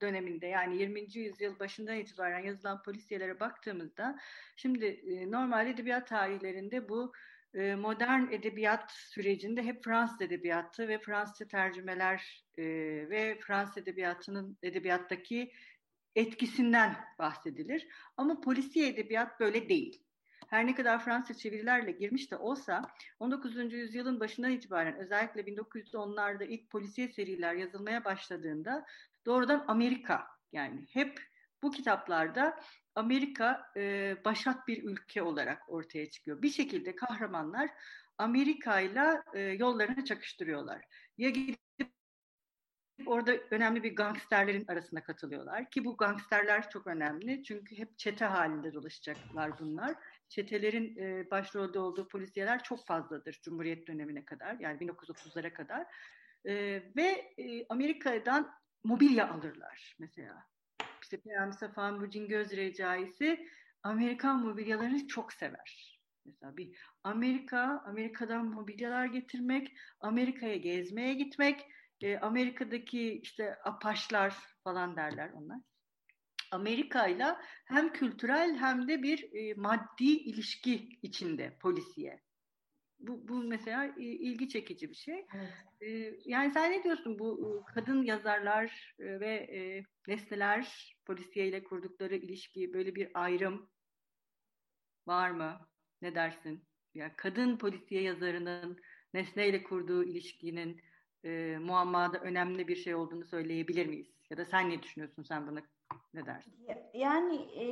döneminde 0.01 0.47
yani 0.47 0.79
20. 0.79 1.01
yüzyıl 1.15 1.59
başından 1.59 1.97
itibaren 1.97 2.45
yazılan 2.45 2.83
polisiyelere 2.83 3.41
baktığımızda 3.41 4.19
şimdi 4.57 4.87
e, 4.87 5.31
normal 5.31 5.67
edebiyat 5.67 6.09
tarihlerinde 6.09 6.89
bu 6.89 7.13
e, 7.55 7.75
modern 7.75 8.33
edebiyat 8.33 8.91
sürecinde 8.91 9.63
hep 9.63 9.85
Fransız 9.85 10.21
edebiyatı 10.21 10.89
ve 10.89 10.99
Fransızca 10.99 11.49
tercümeler 11.49 12.45
e, 12.59 12.65
ve 13.11 13.39
Fransız 13.41 13.79
edebiyatının 13.79 14.59
edebiyattaki 14.63 15.53
etkisinden 16.15 16.97
bahsedilir. 17.19 17.89
Ama 18.17 18.41
polisiye 18.41 18.89
edebiyat 18.89 19.41
böyle 19.41 19.69
değil. 19.69 20.06
Her 20.47 20.67
ne 20.67 20.75
kadar 20.75 21.05
Fransız 21.05 21.39
çevirilerle 21.39 21.93
girmiş 21.93 22.31
de 22.31 22.37
olsa 22.37 22.91
19. 23.21 23.73
yüzyılın 23.73 24.21
başından 24.21 24.51
itibaren 24.51 24.97
özellikle 24.97 25.41
1910'larda 25.41 26.45
ilk 26.45 26.71
polisiye 26.71 27.09
seriler 27.09 27.55
yazılmaya 27.55 28.05
başladığında 28.05 28.87
doğrudan 29.27 29.65
Amerika 29.69 30.27
yani 30.53 30.87
hep 30.91 31.21
bu 31.63 31.71
kitaplarda 31.71 32.61
Amerika 32.95 33.73
e, 33.77 34.17
başat 34.25 34.69
bir 34.69 34.85
ülke 34.85 35.23
olarak 35.23 35.63
ortaya 35.69 36.11
çıkıyor. 36.11 36.43
Bir 36.43 36.51
şekilde 36.51 36.97
kahramanlar 36.97 37.71
Amerika 38.19 38.81
ile 38.81 39.23
yollarını 39.57 40.05
çakıştırıyorlar. 40.05 40.83
Ya 41.19 41.31
gidip 41.31 41.59
orada 43.07 43.33
önemli 43.51 43.83
bir 43.83 43.97
gangsterlerin 43.97 44.65
arasına 44.69 45.03
katılıyorlar 45.03 45.71
ki 45.71 45.85
bu 45.85 45.97
gangsterler 45.97 46.71
çok 46.71 46.87
önemli 46.87 47.43
çünkü 47.43 47.79
hep 47.79 47.99
çete 47.99 48.25
halinde 48.25 48.75
dolaşacaklar 48.75 49.59
bunlar. 49.59 49.95
Çetelerin 50.29 50.97
e, 50.97 51.31
başrolde 51.31 51.79
olduğu 51.79 52.09
polisiyeler 52.09 52.63
çok 52.63 52.87
fazladır 52.87 53.41
Cumhuriyet 53.43 53.89
dönemine 53.89 54.25
kadar 54.25 54.57
yani 54.61 54.79
1930'lara 54.79 55.53
kadar 55.53 55.87
e, 56.45 56.55
ve 56.97 57.35
e, 57.39 57.67
Amerika'dan 57.69 58.53
mobilya 58.85 59.31
alırlar 59.31 59.97
mesela. 59.99 60.47
İşte 61.03 61.21
Peyami 61.21 61.55
Safa 61.55 61.91
Mucin 61.93 62.29
Göz 62.29 62.53
Recaisi 62.57 63.49
Amerikan 63.83 64.43
mobilyalarını 64.43 65.07
çok 65.07 65.33
sever. 65.33 66.01
Mesela 66.25 66.57
bir 66.57 66.79
Amerika, 67.05 67.83
Amerika'dan 67.87 68.47
mobilyalar 68.47 69.07
getirmek, 69.07 69.77
Amerika'ya 70.01 70.57
gezmeye 70.57 71.15
gitmek, 71.15 71.67
e, 72.01 72.19
Amerika'daki 72.19 73.21
işte 73.23 73.59
apaşlar 73.65 74.37
falan 74.65 74.97
derler 74.97 75.31
onlar. 75.31 75.59
Amerika 76.51 77.07
ile 77.07 77.37
hem 77.65 77.93
kültürel 77.93 78.57
hem 78.57 78.89
de 78.89 79.03
bir 79.03 79.35
e, 79.35 79.55
maddi 79.55 80.05
ilişki 80.05 80.89
içinde 81.03 81.57
polisiye. 81.61 82.21
Bu, 82.99 83.29
bu 83.29 83.43
mesela 83.43 83.87
e, 83.87 84.03
ilgi 84.03 84.49
çekici 84.49 84.91
bir 84.91 84.95
şey. 84.95 85.27
Evet. 85.35 85.53
E, 85.81 85.89
yani 86.25 86.51
sen 86.51 86.73
ne 86.73 86.85
diyorsun 86.85 87.19
bu 87.19 87.41
e, 87.41 87.73
kadın 87.75 88.03
yazarlar 88.03 88.95
e, 88.99 89.21
ve 89.21 89.35
e, 89.35 89.83
nesneler 90.09 90.95
polisiye 91.07 91.49
ile 91.49 91.65
kurdukları 91.65 92.17
ilişki 92.17 92.73
böyle 92.73 92.95
bir 92.95 93.11
ayrım 93.15 93.71
var 95.07 95.31
mı? 95.31 95.69
Ne 96.03 96.15
dersin? 96.15 96.65
Ya 96.95 97.17
kadın 97.17 97.59
polisiye 97.59 98.03
yazarının 98.03 98.81
nesneyle 99.15 99.63
kurduğu 99.63 100.05
ilişkinin 100.05 100.81
e, 101.25 101.59
muammada 101.61 102.19
önemli 102.19 102.69
bir 102.69 102.77
şey 102.77 102.95
olduğunu 102.95 103.25
söyleyebilir 103.25 103.87
miyiz? 103.87 104.09
Ya 104.31 104.37
da 104.37 104.45
sen 104.45 104.71
ne 104.71 104.83
düşünüyorsun? 104.83 105.23
Sen 105.23 105.47
buna 105.47 105.63
ne 106.15 106.27
dersin? 106.27 106.55
Yani 106.95 107.37
e, 107.37 107.67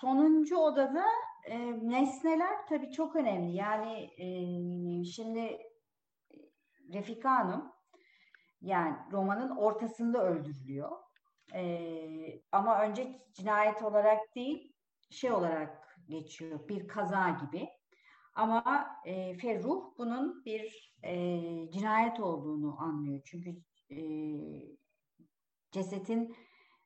sonuncu 0.00 0.56
odada 0.56 1.04
e, 1.44 1.58
nesneler 1.90 2.66
tabii 2.68 2.90
çok 2.90 3.16
önemli. 3.16 3.56
Yani 3.56 4.10
e, 4.18 4.26
şimdi 5.04 5.58
Refika 6.92 7.30
Hanım 7.30 7.72
yani 8.60 8.96
romanın 9.12 9.56
ortasında 9.56 10.24
öldürülüyor. 10.24 10.90
E, 11.54 12.42
ama 12.52 12.82
önce 12.82 13.22
cinayet 13.32 13.82
olarak 13.82 14.34
değil 14.34 14.72
şey 15.10 15.32
olarak 15.32 15.98
geçiyor. 16.08 16.68
Bir 16.68 16.88
kaza 16.88 17.30
gibi. 17.30 17.68
Ama 18.34 18.86
e, 19.04 19.34
Ferruh 19.38 19.98
bunun 19.98 20.44
bir 20.44 20.94
e, 21.02 21.14
cinayet 21.70 22.20
olduğunu 22.20 22.80
anlıyor. 22.80 23.20
Çünkü 23.24 23.62
e, 23.90 24.00
cesetin 25.72 26.36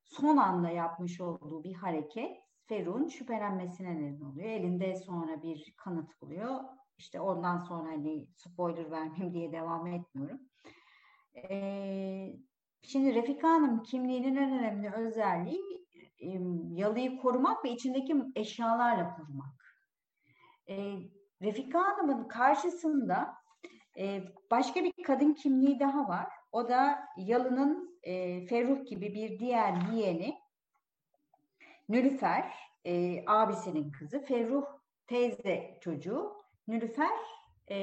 son 0.05 0.37
anda 0.37 0.71
yapmış 0.71 1.21
olduğu 1.21 1.65
bir 1.65 1.75
hareket 1.75 2.45
Ferruh'un 2.67 3.09
şüphelenmesine 3.09 3.97
neden 3.97 4.21
oluyor. 4.21 4.49
Elinde 4.49 4.97
sonra 4.97 5.43
bir 5.43 5.75
kanıt 5.77 6.21
buluyor. 6.23 6.61
İşte 6.99 7.21
ondan 7.21 7.59
sonra 7.59 7.89
hani 7.89 8.27
spoiler 8.37 8.91
vermeyeyim 8.91 9.35
diye 9.35 9.53
devam 9.53 9.87
etmiyorum. 9.87 10.41
Ee, 11.51 12.37
şimdi 12.83 13.15
Refika 13.15 13.49
Hanım 13.49 13.83
kimliğinin 13.83 14.37
en 14.37 14.59
önemli 14.59 14.91
özelliği 14.91 15.85
yalıyı 16.73 17.19
korumak 17.19 17.65
ve 17.65 17.71
içindeki 17.71 18.17
eşyalarla 18.37 19.17
korumak. 19.17 19.77
E, 20.69 20.99
Refika 21.43 21.81
Hanım'ın 21.81 22.29
karşısında 22.29 23.35
e, 23.99 24.25
başka 24.51 24.85
bir 24.85 24.93
kadın 25.07 25.35
kimliği 25.35 25.81
daha 25.81 26.09
var. 26.09 26.27
O 26.53 26.69
da 26.69 26.99
Yalı'nın 27.17 27.94
e, 28.05 28.47
Ferruh 28.47 28.87
gibi 28.87 29.15
bir 29.15 29.39
diğer 29.39 29.75
yeğeni 29.93 30.45
Nülüfer, 31.89 32.55
e, 32.87 33.25
abisinin 33.27 33.93
kızı. 33.93 34.21
Ferruh 34.23 34.65
teyze 35.07 35.79
çocuğu. 35.81 36.33
Nülüfer 36.69 37.19
e, 37.71 37.77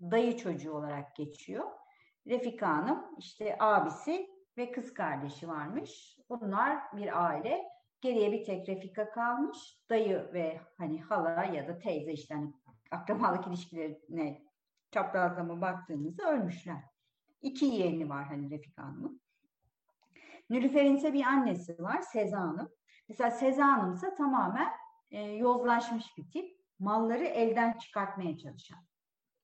dayı 0.00 0.36
çocuğu 0.36 0.72
olarak 0.72 1.16
geçiyor. 1.16 1.64
Refika 2.26 2.68
Hanım 2.68 3.04
işte 3.18 3.56
abisi 3.60 4.30
ve 4.56 4.72
kız 4.72 4.94
kardeşi 4.94 5.48
varmış. 5.48 6.18
Bunlar 6.30 6.96
bir 6.96 7.26
aile. 7.26 7.64
Geriye 8.00 8.32
bir 8.32 8.44
tek 8.44 8.68
Refika 8.68 9.10
kalmış. 9.10 9.58
Dayı 9.90 10.30
ve 10.32 10.60
hani 10.78 11.00
hala 11.00 11.44
ya 11.44 11.68
da 11.68 11.78
teyze 11.78 12.12
işte 12.12 12.34
hani 12.34 12.52
akrabalık 12.90 13.46
ilişkilerine 13.46 14.42
çaprazlama 14.90 15.60
baktığımızda 15.60 16.32
ölmüşler. 16.32 16.82
İki 17.42 17.64
yeğeni 17.64 18.08
var 18.08 18.24
hani 18.24 18.50
Refika 18.50 18.82
Hanım'ın. 18.82 19.20
Nülüfer'in 20.50 20.96
ise 20.96 21.12
bir 21.12 21.24
annesi 21.24 21.82
var 21.82 22.00
Seza 22.00 22.38
Hanım. 22.38 22.68
Mesela 23.08 23.30
Seza 23.30 23.66
Hanım 23.66 23.94
ise 23.94 24.14
tamamen 24.14 24.68
e, 25.10 25.20
yozlaşmış 25.20 26.06
bir 26.18 26.30
tip. 26.30 26.62
Malları 26.78 27.24
elden 27.24 27.72
çıkartmaya 27.72 28.38
çalışan. 28.38 28.78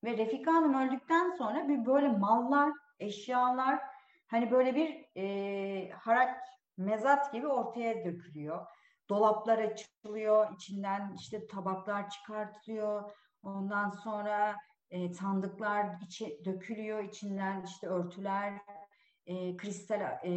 Ve 0.05 0.17
Refika 0.17 0.55
Hanım 0.55 0.75
öldükten 0.75 1.31
sonra 1.31 1.69
bir 1.69 1.87
böyle 1.87 2.09
mallar, 2.09 2.73
eşyalar 2.99 3.81
hani 4.27 4.51
böyle 4.51 4.75
bir 4.75 5.05
e, 5.17 5.91
harak 5.91 6.41
mezat 6.77 7.33
gibi 7.33 7.47
ortaya 7.47 8.05
dökülüyor. 8.05 8.67
Dolaplar 9.09 9.59
açılıyor, 9.59 10.55
içinden 10.55 11.15
işte 11.19 11.47
tabaklar 11.47 12.11
çıkartılıyor. 12.11 13.11
Ondan 13.43 13.91
sonra 13.91 14.57
e, 14.91 15.13
sandıklar 15.13 15.87
içi 16.07 16.45
dökülüyor, 16.45 17.05
içinden 17.05 17.63
işte 17.63 17.87
örtüler, 17.87 18.61
e, 19.29 19.57
kristal 19.57 20.01
e, 20.25 20.31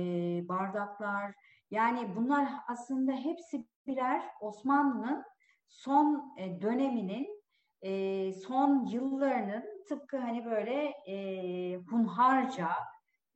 bardaklar. 0.47 1.33
Yani 1.71 2.15
bunlar 2.15 2.49
aslında 2.67 3.11
hepsi 3.11 3.65
birer 3.87 4.21
Osmanlı'nın 4.41 5.23
son 5.67 6.33
e, 6.37 6.61
döneminin 6.61 7.41
e, 7.81 8.33
son 8.33 8.85
yıllarının 8.85 9.63
tıpkı 9.87 10.17
hani 10.17 10.45
böyle 10.45 10.93
e, 11.07 11.75
hunharca 11.75 12.69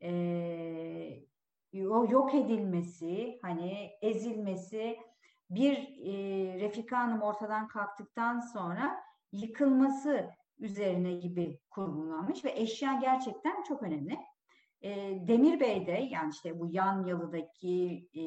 e, 0.01 0.09
yok 1.71 2.35
edilmesi, 2.35 3.39
hani 3.41 3.89
ezilmesi 4.01 4.97
bir 5.49 5.77
e, 5.77 6.13
Refika 6.59 6.99
Hanım 6.99 7.21
ortadan 7.21 7.67
kalktıktan 7.67 8.39
sonra 8.39 9.03
yıkılması 9.31 10.29
üzerine 10.59 11.13
gibi 11.13 11.59
kurgulanmış 11.69 12.45
ve 12.45 12.51
eşya 12.51 12.93
gerçekten 13.01 13.63
çok 13.63 13.83
önemli. 13.83 14.17
E, 14.81 14.89
Demir 15.27 15.59
Bey'de 15.59 16.07
yani 16.11 16.31
işte 16.33 16.59
bu 16.59 16.67
yan 16.71 17.05
yalıdaki 17.05 18.07
e, 18.13 18.21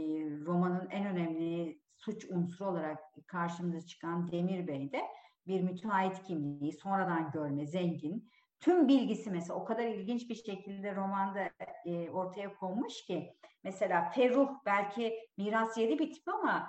romanın 0.46 0.88
en 0.90 1.06
önemli 1.06 1.80
suç 1.96 2.24
unsuru 2.30 2.68
olarak 2.68 2.98
karşımıza 3.26 3.86
çıkan 3.86 4.32
Demir 4.32 4.66
Bey'de 4.66 5.02
bir 5.46 5.60
müteahhit 5.60 6.22
kimliği, 6.22 6.72
sonradan 6.72 7.30
görme, 7.30 7.66
zengin, 7.66 8.30
tüm 8.60 8.88
bilgisi 8.88 9.30
mesela 9.30 9.54
o 9.54 9.64
kadar 9.64 9.84
ilginç 9.84 10.30
bir 10.30 10.34
şekilde 10.34 10.94
romanda 10.94 11.50
e, 11.84 12.10
ortaya 12.10 12.54
konmuş 12.54 13.04
ki 13.04 13.34
mesela 13.64 14.10
Ferruh 14.10 14.48
belki 14.66 15.14
miras 15.36 15.78
yedi 15.78 15.98
bir 15.98 16.12
tip 16.12 16.28
ama 16.28 16.68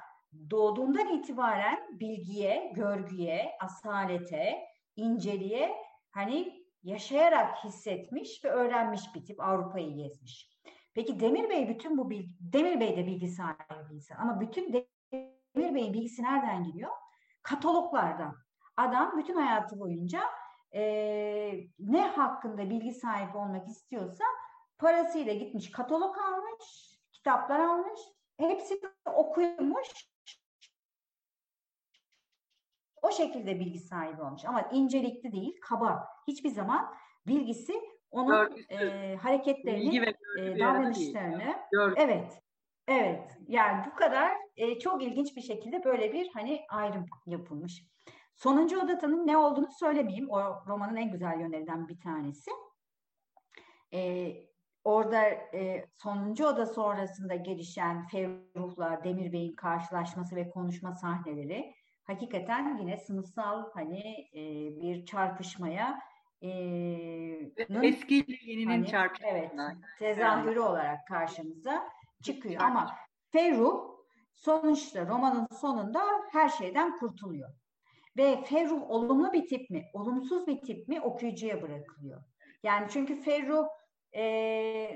doğduğundan 0.50 1.08
itibaren 1.08 2.00
bilgiye, 2.00 2.72
görgüye, 2.76 3.52
asalete, 3.62 4.60
inceliğe 4.96 5.72
hani 6.12 6.59
yaşayarak 6.84 7.64
hissetmiş 7.64 8.46
ve 8.46 8.50
öğrenmiş 8.50 9.16
bir 9.16 9.26
tip 9.26 9.40
Avrupa'yı 9.40 9.96
gezmiş. 9.96 10.60
Peki 10.94 11.20
Demir 11.20 11.50
Bey 11.50 11.70
bütün 11.70 11.98
bu 11.98 12.10
bilgi, 12.10 12.30
Demir 12.40 12.80
Bey 12.80 12.98
de 12.98 13.08
bilgi 13.08 13.28
sahibi 13.28 13.94
insan 13.94 14.16
ama 14.16 14.40
bütün 14.42 14.74
Demir 14.74 15.76
Bey'in 15.76 15.94
bilgisi 15.94 16.24
nereden 16.24 16.64
geliyor? 16.64 16.92
Kataloglardan. 17.42 18.36
Adam 18.78 19.18
bütün 19.18 19.36
hayatı 19.36 19.80
boyunca 19.80 20.22
e, 20.74 20.82
ne 21.80 22.02
hakkında 22.02 22.70
bilgi 22.70 22.94
sahibi 22.94 23.38
olmak 23.38 23.68
istiyorsa 23.68 24.24
parasıyla 24.78 25.34
gitmiş 25.34 25.72
katalog 25.72 26.18
almış, 26.18 26.98
kitaplar 27.12 27.60
almış, 27.60 28.00
hepsini 28.38 28.80
okumuş, 29.06 29.88
o 33.02 33.12
şekilde 33.12 33.60
bilgi 33.60 33.80
sahibi 33.80 34.22
olmuş. 34.22 34.46
Ama 34.46 34.62
incelikli 34.62 35.32
değil, 35.32 35.60
kaba. 35.62 36.08
Hiçbir 36.28 36.50
zaman 36.50 36.94
bilgisi 37.28 37.74
onun 38.12 38.58
e, 38.70 39.16
hareketlerini, 39.16 40.14
e, 40.40 40.60
davranışlarını, 40.60 41.56
evet, 41.98 42.42
evet. 42.88 43.38
Yani 43.48 43.86
bu 43.92 43.96
kadar 43.96 44.32
e, 44.56 44.80
çok 44.80 45.04
ilginç 45.04 45.36
bir 45.36 45.42
şekilde 45.42 45.84
böyle 45.84 46.14
bir 46.14 46.30
hani 46.34 46.66
ayrım 46.70 47.06
yapılmış. 47.26 47.84
Sonuncu 48.36 48.82
odatının 48.82 49.28
ne 49.28 49.38
olduğunu 49.38 49.72
söylemeyeyim. 49.80 50.30
O 50.30 50.64
romanın 50.68 50.96
en 50.96 51.12
güzel 51.12 51.40
yönlerinden 51.40 51.88
bir 51.88 52.00
tanesi. 52.00 52.52
E, 53.94 54.32
orada 54.84 55.24
e, 55.30 55.86
sonuncu 55.94 56.48
oda 56.48 56.66
sonrasında 56.66 57.36
gelişen 57.36 58.08
Ferruh'la 58.08 59.04
Demir 59.04 59.32
Bey'in 59.32 59.56
karşılaşması 59.56 60.36
ve 60.36 60.50
konuşma 60.50 60.96
sahneleri 60.96 61.74
hakikaten 62.10 62.78
yine 62.78 62.98
sınıfsal 62.98 63.72
hani 63.74 64.30
e, 64.34 64.42
bir 64.82 65.06
çarpışmaya 65.06 66.00
e, 66.42 66.50
eski 67.84 68.16
ile 68.16 68.52
yeninin 68.52 68.72
hani, 68.72 68.88
çarpışması. 68.88 69.36
Evet, 69.36 69.52
tezahürü 70.00 70.50
evet. 70.50 70.70
olarak 70.70 71.08
karşımıza 71.08 71.90
çıkıyor. 72.24 72.62
Ama 72.62 72.96
Ferruh 73.32 73.90
sonuçta 74.34 75.08
romanın 75.08 75.48
sonunda 75.62 76.02
her 76.32 76.50
şeyden 76.50 76.98
kurtuluyor. 76.98 77.50
Ve 78.18 78.44
Ferruh 78.44 78.90
olumlu 78.90 79.34
bir 79.34 79.48
tip 79.48 79.70
mi, 79.70 79.86
olumsuz 79.94 80.48
bir 80.48 80.62
tip 80.62 80.88
mi 80.88 81.02
okuyucuya 81.02 81.62
bırakılıyor. 81.62 82.24
Yani 82.64 82.88
çünkü 82.90 83.22
Ferruh 83.22 83.68
e, 84.14 84.24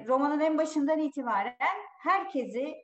romanın 0.07 0.39
en 0.39 0.57
başından 0.57 0.99
itibaren 0.99 1.55
herkesi 2.03 2.75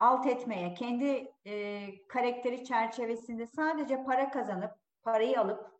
alt 0.00 0.26
etmeye, 0.26 0.74
kendi 0.74 1.32
e, 1.46 1.86
karakteri 2.08 2.64
çerçevesinde 2.64 3.46
sadece 3.46 4.04
para 4.04 4.30
kazanıp, 4.30 4.72
parayı 5.02 5.40
alıp 5.40 5.70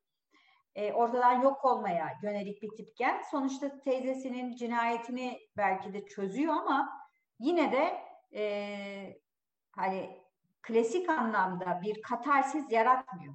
e, 0.75 0.93
ortadan 0.93 1.43
yok 1.43 1.65
olmaya 1.65 2.19
yönelik 2.23 2.63
bir 2.63 2.71
tipken 2.77 3.23
sonuçta 3.31 3.81
teyzesinin 3.81 4.57
cinayetini 4.57 5.41
belki 5.57 5.93
de 5.93 6.07
çözüyor 6.07 6.55
ama 6.55 7.01
yine 7.39 7.73
de 7.73 8.01
e, 8.35 9.21
hani 9.73 10.21
klasik 10.63 11.09
anlamda 11.09 11.81
bir 11.83 12.03
katarsiz 12.03 12.73
yaratmıyor. 12.73 13.35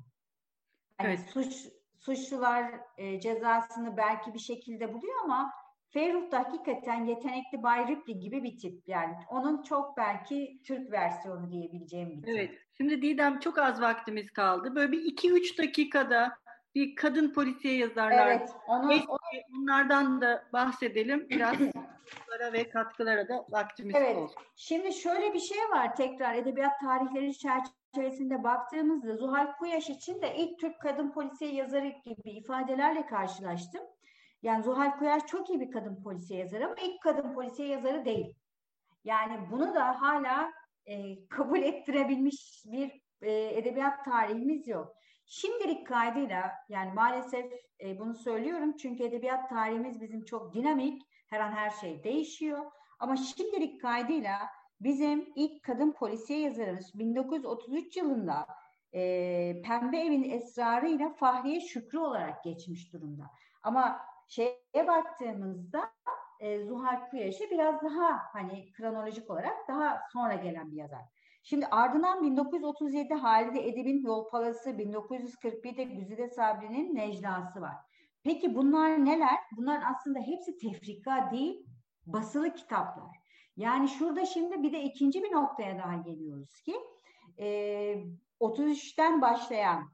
Hani 0.98 1.10
evet. 1.10 1.20
suç 1.20 1.68
suçlular 2.00 2.80
e, 2.98 3.20
cezasını 3.20 3.98
belki 3.98 4.34
bir 4.34 4.40
şekilde 4.40 4.94
buluyor 4.94 5.24
ama 5.24 5.54
Ferruh 5.90 6.32
da 6.32 6.40
hakikaten 6.40 7.06
yetenekli 7.06 7.64
Bay 7.64 7.88
Ripley 7.88 8.20
gibi 8.20 8.44
bir 8.44 8.58
tip 8.58 8.88
yani. 8.88 9.16
Onun 9.30 9.64
çok 9.64 9.98
belki 9.98 10.60
Türk 10.64 10.92
versiyonu 10.92 11.52
diyebileceğim 11.52 12.10
bir 12.10 12.22
tip. 12.22 12.30
Evet. 12.30 12.52
Şimdi 12.78 13.02
Didem 13.02 13.40
çok 13.40 13.58
az 13.58 13.82
vaktimiz 13.82 14.32
kaldı. 14.32 14.76
Böyle 14.76 14.92
bir 14.92 15.04
iki 15.04 15.32
üç 15.32 15.60
dakikada 15.60 16.38
bir 16.76 16.96
kadın 16.96 17.34
polisiye 17.34 17.78
yazarlar. 17.78 18.28
Evet. 18.28 18.50
Onu, 18.68 18.86
onu... 18.86 19.20
Onlardan 19.60 20.22
da 20.22 20.44
bahsedelim. 20.54 21.28
Biraz 21.30 21.56
ve 22.54 22.70
katkılara 22.70 23.28
da 23.28 23.46
vaktimiz 23.50 23.96
evet. 23.96 24.18
olsun. 24.18 24.44
Şimdi 24.56 24.94
şöyle 24.94 25.34
bir 25.34 25.40
şey 25.40 25.58
var 25.58 25.96
tekrar 25.96 26.36
edebiyat 26.36 26.80
tarihleri 26.80 27.38
çerçevesinde 27.38 28.44
baktığımızda 28.44 29.16
Zuhal 29.16 29.52
Kuyaş 29.58 29.90
için 29.90 30.22
de 30.22 30.36
ilk 30.36 30.60
Türk 30.60 30.82
kadın 30.82 31.12
polisiye 31.12 31.54
yazarı 31.54 31.88
gibi 31.88 32.32
ifadelerle 32.32 33.06
karşılaştım. 33.06 33.82
Yani 34.46 34.64
Zuhal 34.64 34.98
Koyar 35.00 35.28
çok 35.28 35.50
iyi 35.50 35.60
bir 35.60 35.72
kadın 35.72 36.04
polisiye 36.04 36.40
yazarı 36.40 36.66
ama 36.66 36.76
ilk 36.76 37.02
kadın 37.02 37.34
polisiye 37.34 37.68
yazarı 37.68 38.06
değil. 38.06 38.34
Yani 39.04 39.52
bunu 39.52 39.76
da 39.76 40.02
hala 40.02 40.54
e, 40.86 41.28
kabul 41.28 41.60
ettirebilmiş 41.60 42.64
bir 42.66 43.02
e, 43.22 43.58
edebiyat 43.58 44.06
tarihimiz 44.06 44.68
yok. 44.68 44.96
Şimdilik 45.26 45.88
kaydıyla 45.88 46.52
yani 46.70 46.94
maalesef 46.94 47.46
e, 47.84 48.00
bunu 48.00 48.14
söylüyorum 48.14 48.78
çünkü 48.78 49.04
edebiyat 49.04 49.50
tarihimiz 49.50 50.02
bizim 50.02 50.26
çok 50.26 50.54
dinamik. 50.54 51.02
Her 51.28 51.40
an 51.40 51.52
her 51.52 51.70
şey 51.70 52.04
değişiyor. 52.04 52.72
Ama 53.00 53.16
şimdilik 53.18 53.82
kaydıyla 53.82 54.38
bizim 54.82 55.30
ilk 55.36 55.64
kadın 55.64 55.92
polisiye 55.92 56.40
yazarımız 56.40 57.00
1933 57.00 57.98
yılında 57.98 58.48
e, 58.94 59.02
Pembe 59.62 59.98
Evin 60.00 60.30
Esrarı 60.30 61.14
Fahriye 61.14 61.60
Şükrü 61.60 62.00
olarak 62.00 62.44
geçmiş 62.44 62.94
durumda. 62.94 63.24
Ama 63.64 64.15
şeye 64.28 64.88
baktığımızda 64.88 65.92
e, 66.40 66.66
Zuhal 66.66 67.10
Kuyaş'ı 67.10 67.44
biraz 67.52 67.82
daha 67.84 68.20
hani 68.34 68.72
kronolojik 68.72 69.30
olarak 69.30 69.68
daha 69.68 70.02
sonra 70.14 70.36
gelen 70.36 70.72
bir 70.72 70.78
yazar. 70.78 71.02
Şimdi 71.44 71.66
ardından 71.66 72.24
1937 72.24 73.14
Halide 73.14 73.68
Edip'in 73.68 74.04
Yol 74.04 74.30
Palası, 74.30 74.70
1941'de 74.70 75.84
Güzide 75.84 76.30
Sabri'nin 76.30 76.96
Neclası 76.96 77.62
var. 77.62 77.76
Peki 78.24 78.56
bunlar 78.56 79.06
neler? 79.06 79.40
Bunlar 79.58 79.84
aslında 79.96 80.20
hepsi 80.20 80.58
tefrika 80.58 81.32
değil, 81.32 81.66
basılı 82.06 82.54
kitaplar. 82.54 83.18
Yani 83.58 83.88
şurada 83.88 84.26
şimdi 84.26 84.64
bir 84.64 84.74
de 84.74 84.84
ikinci 84.84 85.24
bir 85.24 85.32
noktaya 85.32 85.78
daha 85.78 85.96
geliyoruz 85.96 86.62
ki 86.62 86.76
e, 87.40 87.48
33'ten 88.40 89.22
başlayan 89.22 89.92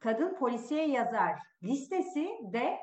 kadın 0.00 0.34
polisiye 0.34 0.88
yazar 0.88 1.38
listesi 1.62 2.28
de 2.42 2.78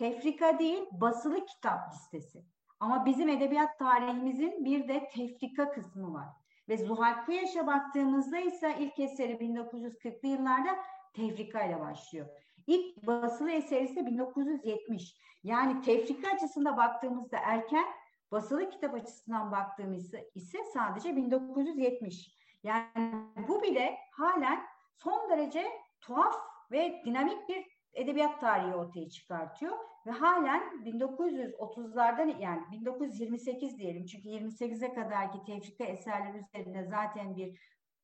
Tefrika 0.00 0.58
değil, 0.58 0.82
basılı 0.92 1.46
kitap 1.46 1.92
listesi. 1.92 2.44
Ama 2.80 3.06
bizim 3.06 3.28
edebiyat 3.28 3.78
tarihimizin 3.78 4.64
bir 4.64 4.88
de 4.88 5.08
tefrika 5.08 5.72
kısmı 5.72 6.14
var. 6.14 6.28
Ve 6.68 6.76
Zuhal 6.76 7.24
Kuyaş'a 7.24 7.66
baktığımızda 7.66 8.38
ise 8.38 8.76
ilk 8.78 8.98
eseri 8.98 9.32
1940'lı 9.32 10.28
yıllarda 10.28 10.76
tefrika 11.14 11.62
ile 11.62 11.80
başlıyor. 11.80 12.26
İlk 12.66 13.06
basılı 13.06 13.50
eseri 13.50 13.84
ise 13.84 14.06
1970. 14.06 15.16
Yani 15.42 15.80
tefrika 15.80 16.30
açısında 16.30 16.76
baktığımızda 16.76 17.38
erken, 17.44 17.86
basılı 18.32 18.70
kitap 18.70 18.94
açısından 18.94 19.52
baktığımızda 19.52 20.18
ise 20.34 20.58
sadece 20.74 21.16
1970. 21.16 22.36
Yani 22.62 23.12
bu 23.48 23.62
bile 23.62 23.98
halen 24.12 24.62
son 24.94 25.30
derece 25.30 25.66
tuhaf 26.00 26.34
ve 26.70 27.02
dinamik 27.04 27.48
bir 27.48 27.69
edebiyat 27.94 28.40
tarihi 28.40 28.74
ortaya 28.74 29.08
çıkartıyor 29.08 29.78
ve 30.06 30.10
halen 30.10 30.62
1930'lardan 30.84 32.40
yani 32.40 32.62
1928 32.72 33.78
diyelim 33.78 34.06
çünkü 34.06 34.28
28'e 34.28 34.94
kadarki 34.94 35.44
tevfikte 35.44 35.84
eserler 35.84 36.34
üzerinde 36.34 36.84
zaten 36.84 37.36
bir 37.36 37.60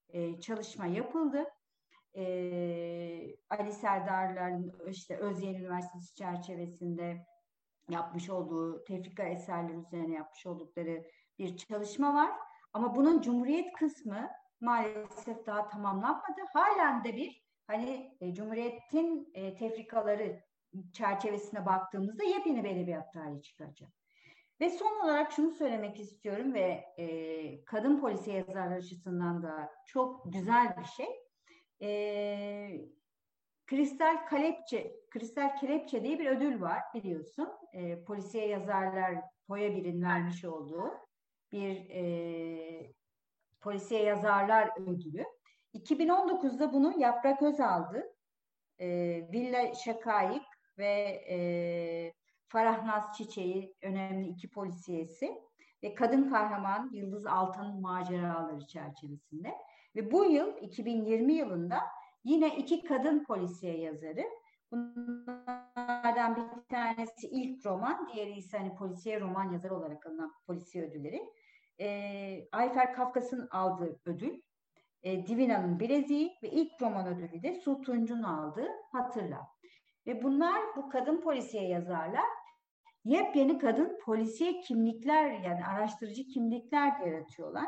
e, 0.09 0.41
çalışma 0.41 0.87
yapıldı. 0.87 1.45
E, 2.17 2.25
Ali 3.51 3.73
Serdarlar'ın 3.73 4.73
işte 4.89 5.17
Özyeğin 5.17 5.59
Üniversitesi 5.59 6.15
çerçevesinde 6.15 7.27
yapmış 7.91 8.31
olduğu 8.31 8.85
tefrika 8.85 9.23
eserler 9.23 9.75
üzerine 9.75 10.15
yapmış 10.15 10.47
oldukları 10.47 11.05
bir 11.39 11.57
çalışma 11.57 12.15
var. 12.15 12.31
Ama 12.73 12.97
bunun 12.97 13.21
Cumhuriyet 13.21 13.73
kısmı 13.73 14.29
maalesef 14.61 15.47
daha 15.47 15.69
tamamlanmadı. 15.69 16.41
Halen 16.53 17.05
de 17.05 17.17
bir 17.17 17.46
hani 17.67 18.17
e, 18.21 18.35
Cumhuriyet'in 18.35 19.31
e, 19.35 19.55
tefrikaları 19.55 20.43
çerçevesine 20.93 21.67
baktığımızda 21.67 22.25
yepyeni 22.25 22.65
bir 22.65 22.71
edebiyat 22.71 23.13
tarihi 23.13 23.43
çıkacak. 23.43 23.91
Ve 24.61 24.71
son 24.71 25.05
olarak 25.05 25.33
şunu 25.33 25.51
söylemek 25.51 26.01
istiyorum 26.01 26.55
ve 26.55 26.85
e, 26.99 27.65
kadın 27.65 28.01
polisi 28.01 28.31
yazarlar 28.31 28.77
açısından 28.77 29.43
da 29.43 29.73
çok 29.87 30.33
güzel 30.33 30.77
bir 30.79 30.85
şey. 30.85 31.07
E, 31.83 32.91
Kristal 33.67 34.27
Kalepçe, 34.27 34.97
Kristal 35.11 35.57
Kelepçe 35.57 36.03
diye 36.03 36.19
bir 36.19 36.27
ödül 36.27 36.61
var 36.61 36.83
biliyorsun. 36.95 37.49
E, 37.73 38.05
polisiye 38.05 38.49
yazarlar 38.49 39.15
Poya 39.47 39.77
Bir'in 39.77 40.03
vermiş 40.03 40.45
olduğu 40.45 40.91
bir 41.53 41.91
e, 41.91 42.93
polisiye 43.61 44.03
yazarlar 44.03 44.71
ödülü. 44.81 45.25
2019'da 45.77 46.73
bunu 46.73 47.01
Yaprak 47.01 47.43
Öz 47.43 47.61
aldı. 47.61 48.15
E, 48.79 48.87
Villa 49.33 49.75
Şakayık 49.75 50.43
ve 50.79 51.25
e, 51.31 51.37
Farah 52.49 52.85
Naz 52.85 53.17
Çiçeği 53.17 53.75
önemli 53.83 54.29
iki 54.29 54.51
polisiyesi 54.51 55.35
ve 55.83 55.95
kadın 55.95 56.31
kahraman 56.31 56.91
Yıldız 56.93 57.27
Altan'ın 57.27 57.81
maceraları 57.81 58.67
çerçevesinde. 58.67 59.55
Ve 59.97 60.13
bu 60.13 60.25
yıl 60.25 60.57
2020 60.57 61.33
yılında 61.33 61.79
yine 62.25 62.57
iki 62.57 62.85
kadın 62.85 63.25
polisiye 63.25 63.79
yazarı. 63.79 64.25
Bunlardan 64.73 66.37
bir 66.37 66.69
tanesi 66.69 67.29
ilk 67.29 67.67
roman, 67.67 68.09
diğeri 68.15 68.33
ise 68.33 68.59
hani 68.59 68.75
polisiye 68.75 69.21
roman 69.21 69.53
yazarı 69.53 69.77
olarak 69.77 70.07
alınan 70.07 70.33
polisiye 70.47 70.85
ödülleri. 70.85 71.23
E, 71.81 72.49
Ayfer 72.53 72.93
Kafkas'ın 72.93 73.49
aldığı 73.51 74.01
ödül, 74.05 74.41
e, 75.07 75.27
Divina'nın 75.27 75.81
Bileziği 75.81 76.37
ve 76.43 76.51
ilk 76.51 76.83
roman 76.83 77.07
ödülü 77.07 77.43
de 77.43 77.55
Su 77.55 77.83
Tunç'un 77.83 78.23
aldığı 78.23 78.69
Hatırla. 78.93 79.49
Ve 80.07 80.23
bunlar 80.23 80.63
bu 80.77 80.89
kadın 80.89 81.21
polisiye 81.21 81.69
yazarlar 81.69 82.25
yepyeni 83.05 83.59
kadın 83.59 83.99
polisiye 84.05 84.61
kimlikler 84.61 85.31
yani 85.31 85.67
araştırıcı 85.67 86.27
kimlikler 86.27 87.01
yaratıyorlar. 87.07 87.67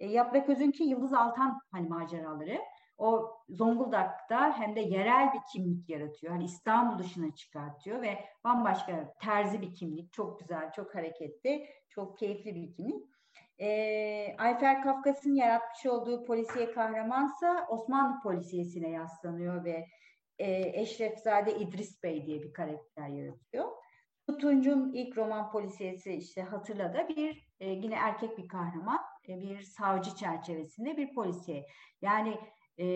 E, 0.00 0.06
Yaprak 0.06 0.48
Öz'ünki 0.48 0.84
Yıldız 0.84 1.12
Altan 1.12 1.60
hani 1.70 1.88
maceraları 1.88 2.60
o 2.98 3.36
Zonguldak'ta 3.48 4.58
hem 4.58 4.76
de 4.76 4.80
yerel 4.80 5.32
bir 5.34 5.40
kimlik 5.52 5.88
yaratıyor. 5.88 6.32
Hani 6.32 6.44
İstanbul 6.44 6.98
dışına 6.98 7.34
çıkartıyor 7.34 8.02
ve 8.02 8.24
bambaşka 8.44 9.14
terzi 9.20 9.62
bir 9.62 9.74
kimlik. 9.74 10.12
Çok 10.12 10.40
güzel, 10.40 10.72
çok 10.72 10.94
hareketli, 10.94 11.66
çok 11.88 12.18
keyifli 12.18 12.54
bir 12.54 12.72
kimlik. 12.72 13.19
E, 13.60 14.34
Ayfer 14.38 14.82
Kafkas'ın 14.82 15.34
yaratmış 15.34 15.86
olduğu 15.86 16.24
polisiye 16.24 16.70
kahramansa 16.70 17.66
Osmanlı 17.68 18.22
polisiyesine 18.22 18.90
yaslanıyor 18.90 19.64
ve 19.64 19.86
e, 20.38 20.80
Eşrefzade 20.80 21.58
İdris 21.58 22.02
Bey 22.02 22.26
diye 22.26 22.42
bir 22.42 22.52
karakter 22.52 23.08
yaratıyor. 23.08 23.68
Tunç'un 24.38 24.92
ilk 24.92 25.18
roman 25.18 25.50
polisiyesi 25.50 26.12
işte 26.12 26.42
hatırla 26.42 27.08
bir 27.08 27.48
e, 27.60 27.70
yine 27.70 27.94
erkek 27.94 28.38
bir 28.38 28.48
kahraman, 28.48 29.00
e, 29.28 29.40
bir 29.40 29.62
savcı 29.62 30.16
çerçevesinde 30.16 30.96
bir 30.96 31.14
polisiye. 31.14 31.66
Yani 32.02 32.38
e, 32.78 32.86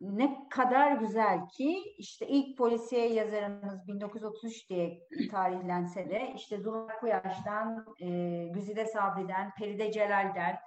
ne 0.00 0.48
kadar 0.50 0.92
güzel 0.92 1.48
ki 1.48 1.94
işte 1.98 2.26
ilk 2.26 2.58
polisiye 2.58 3.12
yazarımız 3.12 3.86
1933 3.86 4.70
diye 4.70 5.00
tarihlense 5.30 6.10
de 6.10 6.32
işte 6.36 6.58
Zuhal 6.58 6.88
Kuyaş'tan, 7.00 7.86
e, 8.00 8.08
Güzide 8.54 8.86
Sabri'den, 8.86 9.54
Peride 9.58 9.92
Celal'den, 9.92 10.58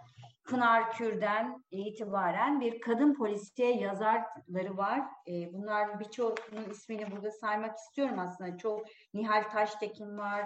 Pınar 0.43 0.91
Kür'den 0.91 1.63
itibaren 1.71 2.61
bir 2.61 2.81
kadın 2.81 3.13
polisiye 3.13 3.75
yazarları 3.75 4.77
var. 4.77 5.01
E, 5.27 5.53
bunların 5.53 5.99
birçoğunun 5.99 6.69
ismini 6.71 7.11
burada 7.11 7.31
saymak 7.31 7.77
istiyorum 7.77 8.19
aslında. 8.19 8.57
Çok 8.57 8.85
Nihal 9.13 9.49
Taştekin 9.49 10.17
var. 10.17 10.45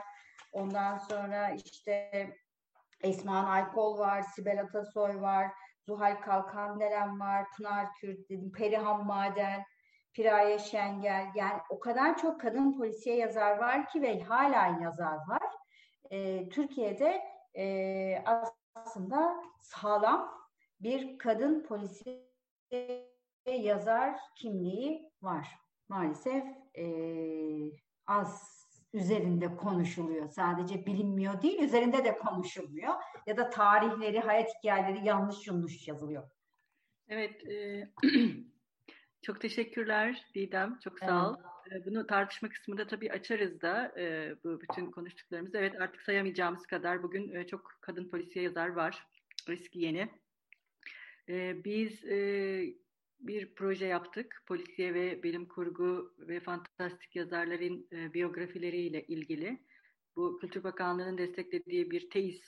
Ondan 0.51 0.97
sonra 0.97 1.49
işte 1.49 2.11
Esma 3.03 3.45
Aykol 3.45 3.97
var, 3.97 4.21
Sibel 4.21 4.61
Atasoy 4.61 5.21
var, 5.21 5.51
Zuhal 5.87 6.21
Kalkandelen 6.21 7.19
var, 7.19 7.45
Pınar 7.57 7.93
Kürt 7.93 8.29
dedim, 8.29 8.51
Perihan 8.51 9.05
Maden, 9.05 9.63
Piraye 10.13 10.59
Şengel. 10.59 11.27
Yani 11.35 11.61
o 11.69 11.79
kadar 11.79 12.17
çok 12.17 12.41
kadın 12.41 12.77
polisiye 12.77 13.15
yazar 13.15 13.57
var 13.57 13.89
ki 13.89 14.01
ve 14.01 14.19
hala 14.19 14.83
yazar 14.83 15.17
var. 15.27 15.51
E, 16.11 16.49
Türkiye'de 16.49 17.21
e, 17.57 18.23
aslında 18.75 19.43
sağlam 19.59 20.47
bir 20.79 21.17
kadın 21.17 21.63
polisiye 21.63 22.23
yazar 23.45 24.19
kimliği 24.35 25.11
var. 25.21 25.59
Maalesef 25.89 26.43
e, 26.77 26.85
az 28.07 28.62
üzerinde 28.93 29.55
konuşuluyor. 29.55 30.29
Sadece 30.29 30.85
bilinmiyor 30.85 31.41
değil, 31.41 31.63
üzerinde 31.63 32.05
de 32.05 32.17
konuşulmuyor. 32.17 32.93
Ya 33.27 33.37
da 33.37 33.49
tarihleri, 33.49 34.19
hayat 34.19 34.49
hikayeleri 34.57 35.07
yanlış 35.07 35.47
yanlış 35.47 35.87
yazılıyor. 35.87 36.29
Evet, 37.07 37.47
e, 37.47 37.87
çok 39.21 39.41
teşekkürler 39.41 40.25
Didem, 40.35 40.79
çok 40.83 40.99
sağ 40.99 41.29
ol. 41.29 41.35
Evet. 41.71 41.85
Bunu 41.85 42.07
tartışma 42.07 42.49
kısmında 42.49 42.87
tabii 42.87 43.11
açarız 43.11 43.61
da 43.61 43.93
e, 43.99 44.35
bu 44.43 44.61
bütün 44.61 44.91
konuştuklarımızı. 44.91 45.57
Evet 45.57 45.81
artık 45.81 46.01
sayamayacağımız 46.01 46.67
kadar 46.67 47.03
bugün 47.03 47.35
e, 47.35 47.47
çok 47.47 47.77
kadın 47.81 48.09
polisiye 48.09 48.45
yazar 48.45 48.67
var, 48.67 49.07
eski 49.49 49.79
yeni. 49.79 50.09
E, 51.29 51.63
biz 51.63 52.05
e, 52.05 52.82
bir 53.27 53.55
proje 53.55 53.85
yaptık. 53.85 54.43
Polisiye 54.47 54.93
ve 54.93 55.23
bilim 55.23 55.47
kurgu 55.47 56.13
ve 56.17 56.39
fantastik 56.39 57.15
yazarların 57.15 57.87
e, 57.91 58.13
biyografileriyle 58.13 59.03
ilgili. 59.03 59.63
Bu 60.15 60.37
Kültür 60.37 60.63
Bakanlığı'nın 60.63 61.17
desteklediği 61.17 61.91
bir 61.91 62.09
teis, 62.09 62.41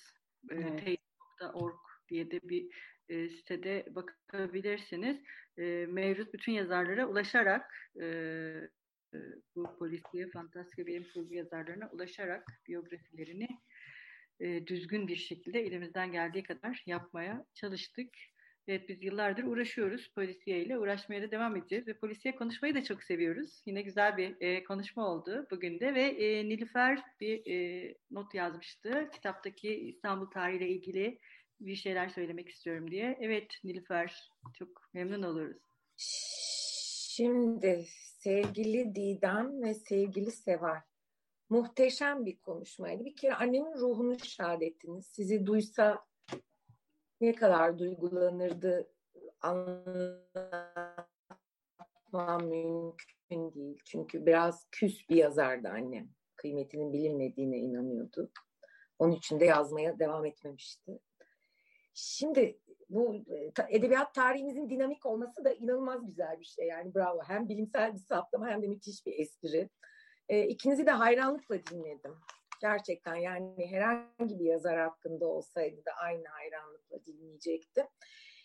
e, 0.51 0.55
evet. 0.55 0.85
teis.org 0.85 1.79
diye 2.09 2.31
de 2.31 2.39
bir 2.43 2.67
e, 3.09 3.29
sitede 3.29 3.87
bakabilirsiniz. 3.89 5.17
E, 5.57 5.85
mevcut 5.89 6.33
bütün 6.33 6.51
yazarlara 6.51 7.07
ulaşarak 7.07 7.71
e, 8.01 8.05
e, 9.13 9.17
bu 9.55 9.77
polisiye, 9.79 10.29
fantastik 10.29 10.79
ve 10.79 10.85
bilim 10.85 11.05
kurgu 11.13 11.33
yazarlarına 11.33 11.89
ulaşarak 11.91 12.43
biyografilerini 12.67 13.47
e, 14.39 14.67
düzgün 14.67 15.07
bir 15.07 15.15
şekilde 15.15 15.59
elimizden 15.59 16.11
geldiği 16.11 16.43
kadar 16.43 16.83
yapmaya 16.85 17.45
çalıştık. 17.53 18.09
Evet 18.67 18.89
biz 18.89 19.03
yıllardır 19.03 19.43
uğraşıyoruz 19.43 20.11
polisiye 20.15 20.61
ile. 20.63 20.77
Uğraşmaya 20.77 21.21
da 21.21 21.31
devam 21.31 21.55
edeceğiz 21.55 21.87
ve 21.87 21.97
polisiye 21.97 22.35
konuşmayı 22.35 22.75
da 22.75 22.83
çok 22.83 23.03
seviyoruz. 23.03 23.61
Yine 23.65 23.81
güzel 23.81 24.17
bir 24.17 24.35
e, 24.41 24.63
konuşma 24.63 25.07
oldu 25.07 25.47
bugün 25.51 25.79
de 25.79 25.93
ve 25.93 26.01
e, 26.01 26.49
Nilüfer 26.49 27.03
bir 27.19 27.51
e, 27.51 27.93
not 28.11 28.33
yazmıştı. 28.33 29.09
Kitaptaki 29.13 29.75
İstanbul 29.75 30.25
tarihiyle 30.31 30.69
ilgili 30.69 31.19
bir 31.59 31.75
şeyler 31.75 32.09
söylemek 32.09 32.49
istiyorum 32.49 32.91
diye. 32.91 33.17
Evet 33.21 33.51
Nilüfer 33.63 34.31
çok 34.53 34.93
memnun 34.93 35.23
oluruz. 35.23 35.57
Şimdi 37.15 37.85
sevgili 38.19 38.95
Didem 38.95 39.61
ve 39.63 39.73
sevgili 39.73 40.31
Sevar 40.31 40.81
muhteşem 41.49 42.25
bir 42.25 42.37
konuşmaydı. 42.37 43.05
Bir 43.05 43.15
kere 43.15 43.33
annemin 43.33 43.73
ruhunu 43.73 44.19
şad 44.19 44.61
ettiniz. 44.61 45.05
Sizi 45.05 45.45
duysa 45.45 46.05
ne 47.21 47.35
kadar 47.35 47.79
duygulanırdı 47.79 48.87
anlatmam 49.41 50.25
mümkün 52.43 53.53
değil. 53.53 53.79
Çünkü 53.85 54.25
biraz 54.25 54.67
küs 54.71 55.09
bir 55.09 55.15
yazardı 55.15 55.69
annem. 55.69 56.09
Kıymetinin 56.35 56.93
bilinmediğine 56.93 57.57
inanıyordu. 57.57 58.31
Onun 58.99 59.11
için 59.11 59.39
de 59.39 59.45
yazmaya 59.45 59.99
devam 59.99 60.25
etmemişti. 60.25 60.99
Şimdi 61.93 62.59
bu 62.89 63.15
edebiyat 63.69 64.13
tarihimizin 64.13 64.69
dinamik 64.69 65.05
olması 65.05 65.45
da 65.45 65.53
inanılmaz 65.53 66.05
güzel 66.05 66.39
bir 66.39 66.45
şey. 66.45 66.67
Yani 66.67 66.95
bravo. 66.95 67.21
Hem 67.27 67.49
bilimsel 67.49 67.93
bir 67.93 67.99
saptama 67.99 68.47
hem 68.47 68.61
de 68.61 68.67
müthiş 68.67 69.05
bir 69.05 69.19
espri. 69.19 69.69
E, 70.29 70.47
ikinizi 70.47 70.85
de 70.85 70.91
hayranlıkla 70.91 71.65
dinledim. 71.65 72.15
Gerçekten 72.65 73.15
yani 73.15 73.71
herhangi 73.71 74.39
bir 74.39 74.45
yazar 74.45 74.79
hakkında 74.79 75.27
olsaydı 75.27 75.85
da 75.85 75.91
aynı 75.91 76.27
hayranlıkla 76.27 77.05
dinleyecektim. 77.05 77.85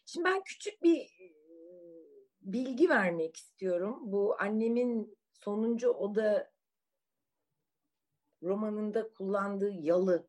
Şimdi 0.07 0.25
ben 0.25 0.43
küçük 0.45 0.83
bir 0.83 1.11
bilgi 2.41 2.89
vermek 2.89 3.37
istiyorum. 3.37 3.99
Bu 4.03 4.37
annemin 4.39 5.19
sonuncu 5.33 5.91
oda 5.91 6.51
romanında 8.43 9.09
kullandığı 9.13 9.73
yalı 9.73 10.29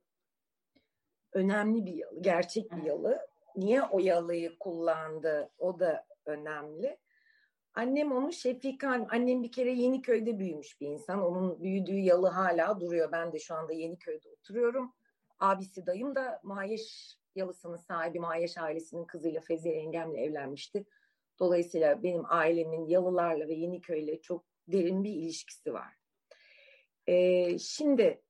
önemli 1.33 1.85
bir 1.85 1.93
yalı, 1.93 2.21
gerçek 2.21 2.71
bir 2.71 2.83
yalı. 2.83 3.27
Niye 3.55 3.81
o 3.83 3.99
yalıyı 3.99 4.59
kullandı? 4.59 5.51
O 5.57 5.79
da 5.79 6.05
önemli. 6.25 6.97
Annem 7.73 8.11
onu 8.11 8.33
Şefikan, 8.33 9.07
annem 9.11 9.43
bir 9.43 9.51
kere 9.51 9.71
Yeniköy'de 9.71 10.39
büyümüş 10.39 10.81
bir 10.81 10.87
insan. 10.87 11.21
Onun 11.21 11.63
büyüdüğü 11.63 11.99
yalı 11.99 12.27
hala 12.27 12.79
duruyor. 12.79 13.11
Ben 13.11 13.33
de 13.33 13.39
şu 13.39 13.55
anda 13.55 13.73
Yeniköy'de 13.73 14.29
oturuyorum. 14.29 14.93
Abisi 15.39 15.85
dayım 15.85 16.15
da 16.15 16.39
Mayeş 16.43 17.17
yalısının 17.35 17.77
sahibi 17.77 18.19
Mayeş 18.19 18.57
ailesinin 18.57 19.05
kızıyla 19.05 19.41
Feziye 19.41 19.75
yengemle 19.75 20.21
evlenmişti. 20.21 20.85
Dolayısıyla 21.39 22.03
benim 22.03 22.23
ailemin 22.25 22.85
yalılarla 22.85 23.47
ve 23.47 23.53
Yeniköy'le 23.53 24.21
çok 24.21 24.45
derin 24.67 25.03
bir 25.03 25.13
ilişkisi 25.13 25.73
var. 25.73 25.93
Ee, 27.07 27.57
şimdi 27.59 28.21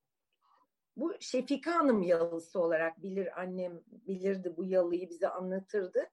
bu 0.98 1.14
Şefika 1.20 1.76
Hanım 1.76 2.02
yalısı 2.02 2.60
olarak 2.60 3.04
bilir 3.04 3.40
annem 3.42 3.82
bilirdi 3.88 4.54
bu 4.58 4.66
yalıyı 4.66 5.10
bize 5.10 5.28
anlatırdı. 5.28 6.10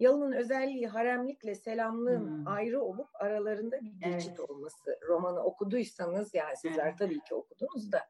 Yalının 0.00 0.32
özelliği 0.32 0.86
haremlikle 0.86 1.54
selamlığın 1.54 2.38
hmm. 2.38 2.48
ayrı 2.48 2.82
olup 2.82 3.08
aralarında 3.14 3.80
bir 3.80 3.92
geçit 3.92 4.28
evet. 4.28 4.40
olması. 4.40 4.98
Romanı 5.08 5.40
okuduysanız 5.44 6.34
yani 6.34 6.56
sizler 6.56 6.86
evet. 6.86 6.98
tabii 6.98 7.20
ki 7.20 7.34
okudunuz 7.34 7.92
da. 7.92 8.00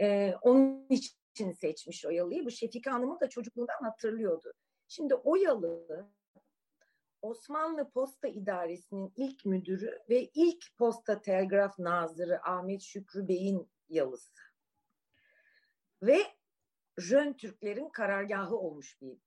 Ee, 0.00 0.34
onun 0.42 0.86
için 0.88 1.52
seçmiş 1.52 2.06
o 2.06 2.10
yalıyı. 2.10 2.44
Bu 2.44 2.50
Şefika 2.50 2.92
Hanım'ı 2.92 3.20
da 3.20 3.28
çocukluğundan 3.28 3.82
hatırlıyordu. 3.82 4.52
Şimdi 4.88 5.14
o 5.14 5.36
yalı 5.36 6.06
Osmanlı 7.22 7.90
Posta 7.90 8.28
İdaresi'nin 8.28 9.12
ilk 9.16 9.44
müdürü 9.44 9.98
ve 10.08 10.30
ilk 10.34 10.76
posta 10.78 11.20
telgraf 11.20 11.78
nazırı 11.78 12.40
Ahmet 12.42 12.82
Şükrü 12.82 13.28
Bey'in 13.28 13.70
yalısı. 13.88 14.40
Ve 16.02 16.18
Jön 16.98 17.32
Türklerin 17.32 17.88
karargahı 17.88 18.56
olmuş 18.56 19.00
bir 19.00 19.18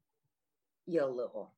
yalı 0.88 1.26
o. 1.26 1.54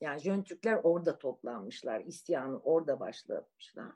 Yani 0.00 0.20
Jön 0.20 0.42
Türkler 0.42 0.80
orada 0.82 1.18
toplanmışlar. 1.18 2.00
İsyanı 2.00 2.58
orada 2.58 3.00
başlamışlar. 3.00 3.92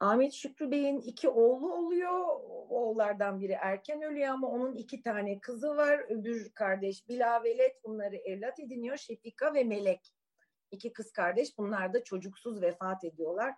Ahmet 0.00 0.32
Şükrü 0.32 0.70
Bey'in 0.70 1.00
iki 1.00 1.28
oğlu 1.28 1.74
oluyor. 1.74 2.12
Oğullardan 2.68 3.40
biri 3.40 3.52
erken 3.52 4.02
ölüyor 4.02 4.28
ama 4.28 4.48
onun 4.48 4.74
iki 4.74 5.02
tane 5.02 5.40
kızı 5.40 5.76
var. 5.76 6.04
Öbür 6.08 6.50
kardeş 6.54 7.08
Bilavelet 7.08 7.84
bunları 7.84 8.16
evlat 8.16 8.60
ediniyor. 8.60 8.96
Şefika 8.96 9.54
ve 9.54 9.64
Melek. 9.64 10.14
İki 10.70 10.92
kız 10.92 11.12
kardeş 11.12 11.58
bunlar 11.58 11.94
da 11.94 12.04
çocuksuz 12.04 12.62
vefat 12.62 13.04
ediyorlar. 13.04 13.54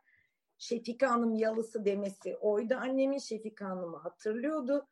Şefika 0.58 1.10
Hanım 1.10 1.34
yalısı 1.34 1.84
demesi 1.84 2.36
oydu. 2.36 2.74
Annemin 2.74 3.18
Şefika 3.18 3.66
Hanım'ı 3.68 3.96
hatırlıyordu. 3.96 4.88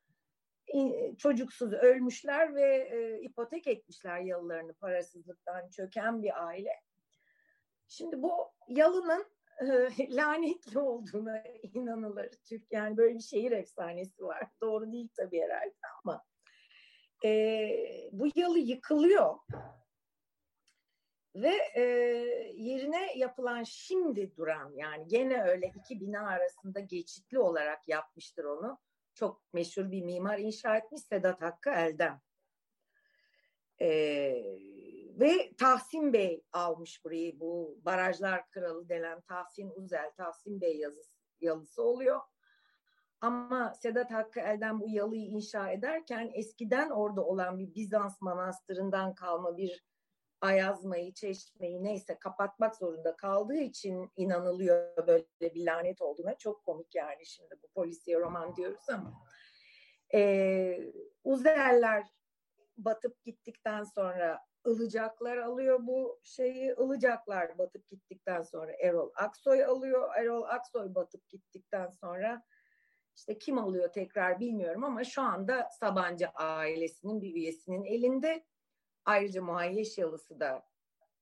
Çocuksuz 1.19 1.73
ölmüşler 1.73 2.55
ve 2.55 2.89
e, 2.93 3.21
ipotek 3.21 3.67
etmişler 3.67 4.21
yalılarını 4.21 4.75
parasızlıktan 4.75 5.69
çöken 5.69 6.23
bir 6.23 6.47
aile. 6.47 6.73
Şimdi 7.89 8.23
bu 8.23 8.33
yalının 8.69 9.27
e, 9.61 9.67
lanetli 10.17 10.79
olduğuna 10.79 11.43
inanılır. 11.75 12.31
Türk 12.45 12.73
yani 12.73 12.97
böyle 12.97 13.15
bir 13.15 13.23
şehir 13.23 13.53
efsanesi 13.53 14.25
var. 14.25 14.49
Doğru 14.61 14.93
değil 14.93 15.09
tabii 15.17 15.41
herhalde 15.41 15.75
ama 16.05 16.25
e, 17.25 17.69
bu 18.13 18.27
yalı 18.35 18.59
yıkılıyor 18.59 19.39
ve 21.35 21.55
e, 21.75 21.83
yerine 22.57 23.19
yapılan 23.19 23.63
şimdi 23.63 24.37
duran 24.37 24.73
yani 24.75 25.09
gene 25.09 25.43
öyle 25.43 25.73
iki 25.77 26.01
bina 26.01 26.29
arasında 26.29 26.81
geçitli 26.81 27.39
olarak 27.39 27.89
yapmıştır 27.89 28.45
onu. 28.45 28.79
Çok 29.17 29.43
meşhur 29.53 29.91
bir 29.91 30.03
mimar 30.03 30.39
inşa 30.39 30.77
etmiş 30.77 31.03
Sedat 31.03 31.43
Hakkı 31.43 31.71
Eldem. 31.71 32.21
E, 33.81 33.89
ve 35.21 35.53
Tahsin 35.59 36.13
Bey 36.13 36.45
almış 36.53 37.05
burayı 37.05 37.41
bu 37.41 37.79
barajlar 37.83 38.51
kralı 38.51 38.89
denen 38.89 39.21
Tahsin 39.21 39.73
Uzel, 39.77 40.11
Tahsin 40.17 40.61
Bey 40.61 40.77
yazısı, 40.77 41.17
yalısı 41.41 41.83
oluyor. 41.83 42.21
Ama 43.21 43.75
Sedat 43.75 44.11
Hakkı 44.11 44.41
Elden 44.41 44.81
bu 44.81 44.89
yalıyı 44.89 45.27
inşa 45.27 45.71
ederken 45.71 46.31
eskiden 46.35 46.91
orada 46.91 47.25
olan 47.25 47.59
bir 47.59 47.75
Bizans 47.75 48.21
manastırından 48.21 49.15
kalma 49.15 49.57
bir 49.57 49.85
Ayazmayı, 50.41 51.15
Çeşmeyi 51.15 51.85
neyse 51.85 52.19
kapatmak 52.19 52.77
zorunda 52.77 53.17
kaldığı 53.17 53.57
için 53.57 54.11
inanılıyor 54.17 55.07
böyle 55.07 55.55
bir 55.55 55.67
lanet 55.67 56.03
olduğuna. 56.03 56.39
Çok 56.39 56.65
komik 56.65 56.95
yani 56.95 57.27
şimdi 57.27 57.55
bu 57.63 57.69
polisiye 57.69 58.21
roman 58.21 58.57
diyoruz 58.57 58.89
ama. 58.89 59.23
Ee, 60.15 60.93
Uzerler 61.25 62.07
batıp 62.77 63.25
gittikten 63.25 63.83
sonra 63.83 64.41
Ilıcaklar 64.67 65.37
alıyor 65.37 65.79
bu 65.83 66.21
şeyi. 66.23 66.73
Ilıcaklar 66.73 67.59
batıp 67.59 67.89
gittikten 67.91 68.43
sonra 68.43 68.73
Erol 68.73 69.11
Aksoy 69.15 69.65
alıyor. 69.65 70.11
Erol 70.17 70.43
Aksoy 70.43 70.95
batıp 70.95 71.29
gittikten 71.29 71.91
sonra 71.91 72.43
işte 73.17 73.39
kim 73.39 73.59
alıyor 73.59 73.93
tekrar 73.93 74.41
bilmiyorum 74.41 74.85
ama 74.85 75.05
şu 75.05 75.23
anda 75.23 75.69
Sabancı 75.81 76.29
ailesinin 76.29 77.23
bir 77.23 77.35
üyesinin 77.35 77.85
elinde. 77.85 78.45
Ayrıca 79.07 79.43
Muayyeş 79.43 79.99
Yalısı 79.99 80.41
da 80.41 80.67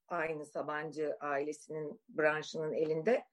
aynı 0.08 0.46
Sabancı 0.46 1.16
ailesinin 1.20 2.00
branşının 2.08 2.72
elinde. 2.72 3.24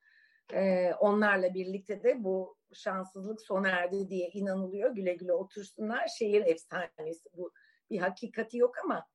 Ee, 0.53 0.93
onlarla 0.99 1.53
birlikte 1.53 2.03
de 2.03 2.23
bu 2.23 2.57
şanssızlık 2.73 3.41
sona 3.41 3.69
erdi 3.69 4.09
diye 4.09 4.29
inanılıyor. 4.29 4.91
Güle 4.91 5.13
güle 5.13 5.33
otursunlar. 5.33 6.07
Şehir 6.07 6.45
efsanesi 6.45 7.29
bu 7.33 7.51
bir 7.89 7.99
hakikati 7.99 8.57
yok 8.57 8.75
ama 8.83 9.07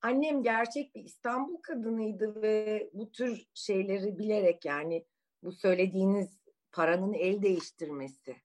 annem 0.00 0.42
gerçek 0.42 0.94
bir 0.94 1.04
İstanbul 1.04 1.56
kadınıydı 1.56 2.42
ve 2.42 2.90
bu 2.92 3.12
tür 3.12 3.46
şeyleri 3.54 4.18
bilerek 4.18 4.64
yani 4.64 5.06
bu 5.42 5.52
söylediğiniz 5.52 6.38
paranın 6.72 7.12
el 7.12 7.42
değiştirmesi, 7.42 8.36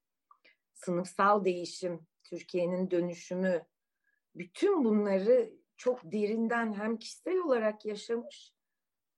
sınıfsal 0.74 1.46
değişim, 1.46 2.08
Türkiye'nin 2.24 2.92
dönüşümü, 2.92 3.66
bütün 4.36 4.84
bunları 4.84 5.54
çok 5.78 6.00
derinden 6.04 6.74
hem 6.74 6.98
kişisel 6.98 7.38
olarak 7.38 7.86
yaşamış 7.86 8.54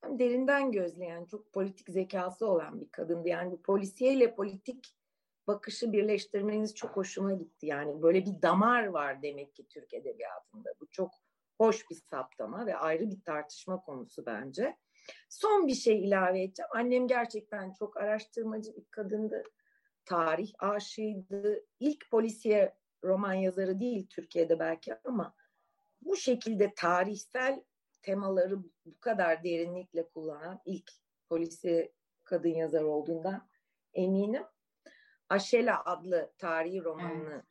hem 0.02 0.20
derinden 0.20 0.72
gözleyen, 0.72 1.26
çok 1.26 1.54
politik 1.54 1.90
zekası 1.90 2.48
olan 2.48 2.82
bir 2.82 2.90
kadındı. 2.90 3.28
Yani 3.28 3.52
bu 3.52 3.62
polisiyeyle 3.62 4.36
politik 4.36 4.96
bakışı 5.48 5.92
birleştirmeniz 5.92 6.76
çok 6.76 6.98
hoşuma 6.98 7.34
gitti. 7.34 7.66
Yani 7.66 8.02
böyle 8.02 8.26
bir 8.26 8.42
damar 8.42 8.86
var 8.86 9.22
demek 9.22 9.56
ki 9.56 9.68
Türk 9.68 9.94
Edebiyatı'nda. 9.94 10.70
Bu 10.82 10.88
çok 10.90 11.12
hoş 11.58 11.90
bir 11.90 11.96
saptama 11.96 12.66
ve 12.66 12.76
ayrı 12.76 13.12
bir 13.12 13.22
tartışma 13.22 13.82
konusu 13.82 14.26
bence. 14.26 14.78
Son 15.30 15.68
bir 15.68 15.76
şey 15.76 16.06
ilave 16.06 16.44
edeceğim. 16.44 16.70
Annem 16.74 17.08
gerçekten 17.08 17.74
çok 17.74 17.98
araştırmacı 17.98 18.76
bir 18.76 18.86
kadındı. 18.92 19.44
Tarih 20.06 20.52
aşığıydı. 20.60 21.66
İlk 21.80 22.12
polisiye 22.12 22.76
roman 23.04 23.34
yazarı 23.34 23.80
değil 23.80 24.08
Türkiye'de 24.10 24.60
belki 24.60 24.96
ama 25.04 25.36
bu 26.02 26.16
şekilde 26.16 26.74
tarihsel 26.74 27.64
temaları 28.02 28.64
bu 28.64 29.00
kadar 29.00 29.44
derinlikle 29.44 30.10
kullanan 30.10 30.62
ilk 30.66 30.92
polisi 31.30 31.94
kadın 32.24 32.50
yazar 32.50 32.84
olduğundan 32.84 33.50
eminim. 33.94 34.44
Aşela 35.30 35.86
adlı 35.86 36.34
tarihi 36.38 36.84
romanını 36.84 37.34
evet. 37.34 37.44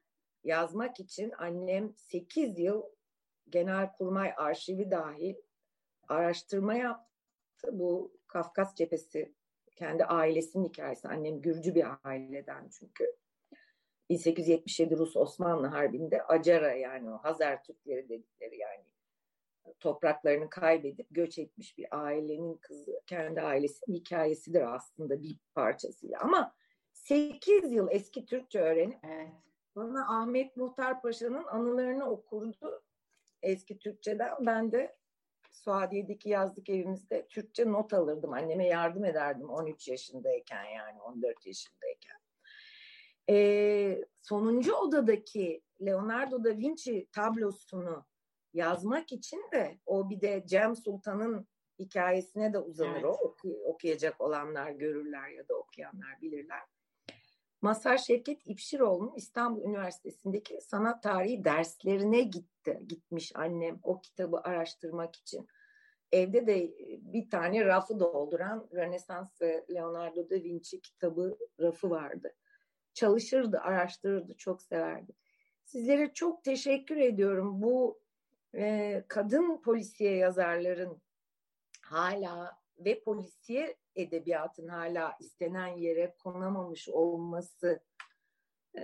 yazmak 0.44 1.00
için 1.00 1.32
annem 1.38 1.94
8 1.96 2.58
yıl 2.58 2.82
Genelkurmay 3.48 4.32
arşivi 4.36 4.90
dahil 4.90 5.34
araştırma 6.08 6.74
yaptı. 6.74 7.68
Bu 7.72 8.18
Kafkas 8.26 8.74
cephesi 8.74 9.34
kendi 9.76 10.04
ailesinin 10.04 10.68
hikayesi. 10.68 11.08
Annem 11.08 11.40
Gürcü 11.40 11.74
bir 11.74 11.86
aileden 12.04 12.68
çünkü. 12.68 13.16
1877 14.08 14.98
Rus-Osmanlı 14.98 15.66
Harbi'nde 15.66 16.22
Acara 16.22 16.72
yani 16.72 17.10
o 17.10 17.18
Hazar 17.18 17.62
Türkleri 17.62 18.08
dedikleri 18.08 18.58
yani 18.58 18.84
topraklarını 19.80 20.50
kaybedip 20.50 21.06
göç 21.10 21.38
etmiş 21.38 21.78
bir 21.78 21.86
ailenin 21.90 22.56
kızı 22.56 23.00
kendi 23.06 23.40
ailesinin 23.40 23.96
hikayesidir 23.96 24.74
aslında 24.74 25.22
bir 25.22 25.38
parçasıyla 25.54 26.20
ama 26.20 26.54
8 26.92 27.72
yıl 27.72 27.88
eski 27.90 28.26
Türkçe 28.26 28.60
öğrenip 28.60 28.98
evet. 29.04 29.28
bana 29.76 30.20
Ahmet 30.20 30.56
Muhtar 30.56 31.02
Paşa'nın 31.02 31.44
anılarını 31.44 32.10
okurdu 32.10 32.82
eski 33.42 33.78
Türkçeden. 33.78 34.46
Ben 34.46 34.72
de 34.72 34.96
Suadiye'deki 35.50 36.28
yazlık 36.28 36.70
evimizde 36.70 37.26
Türkçe 37.28 37.72
not 37.72 37.92
alırdım. 37.92 38.32
Anneme 38.32 38.66
yardım 38.66 39.04
ederdim 39.04 39.50
13 39.50 39.88
yaşındayken 39.88 40.64
yani 40.64 41.02
14 41.02 41.46
yaşındayken. 41.46 42.16
Ee, 43.30 44.04
sonuncu 44.22 44.74
odadaki 44.74 45.62
Leonardo 45.80 46.44
da 46.44 46.56
Vinci 46.56 47.08
tablosunu 47.12 48.06
yazmak 48.52 49.12
için 49.12 49.44
de 49.52 49.78
o 49.86 50.10
bir 50.10 50.20
de 50.20 50.44
Cem 50.46 50.76
Sultan'ın 50.76 51.46
hikayesine 51.78 52.52
de 52.52 52.58
uzanır 52.58 52.92
evet. 52.92 53.04
o 53.04 53.10
oku, 53.10 53.60
okuyacak 53.64 54.20
olanlar 54.20 54.70
görürler 54.70 55.28
ya 55.28 55.48
da 55.48 55.54
okuyanlar 55.54 56.22
bilirler. 56.22 56.60
Masar 57.62 57.98
Şevket 57.98 58.46
İpşiroğlu'nun 58.46 59.14
İstanbul 59.16 59.64
Üniversitesi'ndeki 59.64 60.60
sanat 60.60 61.02
tarihi 61.02 61.44
derslerine 61.44 62.20
gitti. 62.20 62.82
Gitmiş 62.86 63.32
annem 63.34 63.80
o 63.82 64.00
kitabı 64.00 64.40
araştırmak 64.40 65.16
için. 65.16 65.48
Evde 66.12 66.46
de 66.46 66.64
e, 66.64 66.72
bir 67.00 67.30
tane 67.30 67.64
rafı 67.64 68.00
dolduran 68.00 68.68
Rönesans 68.72 69.42
ve 69.42 69.66
Leonardo 69.74 70.30
da 70.30 70.34
Vinci 70.34 70.80
kitabı 70.80 71.38
rafı 71.60 71.90
vardı. 71.90 72.34
Çalışırdı, 72.98 73.58
araştırırdı, 73.58 74.34
çok 74.36 74.62
severdi. 74.62 75.12
Sizlere 75.64 76.14
çok 76.14 76.44
teşekkür 76.44 76.96
ediyorum. 76.96 77.62
Bu 77.62 78.00
e, 78.54 79.04
kadın 79.08 79.62
polisiye 79.62 80.16
yazarların 80.16 81.02
hala 81.82 82.58
ve 82.78 83.02
polisiye 83.02 83.76
edebiyatın 83.96 84.68
hala 84.68 85.16
istenen 85.20 85.66
yere 85.66 86.14
konamamış 86.18 86.88
olması 86.88 87.80
e, 88.74 88.82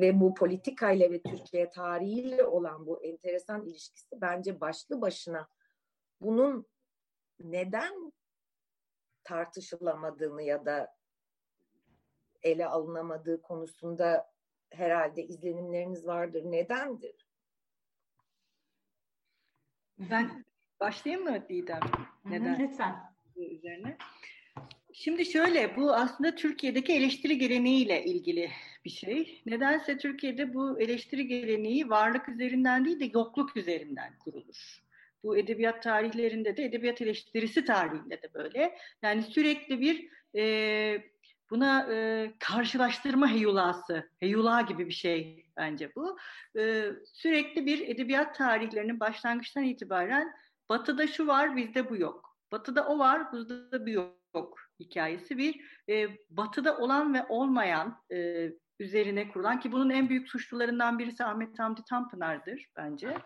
ve 0.00 0.20
bu 0.20 0.34
politikayla 0.34 1.10
ve 1.10 1.22
Türkiye 1.22 1.70
tarihiyle 1.70 2.44
olan 2.44 2.86
bu 2.86 3.04
enteresan 3.04 3.66
ilişkisi 3.66 4.20
bence 4.20 4.60
başlı 4.60 5.00
başına 5.00 5.48
bunun 6.20 6.66
neden 7.40 8.12
tartışılamadığını 9.24 10.42
ya 10.42 10.66
da 10.66 10.93
ele 12.44 12.66
alınamadığı 12.66 13.42
konusunda 13.42 14.34
herhalde 14.70 15.22
izlenimleriniz 15.22 16.06
vardır. 16.06 16.42
Nedendir? 16.44 17.26
Ben 19.98 20.44
başlayayım 20.80 21.24
mı 21.24 21.48
Didem? 21.48 21.80
Neden? 22.24 22.58
Lütfen 22.58 22.96
üzerine. 23.36 23.96
Şimdi 24.92 25.26
şöyle, 25.26 25.76
bu 25.76 25.94
aslında 25.94 26.34
Türkiye'deki 26.34 26.92
eleştiri 26.92 27.38
geleneğiyle 27.38 28.04
ilgili 28.04 28.50
bir 28.84 28.90
şey. 28.90 29.42
Nedense 29.46 29.98
Türkiye'de 29.98 30.54
bu 30.54 30.80
eleştiri 30.80 31.26
geleneği 31.26 31.90
varlık 31.90 32.28
üzerinden 32.28 32.84
değil 32.84 33.00
de 33.00 33.10
yokluk 33.14 33.56
üzerinden 33.56 34.18
kurulur. 34.18 34.82
Bu 35.22 35.38
edebiyat 35.38 35.82
tarihlerinde 35.82 36.56
de, 36.56 36.64
edebiyat 36.64 37.02
eleştirisi 37.02 37.64
tarihinde 37.64 38.22
de 38.22 38.34
böyle. 38.34 38.78
Yani 39.02 39.22
sürekli 39.22 39.80
bir 39.80 40.08
e, 40.36 41.13
buna 41.50 41.92
e, 41.92 42.32
karşılaştırma 42.38 43.28
heyulası, 43.28 44.10
heyula 44.20 44.60
gibi 44.60 44.86
bir 44.86 44.94
şey 44.94 45.46
bence 45.56 45.92
bu. 45.96 46.18
E, 46.58 46.90
sürekli 47.12 47.66
bir 47.66 47.88
edebiyat 47.88 48.34
tarihlerinin 48.34 49.00
başlangıçtan 49.00 49.64
itibaren 49.64 50.32
batıda 50.68 51.06
şu 51.06 51.26
var, 51.26 51.56
bizde 51.56 51.90
bu 51.90 51.96
yok. 51.96 52.38
Batı'da 52.52 52.86
o 52.86 52.98
var, 52.98 53.32
bir 53.72 53.92
yok. 53.92 54.24
yok 54.34 54.58
hikayesi 54.80 55.38
bir 55.38 55.60
e, 55.88 56.08
batıda 56.30 56.78
olan 56.78 57.14
ve 57.14 57.26
olmayan 57.28 58.02
e, 58.12 58.48
üzerine 58.78 59.28
kurulan 59.28 59.60
ki 59.60 59.72
bunun 59.72 59.90
en 59.90 60.08
büyük 60.08 60.28
suçlularından 60.28 60.98
birisi 60.98 61.24
Ahmet 61.24 61.58
Hamdi 61.58 61.84
Tanpınar'dır 61.88 62.66
bence. 62.76 63.18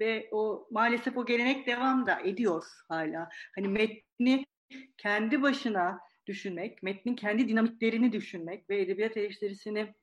Ve 0.00 0.28
o 0.32 0.68
maalesef 0.70 1.16
o 1.16 1.26
gelenek 1.26 1.66
devam 1.66 2.06
da 2.06 2.20
ediyor 2.20 2.64
hala. 2.88 3.28
Hani 3.54 3.68
metni 3.68 4.46
kendi 4.96 5.42
başına 5.42 5.98
düşünmek, 6.26 6.82
metnin 6.82 7.16
kendi 7.16 7.48
dinamiklerini 7.48 8.12
düşünmek 8.12 8.70
ve 8.70 8.80
edebiyat 8.80 9.16
eleştirisini 9.16 9.94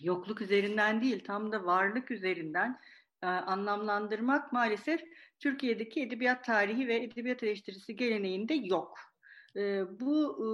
yokluk 0.00 0.40
üzerinden 0.40 1.02
değil 1.02 1.24
tam 1.24 1.52
da 1.52 1.64
varlık 1.64 2.10
üzerinden 2.10 2.78
e, 3.22 3.26
anlamlandırmak 3.26 4.52
maalesef 4.52 5.02
Türkiye'deki 5.38 6.02
edebiyat 6.02 6.44
tarihi 6.44 6.88
ve 6.88 6.96
edebiyat 6.96 7.42
eleştirisi 7.42 7.96
geleneğinde 7.96 8.54
yok. 8.54 8.98
E, 9.56 9.82
bu 10.00 10.38
e, 10.38 10.48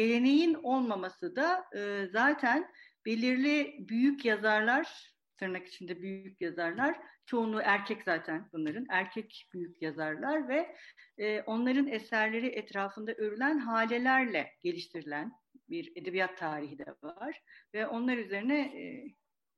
geleneğin 0.00 0.54
olmaması 0.54 1.36
da 1.36 1.64
e, 1.76 2.06
zaten 2.12 2.72
belirli 3.06 3.76
büyük 3.78 4.24
yazarlar, 4.24 5.12
tırnak 5.36 5.66
içinde 5.66 6.02
büyük 6.02 6.40
yazarlar, 6.40 6.98
çoğunluğu 7.28 7.60
erkek 7.64 8.02
zaten 8.02 8.48
bunların, 8.52 8.86
erkek 8.88 9.48
büyük 9.52 9.82
yazarlar 9.82 10.48
ve 10.48 10.76
e, 11.18 11.42
onların 11.42 11.86
eserleri 11.86 12.46
etrafında 12.46 13.12
örülen 13.12 13.58
halelerle 13.58 14.52
geliştirilen 14.62 15.32
bir 15.68 15.92
edebiyat 15.96 16.38
tarihi 16.38 16.78
de 16.78 16.94
var. 17.02 17.42
Ve 17.74 17.86
onlar 17.86 18.16
üzerine 18.16 18.60
e, 18.60 19.14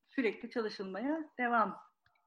sürekli 0.09 0.51
çalışılmaya 0.51 1.31
devam 1.39 1.77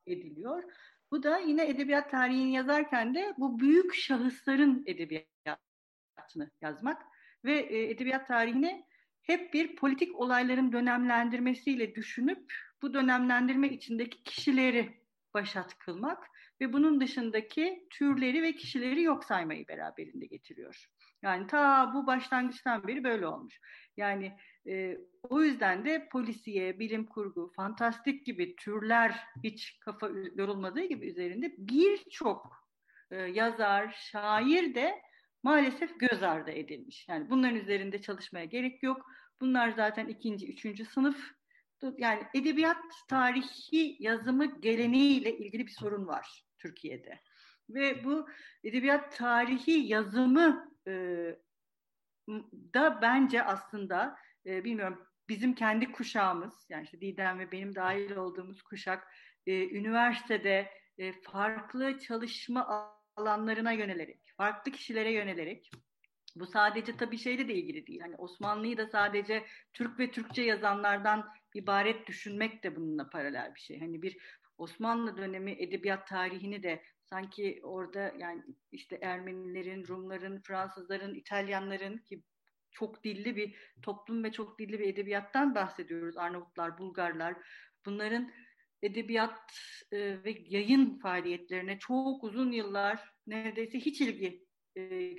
ediliyor. 0.07 0.63
Bu 1.11 1.23
da 1.23 1.37
yine 1.37 1.67
edebiyat 1.67 2.11
tarihini 2.11 2.53
yazarken 2.53 3.15
de 3.15 3.33
bu 3.37 3.59
büyük 3.59 3.95
şahısların 3.95 4.83
edebiyatını 4.85 6.51
yazmak 6.61 7.01
ve 7.45 7.53
e, 7.53 7.89
edebiyat 7.89 8.27
tarihine 8.27 8.85
hep 9.21 9.53
bir 9.53 9.75
politik 9.75 10.15
olayların 10.15 10.71
dönemlendirmesiyle 10.71 11.95
düşünüp 11.95 12.53
bu 12.81 12.93
dönemlendirme 12.93 13.67
içindeki 13.67 14.23
kişileri 14.23 15.02
başat 15.34 15.77
kılmak 15.77 16.27
ve 16.61 16.73
bunun 16.73 17.01
dışındaki 17.01 17.88
türleri 17.89 18.43
ve 18.43 18.55
kişileri 18.55 19.01
yok 19.01 19.23
saymayı 19.23 19.67
beraberinde 19.67 20.25
getiriyor. 20.25 20.88
Yani 21.21 21.47
ta 21.47 21.91
bu 21.93 22.07
başlangıçtan 22.07 22.88
beri 22.88 23.03
böyle 23.03 23.27
olmuş. 23.27 23.59
Yani 23.97 24.38
e, 24.67 24.97
o 25.23 25.41
yüzden 25.41 25.86
de 25.86 26.07
polisiye, 26.11 26.79
bilim 26.79 27.05
kurgu, 27.05 27.51
fantastik 27.55 28.25
gibi 28.25 28.55
türler 28.55 29.19
hiç 29.43 29.79
kafa 29.79 30.09
yorulmadığı 30.36 30.84
gibi 30.84 31.09
üzerinde 31.09 31.53
birçok 31.57 32.67
e, 33.11 33.15
yazar, 33.15 33.95
şair 34.11 34.75
de 34.75 35.01
maalesef 35.43 35.99
göz 35.99 36.23
ardı 36.23 36.51
edilmiş. 36.51 37.05
Yani 37.09 37.29
bunların 37.29 37.55
üzerinde 37.55 38.01
çalışmaya 38.01 38.45
gerek 38.45 38.84
yok. 38.84 39.05
Bunlar 39.41 39.69
zaten 39.69 40.07
ikinci, 40.07 40.51
üçüncü 40.51 40.86
sınıf. 40.86 41.34
Yani 41.97 42.23
edebiyat 42.34 42.77
tarihi 43.07 43.97
yazımı 43.99 44.61
geleneğiyle 44.61 45.38
ilgili 45.38 45.65
bir 45.65 45.71
sorun 45.71 46.07
var 46.07 46.45
Türkiye'de. 46.59 47.19
Ve 47.69 48.03
bu 48.03 48.29
edebiyat 48.63 49.17
tarihi 49.17 49.71
yazımı 49.71 50.75
e, 50.88 50.91
da 52.73 52.99
bence 53.01 53.43
aslında 53.43 54.15
e, 54.45 54.63
bilmiyorum 54.63 55.07
bizim 55.29 55.55
kendi 55.55 55.91
kuşağımız 55.91 56.65
yani 56.69 56.84
işte 56.84 57.01
Didem 57.01 57.39
ve 57.39 57.51
benim 57.51 57.75
dahil 57.75 58.15
olduğumuz 58.15 58.61
kuşak 58.61 59.07
e, 59.47 59.69
üniversitede 59.69 60.69
e, 60.97 61.13
farklı 61.21 61.99
çalışma 61.99 62.93
alanlarına 63.15 63.71
yönelerek, 63.71 64.19
farklı 64.38 64.71
kişilere 64.71 65.11
yönelerek 65.11 65.71
bu 66.36 66.45
sadece 66.45 66.97
tabii 66.97 67.17
şeyle 67.17 67.47
de 67.47 67.53
ilgili 67.53 67.88
değil. 67.88 67.99
Hani 67.99 68.15
Osmanlı'yı 68.15 68.77
da 68.77 68.88
sadece 68.88 69.45
Türk 69.73 69.99
ve 69.99 70.11
Türkçe 70.11 70.41
yazanlardan 70.41 71.29
ibaret 71.53 72.07
düşünmek 72.07 72.63
de 72.63 72.75
bununla 72.75 73.09
paralel 73.09 73.55
bir 73.55 73.59
şey. 73.59 73.79
Hani 73.79 74.01
bir 74.01 74.17
Osmanlı 74.57 75.17
dönemi 75.17 75.51
edebiyat 75.51 76.07
tarihini 76.07 76.63
de 76.63 76.83
sanki 77.03 77.59
orada 77.63 78.13
yani 78.19 78.43
işte 78.71 78.99
Ermenilerin, 79.01 79.87
Rumların, 79.87 80.41
Fransızların, 80.41 81.15
İtalyanların 81.15 81.97
ki 81.97 82.23
çok 82.71 83.03
dilli 83.03 83.35
bir 83.35 83.55
toplum 83.81 84.23
ve 84.23 84.31
çok 84.31 84.59
dilli 84.59 84.79
bir 84.79 84.93
edebiyattan 84.93 85.55
bahsediyoruz. 85.55 86.17
Arnavutlar, 86.17 86.77
Bulgarlar. 86.77 87.35
Bunların 87.85 88.31
edebiyat 88.81 89.51
e, 89.91 90.23
ve 90.23 90.37
yayın 90.45 90.99
faaliyetlerine 90.99 91.79
çok 91.79 92.23
uzun 92.23 92.51
yıllar 92.51 93.13
neredeyse 93.27 93.79
hiç 93.79 94.01
ilgi 94.01 94.45
e, 94.77 95.13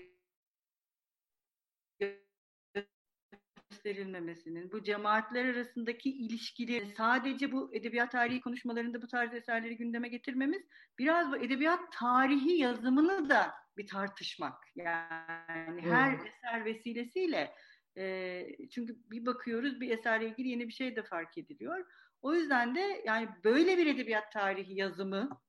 gösterilmemesinin, 3.85 4.73
bu 4.73 4.83
cemaatler 4.83 5.45
arasındaki 5.45 6.11
ilişkili 6.11 6.95
sadece 6.97 7.53
bu 7.53 7.75
edebiyat 7.75 8.13
tarihi 8.13 8.41
konuşmalarında 8.41 9.03
bu 9.03 9.09
tarz 9.09 9.35
eserleri 9.35 9.77
gündeme 9.77 10.09
getirmemiz 10.09 10.63
biraz 10.99 11.33
bu 11.33 11.37
edebiyat 11.37 11.81
tarihi 11.93 12.53
yazımını 12.53 13.29
da 13.29 13.55
bir 13.77 13.87
tartışmak. 13.87 14.55
Yani 14.77 15.83
her 15.83 16.19
hmm. 16.19 16.27
eser 16.27 16.65
vesilesiyle 16.65 17.55
e, 17.97 18.47
çünkü 18.71 18.97
bir 19.11 19.27
bakıyoruz 19.27 19.81
bir 19.81 19.91
eserle 19.91 20.29
ilgili 20.29 20.49
yeni 20.49 20.69
bir 20.69 20.73
şey 20.73 20.97
de 20.97 21.03
fark 21.03 21.39
ediliyor. 21.39 21.87
O 22.23 22.35
yüzden 22.35 22.75
de 22.75 23.03
yani 23.07 23.29
böyle 23.45 23.79
bir 23.79 23.87
edebiyat 23.87 24.33
tarihi 24.33 24.75
yazımı 24.75 25.41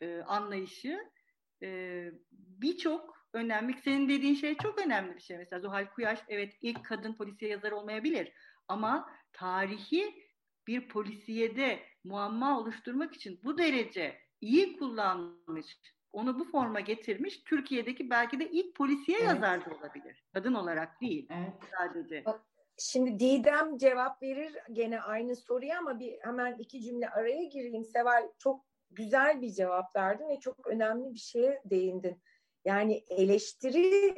e, 0.00 0.18
anlayışı 0.18 0.98
e, 1.62 2.10
birçok 2.32 3.15
önemli. 3.32 3.74
Senin 3.84 4.08
dediğin 4.08 4.34
şey 4.34 4.56
çok 4.56 4.78
önemli 4.78 5.16
bir 5.16 5.20
şey. 5.20 5.38
Mesela 5.38 5.60
Zuhal 5.60 5.86
Kuyaş 5.94 6.18
evet 6.28 6.54
ilk 6.60 6.84
kadın 6.84 7.14
polisiye 7.14 7.50
yazar 7.50 7.72
olmayabilir. 7.72 8.32
Ama 8.68 9.10
tarihi 9.32 10.26
bir 10.66 10.88
polisiyede 10.88 11.80
muamma 12.04 12.58
oluşturmak 12.58 13.14
için 13.14 13.40
bu 13.44 13.58
derece 13.58 14.18
iyi 14.40 14.76
kullanmış, 14.76 15.66
onu 16.12 16.38
bu 16.38 16.44
forma 16.44 16.80
getirmiş 16.80 17.42
Türkiye'deki 17.44 18.10
belki 18.10 18.40
de 18.40 18.50
ilk 18.50 18.74
polisiye 18.74 19.18
evet. 19.18 19.28
yazar 19.28 19.66
da 19.66 19.74
olabilir. 19.76 20.24
Kadın 20.34 20.54
olarak 20.54 21.00
değil 21.00 21.28
evet. 21.30 21.52
sadece. 21.78 22.24
Şimdi 22.78 23.20
Didem 23.20 23.78
cevap 23.78 24.22
verir 24.22 24.56
gene 24.72 25.00
aynı 25.00 25.36
soruya 25.36 25.78
ama 25.78 26.00
bir 26.00 26.18
hemen 26.20 26.58
iki 26.58 26.82
cümle 26.82 27.08
araya 27.08 27.44
gireyim. 27.44 27.84
Seval 27.84 28.28
çok 28.38 28.64
güzel 28.90 29.42
bir 29.42 29.52
cevap 29.52 29.96
verdin 29.96 30.28
ve 30.28 30.40
çok 30.40 30.66
önemli 30.66 31.14
bir 31.14 31.18
şeye 31.18 31.62
değindin. 31.64 32.22
Yani 32.66 33.04
eleştiri 33.08 34.14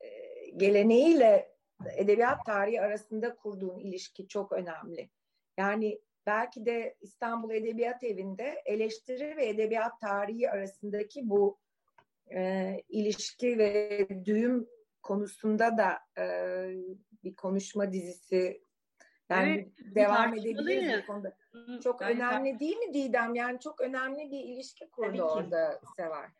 e, 0.00 0.08
geleneğiyle 0.56 1.52
edebiyat 1.96 2.46
tarihi 2.46 2.80
arasında 2.80 3.36
kurduğun 3.36 3.78
ilişki 3.78 4.28
çok 4.28 4.52
önemli. 4.52 5.10
Yani 5.58 6.00
belki 6.26 6.66
de 6.66 6.96
İstanbul 7.00 7.50
Edebiyat 7.50 8.04
Evi'nde 8.04 8.62
eleştiri 8.64 9.36
ve 9.36 9.48
edebiyat 9.48 10.00
tarihi 10.00 10.50
arasındaki 10.50 11.30
bu 11.30 11.58
e, 12.34 12.76
ilişki 12.88 13.58
ve 13.58 14.08
düğüm 14.24 14.68
konusunda 15.02 15.78
da 15.78 15.98
e, 16.22 16.26
bir 17.24 17.34
konuşma 17.36 17.92
dizisi 17.92 18.62
yani 19.30 19.50
evet, 19.50 19.94
devam 19.94 20.34
edebiliriz 20.34 21.02
bu 21.02 21.06
konuda. 21.06 21.36
Çok 21.82 22.00
yani 22.00 22.12
önemli 22.12 22.58
değil 22.60 22.76
mi 22.76 22.94
Didem? 22.94 23.34
Yani 23.34 23.60
çok 23.60 23.80
önemli 23.80 24.30
bir 24.30 24.40
ilişki 24.40 24.90
kurdu 24.90 25.22
orada 25.22 25.80
Sevar 25.96 26.30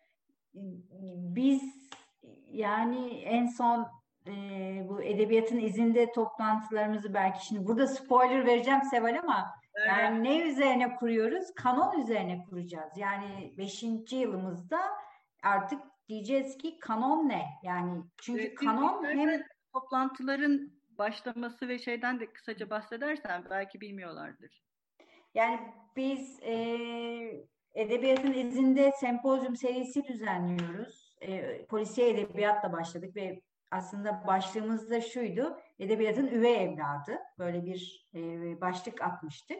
biz 1.34 1.90
yani 2.46 3.08
en 3.08 3.46
son 3.46 3.86
e, 4.26 4.32
bu 4.88 5.02
edebiyatın 5.02 5.58
izinde 5.58 6.12
toplantılarımızı 6.12 7.14
belki 7.14 7.46
şimdi 7.46 7.66
burada 7.66 7.86
spoiler 7.86 8.46
vereceğim 8.46 8.82
Seval 8.90 9.18
ama 9.18 9.50
evet. 9.74 9.88
yani 9.88 10.24
ne 10.24 10.38
üzerine 10.38 10.96
kuruyoruz? 10.96 11.54
Kanon 11.56 12.00
üzerine 12.00 12.44
kuracağız. 12.44 12.92
Yani 12.96 13.54
beşinci 13.58 14.16
yılımızda 14.16 14.80
artık 15.42 15.82
diyeceğiz 16.08 16.58
ki 16.58 16.78
kanon 16.78 17.28
ne? 17.28 17.44
Yani 17.62 18.02
çünkü 18.22 18.42
evet, 18.42 18.54
kanon 18.54 19.04
hem 19.04 19.42
toplantıların 19.72 20.72
başlaması 20.98 21.68
ve 21.68 21.78
şeyden 21.78 22.20
de 22.20 22.32
kısaca 22.32 22.70
bahsedersen 22.70 23.44
belki 23.50 23.80
bilmiyorlardır. 23.80 24.62
Yani 25.34 25.60
biz 25.96 26.40
e, 26.42 26.54
Edebiyatın 27.74 28.32
izinde 28.32 28.92
sempozyum 28.92 29.56
serisi 29.56 30.04
düzenliyoruz. 30.04 31.16
E, 31.20 31.64
polisiye 31.66 32.10
edebiyatla 32.10 32.72
başladık 32.72 33.16
ve 33.16 33.40
aslında 33.70 34.26
başlığımız 34.26 34.90
da 34.90 35.00
şuydu. 35.00 35.58
Edebiyatın 35.78 36.26
üvey 36.26 36.64
evladı. 36.64 37.18
Böyle 37.38 37.64
bir 37.64 38.08
e, 38.14 38.20
başlık 38.60 39.02
atmıştık. 39.02 39.58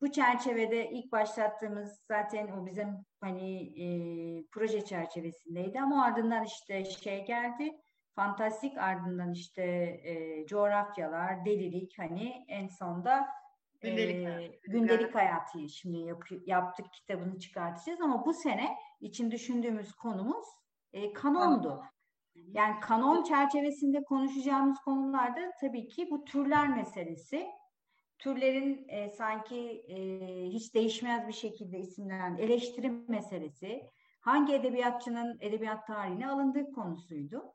Bu 0.00 0.12
çerçevede 0.12 0.90
ilk 0.90 1.12
başlattığımız 1.12 2.02
zaten 2.08 2.48
o 2.48 2.66
bizim 2.66 2.88
hani 3.20 3.62
e, 3.82 3.86
proje 4.52 4.84
çerçevesindeydi 4.84 5.80
ama 5.80 6.04
ardından 6.04 6.44
işte 6.44 6.84
şey 6.84 7.24
geldi. 7.24 7.72
Fantastik 8.14 8.78
ardından 8.78 9.32
işte 9.32 9.62
e, 9.62 10.46
coğrafyalar, 10.46 11.44
delilik 11.44 11.98
hani 11.98 12.44
en 12.48 12.66
sonda 12.66 13.28
Gündelik, 13.80 14.26
e, 14.26 14.60
gündelik 14.62 15.14
hayatı 15.14 15.68
şimdi 15.68 15.98
yap, 15.98 16.24
yaptık 16.46 16.86
kitabını 16.92 17.38
çıkartacağız 17.38 18.00
ama 18.00 18.26
bu 18.26 18.34
sene 18.34 18.76
için 19.00 19.30
düşündüğümüz 19.30 19.92
konumuz 19.92 20.46
e, 20.92 21.12
kanondu. 21.12 21.82
Yani 22.34 22.80
kanon 22.80 23.22
çerçevesinde 23.22 24.04
konuşacağımız 24.04 24.78
konularda 24.80 25.52
tabii 25.60 25.88
ki 25.88 26.10
bu 26.10 26.24
türler 26.24 26.68
meselesi. 26.68 27.46
Türlerin 28.18 28.88
e, 28.88 29.10
sanki 29.10 29.84
e, 29.88 29.96
hiç 30.46 30.74
değişmez 30.74 31.28
bir 31.28 31.32
şekilde 31.32 31.78
isimlenen 31.78 32.36
eleştirim 32.36 33.04
meselesi, 33.08 33.90
hangi 34.20 34.54
edebiyatçının 34.54 35.38
edebiyat 35.40 35.86
tarihine 35.86 36.28
alındığı 36.28 36.72
konusuydu. 36.72 37.54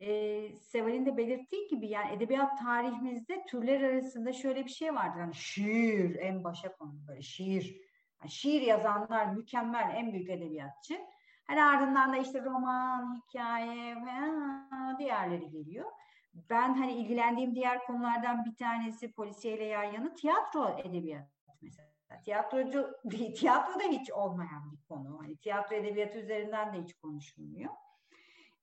E, 0.00 0.48
Seval'in 0.56 1.06
de 1.06 1.16
belirttiği 1.16 1.68
gibi 1.68 1.88
yani 1.88 2.12
edebiyat 2.12 2.58
tarihimizde 2.58 3.44
türler 3.46 3.80
arasında 3.80 4.32
şöyle 4.32 4.64
bir 4.64 4.70
şey 4.70 4.94
vardır. 4.94 5.20
Hani 5.20 5.34
şiir 5.34 6.16
en 6.16 6.44
başa 6.44 6.76
konu 6.76 6.92
böyle 7.08 7.22
şiir. 7.22 7.80
Yani 8.20 8.30
şiir 8.30 8.62
yazanlar 8.62 9.26
mükemmel 9.26 9.94
en 9.96 10.12
büyük 10.12 10.30
edebiyatçı. 10.30 11.00
Hani 11.46 11.64
ardından 11.64 12.12
da 12.12 12.16
işte 12.16 12.44
roman, 12.44 13.22
hikaye 13.22 13.96
ve 13.96 14.98
diğerleri 14.98 15.50
geliyor. 15.50 15.90
Ben 16.34 16.74
hani 16.74 16.92
ilgilendiğim 16.92 17.54
diğer 17.54 17.86
konulardan 17.86 18.44
bir 18.44 18.54
tanesi 18.54 19.12
polisiyeyle 19.12 19.64
yan 19.64 19.84
yana 19.84 20.14
tiyatro 20.14 20.78
edebiyatı 20.84 21.30
mesela. 21.62 21.90
Tiyatrocu, 22.24 22.90
tiyatro 23.36 23.80
da 23.80 23.84
hiç 23.84 24.10
olmayan 24.10 24.72
bir 24.72 24.82
konu. 24.88 25.18
Hani 25.20 25.36
tiyatro 25.36 25.76
edebiyatı 25.76 26.18
üzerinden 26.18 26.74
de 26.74 26.82
hiç 26.82 26.94
konuşulmuyor. 26.94 27.70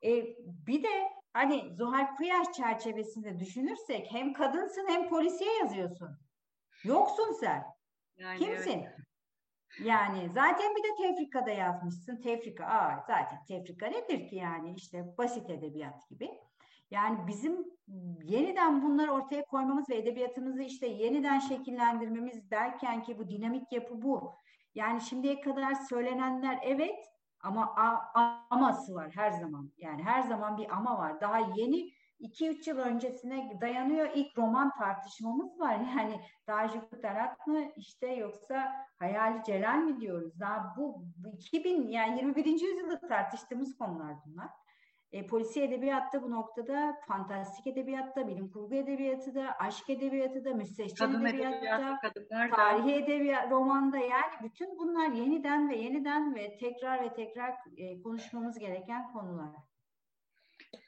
E, 0.04 0.26
bir 0.68 0.84
de 0.84 1.17
hani 1.38 1.76
Zuhal 1.76 2.16
Kuyaş 2.16 2.48
çerçevesinde 2.54 3.40
düşünürsek 3.40 4.08
hem 4.12 4.34
kadınsın 4.34 4.88
hem 4.88 5.10
polisiye 5.10 5.58
yazıyorsun. 5.58 6.10
Yoksun 6.84 7.34
sen. 7.40 7.64
Yani 8.18 8.40
Kimsin? 8.40 8.80
Evet. 8.80 8.98
Yani 9.84 10.30
zaten 10.30 10.76
bir 10.76 10.84
de 10.84 10.88
tefrikada 11.02 11.50
yazmışsın. 11.50 12.22
Tefrika, 12.22 12.66
aa, 12.66 13.04
zaten 13.08 13.46
tefrika 13.48 13.88
nedir 13.88 14.28
ki 14.28 14.36
yani 14.36 14.74
işte 14.78 15.18
basit 15.18 15.50
edebiyat 15.50 16.10
gibi. 16.10 16.30
Yani 16.92 17.28
bizim 17.28 17.66
yeniden 18.24 18.84
bunları 18.84 19.12
ortaya 19.12 19.46
koymamız 19.46 19.90
ve 19.90 19.98
edebiyatımızı 19.98 20.64
işte 20.64 20.88
yeniden 20.88 21.40
şekillendirmemiz 21.40 22.52
derken 22.52 23.04
ki 23.04 23.20
bu 23.20 23.30
dinamik 23.30 23.72
yapı 23.72 24.02
bu. 24.02 24.36
Yani 24.76 25.02
şimdiye 25.02 25.42
kadar 25.42 25.74
söylenenler 25.74 26.60
evet 26.64 27.06
ama 27.48 27.76
a, 27.76 28.46
aması 28.50 28.96
var 28.96 29.12
her 29.16 29.32
zaman. 29.32 29.72
Yani 29.78 30.04
her 30.04 30.22
zaman 30.22 30.58
bir 30.58 30.76
ama 30.76 30.98
var. 30.98 31.22
Daha 31.22 31.40
yeni 31.40 31.92
2-3 32.20 32.70
yıl 32.70 32.78
öncesine 32.78 33.58
dayanıyor 33.62 34.10
ilk 34.16 34.38
roman 34.38 34.72
tartışmamız 34.80 35.60
var. 35.60 35.80
Yani 35.98 36.22
daha 36.48 36.68
Tarak 37.02 37.48
mı 37.48 37.60
işte 37.76 38.08
yoksa 38.08 38.88
Hayali 39.00 39.44
Celal 39.44 39.78
mi 39.78 40.02
diyoruz? 40.02 40.40
Daha 40.40 40.74
bu 40.78 41.06
2000 41.34 41.88
yani 41.88 42.18
21. 42.18 42.46
yüzyılda 42.46 43.00
tartıştığımız 43.08 43.78
konular 43.78 44.16
bunlar. 44.26 44.48
E, 45.12 45.28
polisi 45.28 45.62
edebiyatta 45.62 46.24
bu 46.24 46.32
noktada, 46.32 46.98
fantastik 47.08 47.68
edebiyatta, 47.68 48.28
bilim 48.28 48.52
kurgu 48.52 48.76
edebiyatı 48.76 49.36
da, 49.36 49.56
aşk 49.60 49.90
edebiyatı 49.90 50.46
da, 50.46 50.54
müstehcen 50.54 51.26
edebiyatta, 51.26 52.00
tarihi 52.56 52.92
edebiyat, 52.92 53.52
romanda 53.52 53.98
yani 53.98 54.34
bütün 54.44 54.78
bunlar 54.78 55.12
yeniden 55.12 55.70
ve 55.70 55.78
yeniden 55.78 56.36
ve 56.36 56.58
tekrar 56.58 57.04
ve 57.04 57.14
tekrar 57.14 57.54
e, 57.78 58.02
konuşmamız 58.02 58.60
gereken 58.60 59.14
konular. 59.14 59.50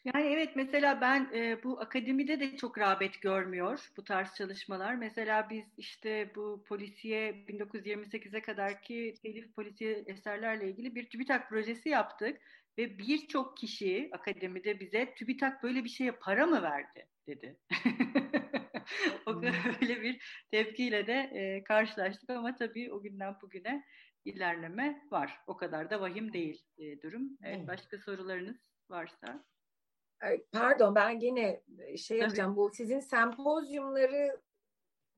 Yani 0.06 0.26
evet 0.26 0.56
mesela 0.56 1.02
ben 1.02 1.30
e, 1.34 1.64
bu 1.64 1.82
akademide 1.82 2.40
de 2.40 2.58
çok 2.58 2.80
rağbet 2.80 3.22
görmüyor 3.22 3.92
bu 3.98 4.04
tarz 4.04 4.34
çalışmalar. 4.36 4.96
Mesela 4.96 5.50
biz 5.50 5.66
işte 5.78 6.32
bu 6.36 6.64
polisiye 6.68 7.32
1928'e 7.32 8.42
kadarki 8.42 9.14
telif 9.24 9.56
polisiye 9.56 10.04
eserlerle 10.08 10.70
ilgili 10.70 10.96
bir 10.96 11.10
TÜBİTAK 11.10 11.50
projesi 11.50 11.90
yaptık 11.90 12.42
ve 12.80 12.98
birçok 12.98 13.58
kişi 13.58 14.10
akademide 14.14 14.80
bize 14.80 15.14
TÜBİTAK 15.14 15.64
böyle 15.64 15.84
bir 15.84 15.90
şeye 15.90 16.12
para 16.12 16.46
mı 16.46 16.62
verdi 16.62 17.08
dedi. 17.28 17.60
o 19.26 19.42
böyle 19.42 20.02
bir 20.02 20.46
tepkiyle 20.52 21.08
de 21.08 21.14
e, 21.14 21.64
karşılaştık 21.64 22.30
ama 22.30 22.56
tabii 22.56 22.94
o 22.94 23.02
günden 23.02 23.36
bugüne 23.42 23.84
ilerleme 24.26 25.08
var. 25.12 25.40
O 25.48 25.58
kadar 25.58 25.90
da 25.90 26.02
vahim 26.02 26.34
değil 26.34 26.66
e, 26.78 27.02
durum. 27.02 27.38
Evet, 27.44 27.68
başka 27.68 27.98
sorularınız 27.98 28.58
varsa. 28.90 29.46
Pardon 30.52 30.96
ben 30.96 31.20
yine 31.20 31.64
e, 31.80 31.98
şey 31.98 32.18
Tabii. 32.18 32.24
yapacağım. 32.24 32.56
Bu 32.56 32.72
sizin 32.74 33.00
sempozyumları 33.00 34.42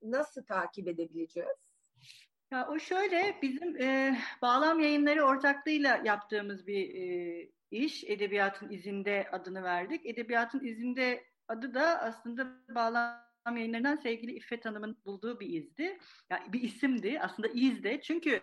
nasıl 0.01 0.43
takip 0.43 0.87
edebileceğiz? 0.87 1.57
Ya 2.51 2.67
o 2.67 2.79
şöyle 2.79 3.37
bizim 3.41 3.81
e, 3.81 4.17
bağlam 4.41 4.79
yayınları 4.79 5.23
ortaklığıyla 5.23 6.01
yaptığımız 6.05 6.67
bir 6.67 6.95
e, 6.95 7.49
iş. 7.71 8.03
Edebiyatın 8.03 8.69
izinde 8.69 9.27
adını 9.31 9.63
verdik. 9.63 10.05
Edebiyatın 10.05 10.65
izinde 10.65 11.23
adı 11.47 11.73
da 11.73 12.01
aslında 12.01 12.47
bağlam 12.75 13.57
yayınlarından 13.57 13.95
sevgili 13.95 14.31
İffet 14.31 14.65
Hanım'ın 14.65 14.97
bulduğu 15.05 15.39
bir 15.39 15.49
izdi. 15.49 15.97
Yani 16.29 16.53
bir 16.53 16.61
isimdi. 16.61 17.19
Aslında 17.19 17.47
iz 17.47 17.83
de. 17.83 18.01
Çünkü 18.01 18.41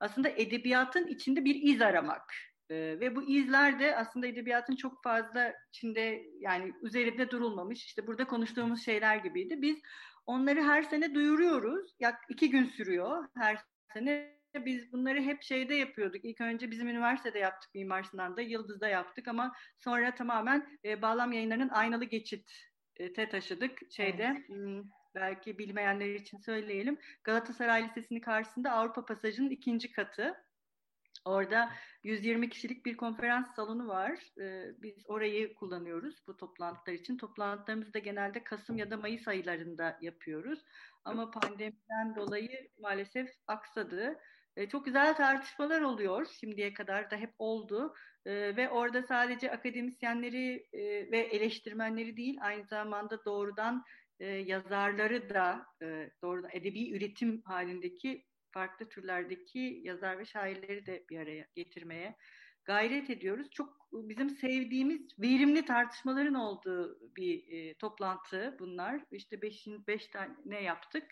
aslında 0.00 0.28
edebiyatın 0.28 1.06
içinde 1.06 1.44
bir 1.44 1.54
iz 1.62 1.82
aramak. 1.82 2.34
Ee, 2.70 2.76
ve 2.76 3.16
bu 3.16 3.30
izler 3.30 3.80
de 3.80 3.96
aslında 3.96 4.26
edebiyatın 4.26 4.76
çok 4.76 5.02
fazla 5.02 5.54
içinde 5.68 6.22
yani 6.40 6.72
üzerinde 6.82 7.30
durulmamış 7.30 7.84
işte 7.84 8.06
burada 8.06 8.26
konuştuğumuz 8.26 8.84
şeyler 8.84 9.16
gibiydi. 9.16 9.62
Biz 9.62 9.76
onları 10.26 10.62
her 10.62 10.82
sene 10.82 11.14
duyuruyoruz. 11.14 11.94
Yak 12.00 12.20
iki 12.28 12.50
gün 12.50 12.64
sürüyor 12.64 13.24
her 13.36 13.58
sene. 13.92 14.40
Biz 14.54 14.92
bunları 14.92 15.20
hep 15.20 15.42
şeyde 15.42 15.74
yapıyorduk. 15.74 16.24
İlk 16.24 16.40
önce 16.40 16.70
bizim 16.70 16.88
üniversitede 16.88 17.38
yaptık 17.38 17.74
Mimar 17.74 18.02
Sinan'da, 18.02 18.40
Yıldız'da 18.40 18.88
yaptık 18.88 19.28
ama 19.28 19.52
sonra 19.78 20.14
tamamen 20.14 20.78
e, 20.84 21.02
Bağlam 21.02 21.32
Yayınları'nın 21.32 21.68
aynalı 21.68 22.04
geçit 22.04 22.52
te 23.08 23.28
taşıdık 23.28 23.78
şeyde. 23.90 24.36
Evet. 24.36 24.48
Hmm, 24.48 24.82
belki 25.14 25.58
bilmeyenler 25.58 26.14
için 26.14 26.38
söyleyelim. 26.38 26.98
Galatasaray 27.24 27.84
Lisesi'nin 27.84 28.20
karşısında 28.20 28.72
Avrupa 28.72 29.04
Pasajı'nın 29.04 29.50
ikinci 29.50 29.92
katı. 29.92 30.34
Orada 31.24 31.72
120 32.02 32.48
kişilik 32.48 32.86
bir 32.86 32.96
konferans 32.96 33.54
salonu 33.54 33.88
var. 33.88 34.20
Ee, 34.40 34.82
biz 34.82 35.04
orayı 35.06 35.54
kullanıyoruz 35.54 36.26
bu 36.26 36.36
toplantılar 36.36 36.94
için. 36.96 37.16
Toplantılarımızı 37.16 37.94
da 37.94 37.98
genelde 37.98 38.44
Kasım 38.44 38.78
ya 38.78 38.90
da 38.90 38.96
Mayıs 38.96 39.28
aylarında 39.28 39.98
yapıyoruz. 40.00 40.64
Ama 41.04 41.30
pandemiden 41.30 42.16
dolayı 42.16 42.70
maalesef 42.78 43.30
aksadı. 43.46 44.20
Ee, 44.56 44.68
çok 44.68 44.84
güzel 44.84 45.16
tartışmalar 45.16 45.80
oluyor. 45.80 46.26
Şimdiye 46.40 46.74
kadar 46.74 47.10
da 47.10 47.16
hep 47.16 47.34
oldu. 47.38 47.94
Ee, 48.26 48.56
ve 48.56 48.70
orada 48.70 49.02
sadece 49.02 49.50
akademisyenleri 49.50 50.66
e, 50.72 50.80
ve 51.10 51.18
eleştirmenleri 51.18 52.16
değil, 52.16 52.38
aynı 52.40 52.64
zamanda 52.64 53.24
doğrudan 53.24 53.84
e, 54.20 54.26
yazarları 54.26 55.30
da 55.30 55.66
e, 55.82 56.10
doğrudan 56.22 56.50
edebi 56.52 56.90
üretim 56.92 57.42
halindeki 57.44 58.24
farklı 58.52 58.88
türlerdeki 58.88 59.80
yazar 59.84 60.18
ve 60.18 60.24
şairleri 60.24 60.86
de 60.86 61.04
bir 61.10 61.18
araya 61.18 61.46
getirmeye 61.54 62.16
gayret 62.64 63.10
ediyoruz. 63.10 63.50
Çok 63.50 63.88
bizim 63.92 64.30
sevdiğimiz 64.30 65.18
verimli 65.18 65.64
tartışmaların 65.64 66.34
olduğu 66.34 66.98
bir 67.16 67.52
e, 67.52 67.74
toplantı 67.74 68.56
bunlar. 68.58 69.00
İşte 69.12 69.42
beş, 69.42 69.66
beş 69.86 70.06
tane 70.08 70.62
yaptık. 70.62 71.04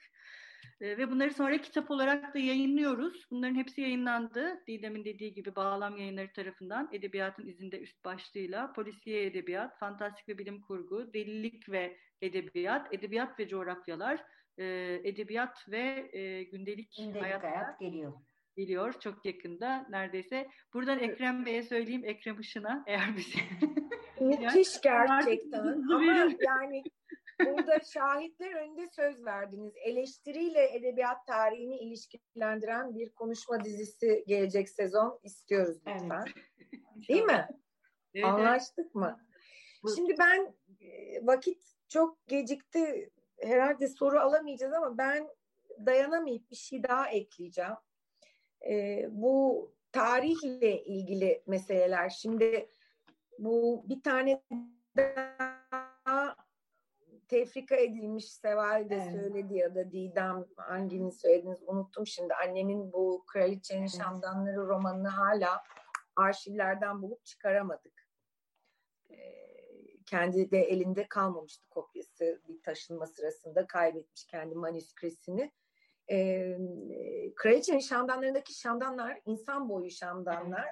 E, 0.80 0.98
ve 0.98 1.10
bunları 1.10 1.34
sonra 1.34 1.60
kitap 1.60 1.90
olarak 1.90 2.34
da 2.34 2.38
yayınlıyoruz. 2.38 3.26
Bunların 3.30 3.54
hepsi 3.54 3.80
yayınlandı. 3.80 4.62
Didem'in 4.66 5.04
dediği 5.04 5.34
gibi 5.34 5.56
Bağlam 5.56 5.96
Yayınları 5.96 6.32
tarafından 6.32 6.88
Edebiyatın 6.92 7.46
izinde 7.46 7.80
üst 7.80 8.04
başlığıyla 8.04 8.72
Polisiye 8.72 9.26
Edebiyat, 9.26 9.78
Fantastik 9.78 10.28
ve 10.28 10.38
Bilim 10.38 10.60
Kurgu, 10.60 11.12
Delilik 11.14 11.68
ve 11.68 11.96
Edebiyat, 12.22 12.94
Edebiyat 12.94 13.38
ve 13.38 13.48
Coğrafyalar, 13.48 14.24
e, 14.58 14.64
edebiyat 15.04 15.68
ve 15.68 16.10
e, 16.12 16.42
gündelik, 16.42 16.96
gündelik 16.98 17.22
hayat, 17.22 17.42
hayat 17.42 17.80
geliyor. 17.80 18.12
Geliyor 18.56 19.00
çok 19.00 19.24
yakında 19.24 19.86
neredeyse. 19.90 20.48
Buradan 20.74 20.98
Ekrem 20.98 21.46
Bey'e 21.46 21.62
söyleyeyim 21.62 22.04
Ekrem 22.04 22.40
Işın'a 22.40 22.84
eğer 22.86 23.16
bizi 23.16 23.38
Müthiş 24.20 24.80
gerçekten 24.82 25.82
ama 25.92 26.12
yani 26.40 26.82
burada 27.40 27.80
şahitler 27.80 28.52
önünde 28.52 28.86
söz 28.86 29.24
verdiniz. 29.24 29.72
Eleştiriyle 29.84 30.76
edebiyat 30.76 31.26
tarihini 31.26 31.78
ilişkilendiren 31.78 32.94
bir 32.94 33.10
konuşma 33.10 33.64
dizisi 33.64 34.24
gelecek 34.26 34.68
sezon 34.68 35.20
istiyoruz 35.22 35.78
lütfen. 35.86 36.24
Evet. 36.26 37.08
Değil 37.08 37.22
mi? 37.22 37.48
Evet. 38.14 38.26
Anlaştık 38.26 38.94
mı? 38.94 39.20
Şimdi 39.96 40.14
ben 40.18 40.54
vakit 41.22 41.62
çok 41.88 42.26
gecikti 42.26 43.10
herhalde 43.42 43.88
soru 43.88 44.20
alamayacağız 44.20 44.72
ama 44.72 44.98
ben 44.98 45.28
dayanamayıp 45.86 46.50
bir 46.50 46.56
şey 46.56 46.82
daha 46.82 47.08
ekleyeceğim. 47.08 47.76
E, 48.70 49.06
bu 49.10 49.72
tarihle 49.92 50.84
ilgili 50.84 51.42
meseleler. 51.46 52.08
Şimdi 52.08 52.70
bu 53.38 53.84
bir 53.88 54.02
tane 54.02 54.42
daha 54.96 56.36
tefrika 57.28 57.76
edilmiş 57.76 58.32
Seval 58.32 58.90
de 58.90 58.94
evet. 58.94 59.12
söyledi 59.12 59.54
ya 59.54 59.74
da 59.74 59.92
Didem 59.92 60.44
hangini 60.56 61.12
söylediniz 61.12 61.62
unuttum 61.66 62.06
şimdi. 62.06 62.34
Annemin 62.34 62.92
bu 62.92 63.24
Kraliçenin 63.26 63.80
evet. 63.80 63.96
Şamdanları 63.98 64.66
romanını 64.66 65.08
hala 65.08 65.62
arşivlerden 66.16 67.02
bulup 67.02 67.24
çıkaramadık. 67.24 68.08
Kendi 70.10 70.50
de 70.50 70.58
elinde 70.58 71.08
kalmamıştı 71.08 71.68
kopyası 71.70 72.42
bir 72.48 72.62
taşınma 72.62 73.06
sırasında 73.06 73.66
kaybetmiş 73.66 74.24
kendi 74.24 74.54
manüskrisini. 74.54 75.52
E, 76.10 76.56
kraliçenin 77.36 77.78
şamdanlarındaki 77.78 78.60
şamdanlar 78.60 79.20
insan 79.26 79.68
boyu 79.68 79.90
şamdanlar. 79.90 80.68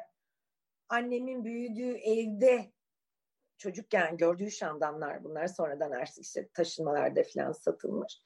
Annemin 0.88 1.44
büyüdüğü 1.44 1.96
evde 1.96 2.72
çocukken 3.58 4.16
gördüğü 4.16 4.50
şamdanlar 4.50 5.24
bunlar 5.24 5.46
sonradan 5.46 5.90
artık 5.90 6.18
işte 6.18 6.48
taşınmalarda 6.54 7.22
falan 7.34 7.52
satılmış. 7.52 8.22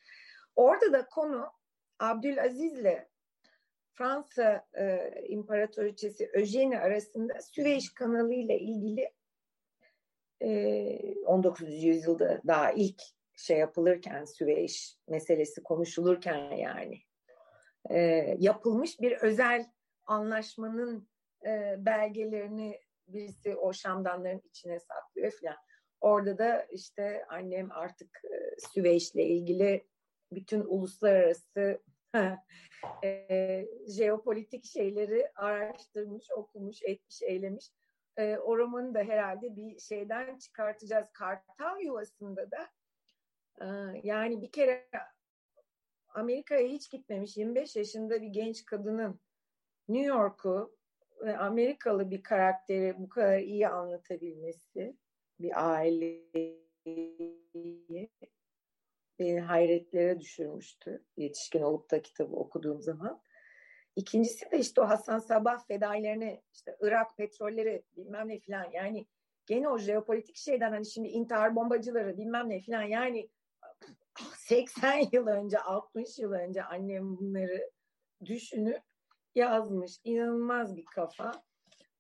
Orada 0.57 0.93
da 0.93 1.07
konu 1.07 1.51
Abdülaziz'le 1.99 3.09
Fransa 3.93 4.67
e, 4.79 5.13
İmparatoriçesi 5.29 6.31
Eugenie 6.35 6.79
arasında 6.79 7.41
Süveyş 7.41 7.95
kanalı 7.95 8.35
ile 8.35 8.59
ilgili 8.59 9.13
19. 10.41 11.85
yüzyılda 11.85 12.41
daha 12.47 12.73
ilk 12.73 13.03
şey 13.37 13.59
yapılırken 13.59 14.25
Süveyş 14.25 14.97
meselesi 15.09 15.63
konuşulurken 15.63 16.51
yani 16.51 16.99
yapılmış 18.39 19.01
bir 19.01 19.13
özel 19.13 19.67
anlaşmanın 20.07 21.09
belgelerini 21.77 22.81
birisi 23.09 23.57
o 23.57 23.73
şamdanların 23.73 24.43
içine 24.45 24.81
saklıyor 24.81 25.33
falan. 25.33 25.57
Orada 26.01 26.39
da 26.39 26.63
işte 26.63 27.25
annem 27.29 27.73
artık 27.73 28.23
Süveyş'le 28.75 29.15
ilgili 29.15 29.87
bütün 30.33 30.61
uluslararası 30.61 31.83
e, 33.05 33.67
jeopolitik 33.89 34.65
şeyleri 34.65 35.31
araştırmış, 35.35 36.25
okumuş, 36.37 36.83
etmiş, 36.83 37.23
eylemiş. 37.23 37.71
E, 38.17 38.37
o 38.37 38.59
romanı 38.59 38.95
da 38.95 38.99
herhalde 38.99 39.57
bir 39.57 39.79
şeyden 39.79 40.39
çıkartacağız. 40.39 41.09
Kartal 41.13 41.81
yuvasında 41.81 42.51
da 42.51 42.69
e, 43.61 43.67
yani 44.03 44.43
bir 44.43 44.53
kere 44.53 44.89
Amerika'ya 46.09 46.69
hiç 46.69 46.91
gitmemiş 46.91 47.37
25 47.37 47.77
yaşında 47.77 48.23
bir 48.23 48.29
genç 48.29 48.65
kadının 48.65 49.21
New 49.89 50.07
York'u 50.07 50.77
ve 51.21 51.39
Amerikalı 51.39 52.11
bir 52.11 52.23
karakteri 52.23 52.95
bu 52.99 53.09
kadar 53.09 53.39
iyi 53.39 53.69
anlatabilmesi 53.69 54.97
bir 55.41 55.71
aileyi 55.73 56.61
beni 59.19 59.41
hayretlere 59.41 60.21
düşürmüştü 60.21 61.05
yetişkin 61.17 61.63
olup 61.63 61.91
da 61.91 62.03
kitabı 62.03 62.37
okuduğum 62.37 62.83
zaman. 62.83 63.23
İkincisi 63.97 64.51
de 64.51 64.59
işte 64.59 64.81
o 64.81 64.89
Hasan 64.89 65.19
Sabah 65.19 65.67
fedailerine 65.67 66.43
işte 66.53 66.77
Irak 66.81 67.17
petrolleri 67.17 67.83
bilmem 67.97 68.29
ne 68.29 68.39
filan 68.39 68.71
yani 68.73 69.07
gene 69.47 69.69
o 69.69 69.79
jeopolitik 69.79 70.37
şeyden 70.37 70.71
hani 70.71 70.87
şimdi 70.87 71.09
intihar 71.09 71.57
bombacıları 71.57 72.19
bilmem 72.19 72.49
ne 72.49 72.61
filan 72.61 72.83
yani 72.83 73.29
80 74.37 75.09
yıl 75.13 75.27
önce 75.27 75.59
60 75.59 76.19
yıl 76.19 76.33
önce 76.33 76.63
annem 76.63 77.17
bunları 77.17 77.71
düşünüp 78.25 78.83
yazmış. 79.35 80.01
İnanılmaz 80.05 80.77
bir 80.77 80.85
kafa. 80.85 81.33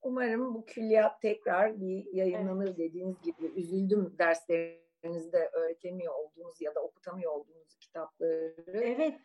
Umarım 0.02 0.54
bu 0.54 0.64
külliyat 0.64 1.20
tekrar 1.20 1.80
bir 1.80 2.06
yayınlanır 2.12 2.66
evet. 2.66 2.78
dediğiniz 2.78 3.22
gibi. 3.22 3.46
Üzüldüm 3.46 4.14
derslerinizde 4.18 5.50
öğretemiyor 5.52 6.14
olduğunuz 6.14 6.60
ya 6.60 6.74
da 6.74 6.80
okutamıyor 6.80 7.32
olduğunuz 7.32 7.76
kitapları. 7.76 8.54
Evet. 8.72 9.20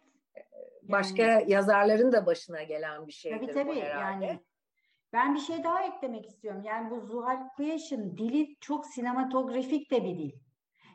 Başka 0.84 1.24
yani, 1.24 1.52
yazarların 1.52 2.12
da 2.12 2.26
başına 2.26 2.64
gelen 2.64 3.07
bir 3.07 3.12
şeydir 3.12 3.40
tabii, 3.40 3.53
tabii, 3.53 3.70
bu 3.70 3.76
herhalde. 3.76 4.26
Yani, 4.26 4.40
ben 5.14 5.36
bir 5.36 5.40
şey 5.40 5.64
daha 5.64 5.84
eklemek 5.84 6.26
istiyorum. 6.26 6.62
Yani 6.66 6.90
bu 6.90 7.02
Zuhal 7.02 7.49
Kuyaş'ın 7.56 8.18
dili 8.18 8.56
çok 8.60 8.86
sinematografik 8.86 9.91
de 9.91 10.03
bir 10.03 10.18
dil. 10.18 10.32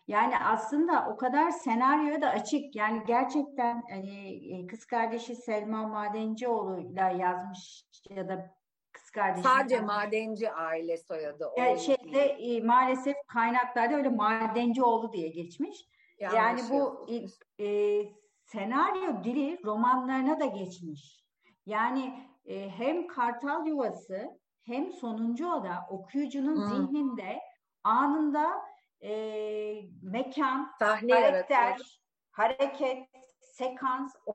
Yani 0.07 0.39
aslında 0.39 1.07
o 1.12 1.17
kadar 1.17 1.51
senaryoya 1.51 2.23
da 2.23 2.29
açık. 2.29 2.77
Yani 2.77 3.03
gerçekten 3.07 3.83
hani 3.91 4.31
e, 4.55 4.67
kız 4.67 4.87
kardeşi 4.87 5.37
Selma 5.37 5.89
Madencioğlu'yla 5.89 7.11
yazmış 7.11 7.85
ya 8.11 8.29
da 8.29 8.55
kız 8.93 9.11
kardeşi. 9.11 9.49
Sadece 9.49 9.75
yazmış. 9.75 9.95
Madenci 9.95 10.51
aile 10.51 10.97
soyadı. 10.97 11.51
Yani 11.59 11.81
şeyde 11.81 12.21
e, 12.21 12.61
maalesef 12.61 13.17
kaynaklarda 13.27 13.97
öyle 13.97 14.09
Madencioğlu 14.09 15.12
diye 15.12 15.29
geçmiş. 15.29 15.87
Yanlış 16.19 16.37
yani 16.37 16.61
bu 16.71 17.07
e, 17.59 17.67
senaryo 18.52 19.24
dili 19.24 19.60
romanlarına 19.64 20.40
da 20.40 20.44
geçmiş. 20.44 21.24
Yani 21.66 22.27
e, 22.44 22.70
hem 22.70 23.06
Kartal 23.06 23.66
Yuvası 23.66 24.40
hem 24.62 24.93
Sonuncu 24.93 25.52
Oda 25.52 25.86
okuyucunun 25.90 26.56
hmm. 26.56 26.68
zihninde 26.68 27.40
anında 27.85 28.62
e, 29.02 29.12
mekan, 30.02 30.70
Sahne 30.78 31.12
karakter, 31.12 31.62
yaratıyor. 31.62 31.89
hareket, 32.31 33.09
sekans 33.40 34.14
o 34.27 34.35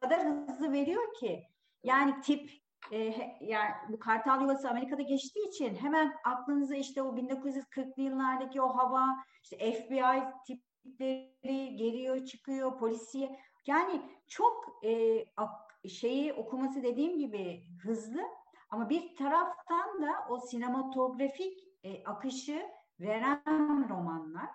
kadar 0.00 0.26
hızlı 0.26 0.72
veriyor 0.72 1.14
ki 1.20 1.42
yani 1.82 2.20
tip 2.20 2.50
e, 2.92 2.98
yani 3.40 3.70
bu 3.88 3.98
Kartal 3.98 4.40
Yuvası 4.40 4.70
Amerika'da 4.70 5.02
geçtiği 5.02 5.48
için 5.48 5.74
hemen 5.74 6.14
aklınıza 6.24 6.74
işte 6.74 7.02
o 7.02 7.16
1940'lı 7.16 8.02
yıllardaki 8.02 8.62
o 8.62 8.76
hava 8.76 9.06
işte 9.42 9.72
FBI 9.72 10.22
tipleri 10.46 11.76
geliyor 11.76 12.24
çıkıyor 12.24 12.78
polisiye 12.78 13.38
yani 13.66 14.02
çok 14.28 14.84
e, 14.84 15.24
şeyi 15.88 16.32
okuması 16.32 16.82
dediğim 16.82 17.18
gibi 17.18 17.64
hızlı 17.82 18.22
ama 18.70 18.88
bir 18.88 19.16
taraftan 19.16 20.02
da 20.02 20.26
o 20.30 20.38
sinematografik 20.38 21.58
e, 21.84 22.04
akışı 22.04 22.62
veren 23.00 23.88
romanlar. 23.88 24.48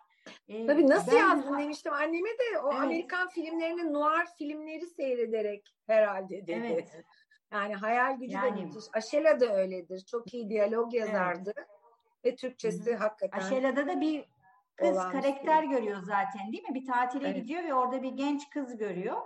Ee, 0.48 0.68
Tabii 0.68 0.88
nasıl 0.88 1.12
ben, 1.12 1.18
yazdın 1.18 1.60
demiştim 1.60 1.94
anneme 1.94 2.30
de 2.30 2.60
o 2.64 2.72
evet. 2.72 2.82
Amerikan 2.82 3.30
filmlerini 3.30 3.94
noir 3.94 4.26
filmleri 4.38 4.86
seyrederek 4.86 5.76
herhalde 5.88 6.48
dedi. 6.48 6.68
Evet. 6.72 7.04
Yani 7.52 7.76
hayal 7.76 8.18
gücü 8.18 8.36
yani, 8.36 8.58
de 8.58 8.66
müthiş. 8.66 8.84
Aşela 8.94 9.40
da 9.40 9.58
öyledir. 9.58 10.06
Çok 10.12 10.34
iyi 10.34 10.50
diyalog 10.50 10.94
yazardı. 10.94 11.54
Evet. 11.58 11.68
Ve 12.26 12.36
Türkçesi 12.36 12.94
Hı. 12.94 12.98
hakikaten. 12.98 13.40
Aşela'da 13.40 13.88
da 13.88 14.02
bir 14.02 14.26
kız 14.78 14.98
karakter 14.98 15.62
şey. 15.62 15.70
görüyor 15.70 16.02
zaten 16.02 16.52
değil 16.52 16.70
mi? 16.70 16.76
Bir 16.76 16.86
tatile 16.86 17.28
evet. 17.28 17.38
gidiyor 17.38 17.64
ve 17.64 17.74
orada 17.74 18.04
bir 18.04 18.12
genç 18.12 18.50
kız 18.50 18.78
görüyor. 18.78 19.18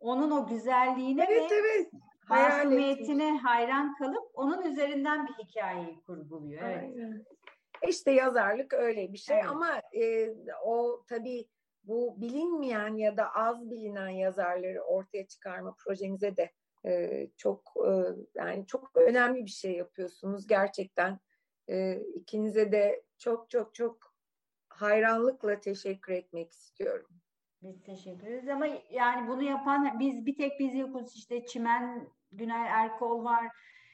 Onun 0.00 0.30
o 0.30 0.46
güzelliğine 0.46 1.26
evet, 1.28 1.50
ve 1.50 1.56
evet. 1.56 1.92
masumiyetine 2.28 3.38
hayran 3.38 3.94
kalıp 3.94 4.30
onun 4.34 4.62
üzerinden 4.62 5.26
bir 5.26 5.44
hikayeyi 5.44 6.00
kurguluyor. 6.00 6.62
Evet. 6.62 6.82
Aynen. 6.82 7.24
İşte 7.88 8.10
yazarlık 8.10 8.74
öyle 8.74 9.12
bir 9.12 9.18
şey 9.18 9.36
evet. 9.36 9.50
ama 9.50 9.82
e, 9.92 10.34
o 10.64 11.04
tabii 11.08 11.48
bu 11.84 12.14
bilinmeyen 12.20 12.96
ya 12.96 13.16
da 13.16 13.34
az 13.34 13.70
bilinen 13.70 14.08
yazarları 14.08 14.82
ortaya 14.82 15.26
çıkarma 15.26 15.74
projenize 15.78 16.36
de 16.36 16.52
e, 16.86 17.26
çok 17.36 17.72
e, 17.86 17.92
yani 18.34 18.66
çok 18.66 18.96
önemli 18.96 19.44
bir 19.44 19.50
şey 19.50 19.72
yapıyorsunuz 19.72 20.46
gerçekten. 20.46 21.18
E, 21.70 22.00
ikinize 22.14 22.72
de 22.72 23.02
çok 23.18 23.50
çok 23.50 23.74
çok 23.74 24.07
hayranlıkla 24.80 25.60
teşekkür 25.60 26.12
etmek 26.12 26.52
istiyorum. 26.52 27.10
Biz 27.62 27.82
teşekkür 27.82 28.26
ederiz 28.26 28.48
ama 28.48 28.66
yani 28.90 29.28
bunu 29.28 29.42
yapan 29.42 29.98
biz 29.98 30.26
bir 30.26 30.36
tek 30.36 30.60
biz 30.60 30.74
yokuz 30.74 31.16
işte 31.16 31.46
Çimen 31.46 32.08
Günay 32.32 32.68
Erkol 32.68 33.24
var. 33.24 33.48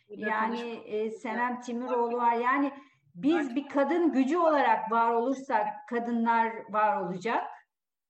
Yani 0.08 0.60
e, 0.70 1.10
Senem 1.10 1.60
Timiroğlu 1.60 2.16
var. 2.16 2.32
Yani 2.32 2.72
biz 3.14 3.56
bir 3.56 3.68
kadın 3.68 4.12
gücü 4.12 4.38
olarak 4.38 4.90
var 4.92 5.10
olursak 5.10 5.66
kadınlar 5.88 6.52
var 6.70 7.00
olacak. 7.00 7.44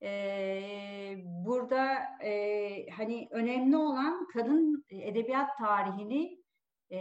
Ee, 0.02 1.14
burada 1.18 1.98
e, 2.22 2.90
hani 2.90 3.28
önemli 3.30 3.76
olan 3.76 4.26
kadın 4.32 4.84
edebiyat 4.90 5.58
tarihini 5.58 6.38
e, 6.92 6.98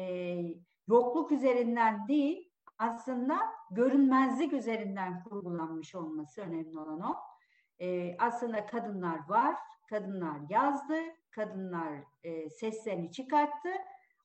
yokluk 0.87 1.31
üzerinden 1.31 2.07
değil 2.07 2.52
aslında 2.83 3.39
görünmezlik 3.71 4.53
üzerinden 4.53 5.23
kurgulanmış 5.23 5.95
olması 5.95 6.41
önemli 6.41 6.79
olan 6.79 7.01
o. 7.01 7.15
E, 7.79 8.17
aslında 8.19 8.65
kadınlar 8.65 9.29
var, 9.29 9.55
kadınlar 9.89 10.39
yazdı, 10.49 10.99
kadınlar 11.31 12.03
e, 12.23 12.49
seslerini 12.49 13.11
çıkarttı 13.11 13.69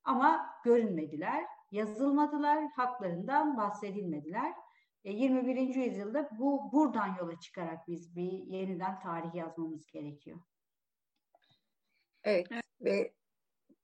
ama 0.04 0.46
görünmediler 0.64 1.44
yazılmadılar, 1.70 2.64
haklarından 2.76 3.56
bahsedilmediler. 3.56 4.54
E, 5.04 5.12
21. 5.12 5.74
yüzyılda 5.74 6.30
bu 6.38 6.72
buradan 6.72 7.16
yola 7.20 7.40
çıkarak 7.40 7.88
biz 7.88 8.16
bir 8.16 8.32
yeniden 8.32 9.00
tarih 9.00 9.34
yazmamız 9.34 9.86
gerekiyor. 9.86 10.38
Evet, 12.24 12.46
evet. 12.50 12.64
ve 12.80 13.12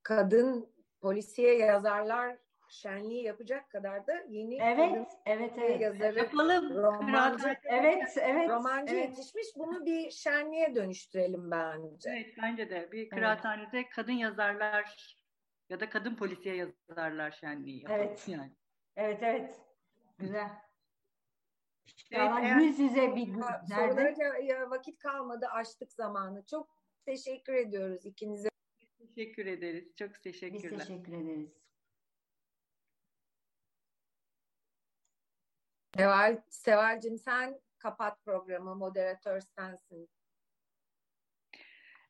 kadın 0.02 0.74
polisiye 1.00 1.58
yazarlar 1.58 2.43
şenliği 2.74 3.24
yapacak 3.24 3.70
kadar 3.70 4.06
da 4.06 4.24
yeni 4.28 4.58
evet, 4.62 4.76
kadın 4.76 5.06
evet, 5.26 5.52
evet. 5.58 5.80
yazarı 5.80 6.18
Yapalım. 6.18 6.74
romancı, 6.74 7.56
evet, 7.64 8.18
evet, 8.20 8.50
romancı 8.50 8.94
evet. 8.94 9.08
yetişmiş. 9.08 9.46
Bunu 9.56 9.86
bir 9.86 10.10
şenliğe 10.10 10.74
dönüştürelim 10.74 11.50
bence. 11.50 12.10
Evet, 12.10 12.34
bence 12.42 12.70
de. 12.70 12.92
Bir 12.92 13.08
kıraathanede 13.08 13.78
evet. 13.78 13.90
kadın 13.90 14.12
yazarlar 14.12 15.16
ya 15.68 15.80
da 15.80 15.90
kadın 15.90 16.16
polisiye 16.16 16.56
yazarlar 16.56 17.30
şenliği. 17.30 17.84
Evet. 17.90 18.28
Yani. 18.28 18.52
Evet 18.96 19.22
evet. 19.22 19.60
Güzel. 20.18 20.50
İnşallah 22.10 22.42
evet, 22.42 22.62
yüz 22.62 22.78
yüze 22.78 23.16
bir 23.16 23.26
Sorulara 23.68 24.70
vakit 24.70 24.98
kalmadı, 24.98 25.46
açtık 25.46 25.92
zamanı. 25.92 26.44
Çok 26.46 26.68
teşekkür 27.06 27.54
ediyoruz 27.54 28.06
ikinize. 28.06 28.48
Teşekkür 28.98 29.46
ederiz. 29.46 29.96
Çok 29.96 30.22
teşekkürler. 30.22 30.72
Biz 30.72 30.78
teşekkür 30.78 31.12
ederiz. 31.12 31.63
Seval, 35.96 36.42
Seval'cim 36.48 37.18
sen 37.18 37.60
kapat 37.78 38.24
programı, 38.24 38.74
moderatör 38.74 39.40
sensin. 39.40 40.08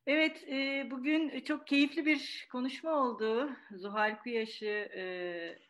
Evet, 0.07 0.43
e, 0.47 0.87
bugün 0.91 1.39
çok 1.39 1.67
keyifli 1.67 2.05
bir 2.05 2.47
konuşma 2.51 2.91
oldu. 2.91 3.49
Zuhal 3.71 4.19
Kuyaş'ı 4.19 4.89
e, 4.95 5.03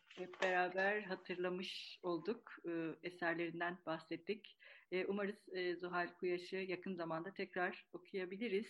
hep 0.07 0.41
beraber 0.43 1.01
hatırlamış 1.01 1.99
olduk. 2.03 2.51
E, 2.65 2.71
eserlerinden 3.03 3.77
bahsettik. 3.85 4.57
E, 4.91 5.05
umarız 5.05 5.49
e, 5.53 5.75
Zuhal 5.75 6.07
Kuyaş'ı 6.19 6.55
yakın 6.55 6.95
zamanda 6.95 7.33
tekrar 7.33 7.85
okuyabiliriz. 7.93 8.67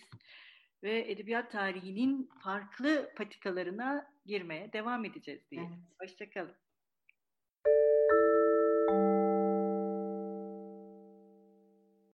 Ve 0.82 1.10
edebiyat 1.10 1.52
tarihinin 1.52 2.30
farklı 2.42 3.12
patikalarına 3.16 4.12
girmeye 4.26 4.72
devam 4.72 5.04
edeceğiz 5.04 5.50
diye. 5.50 5.62
Evet. 5.62 5.78
Hoşçakalın. 6.00 6.65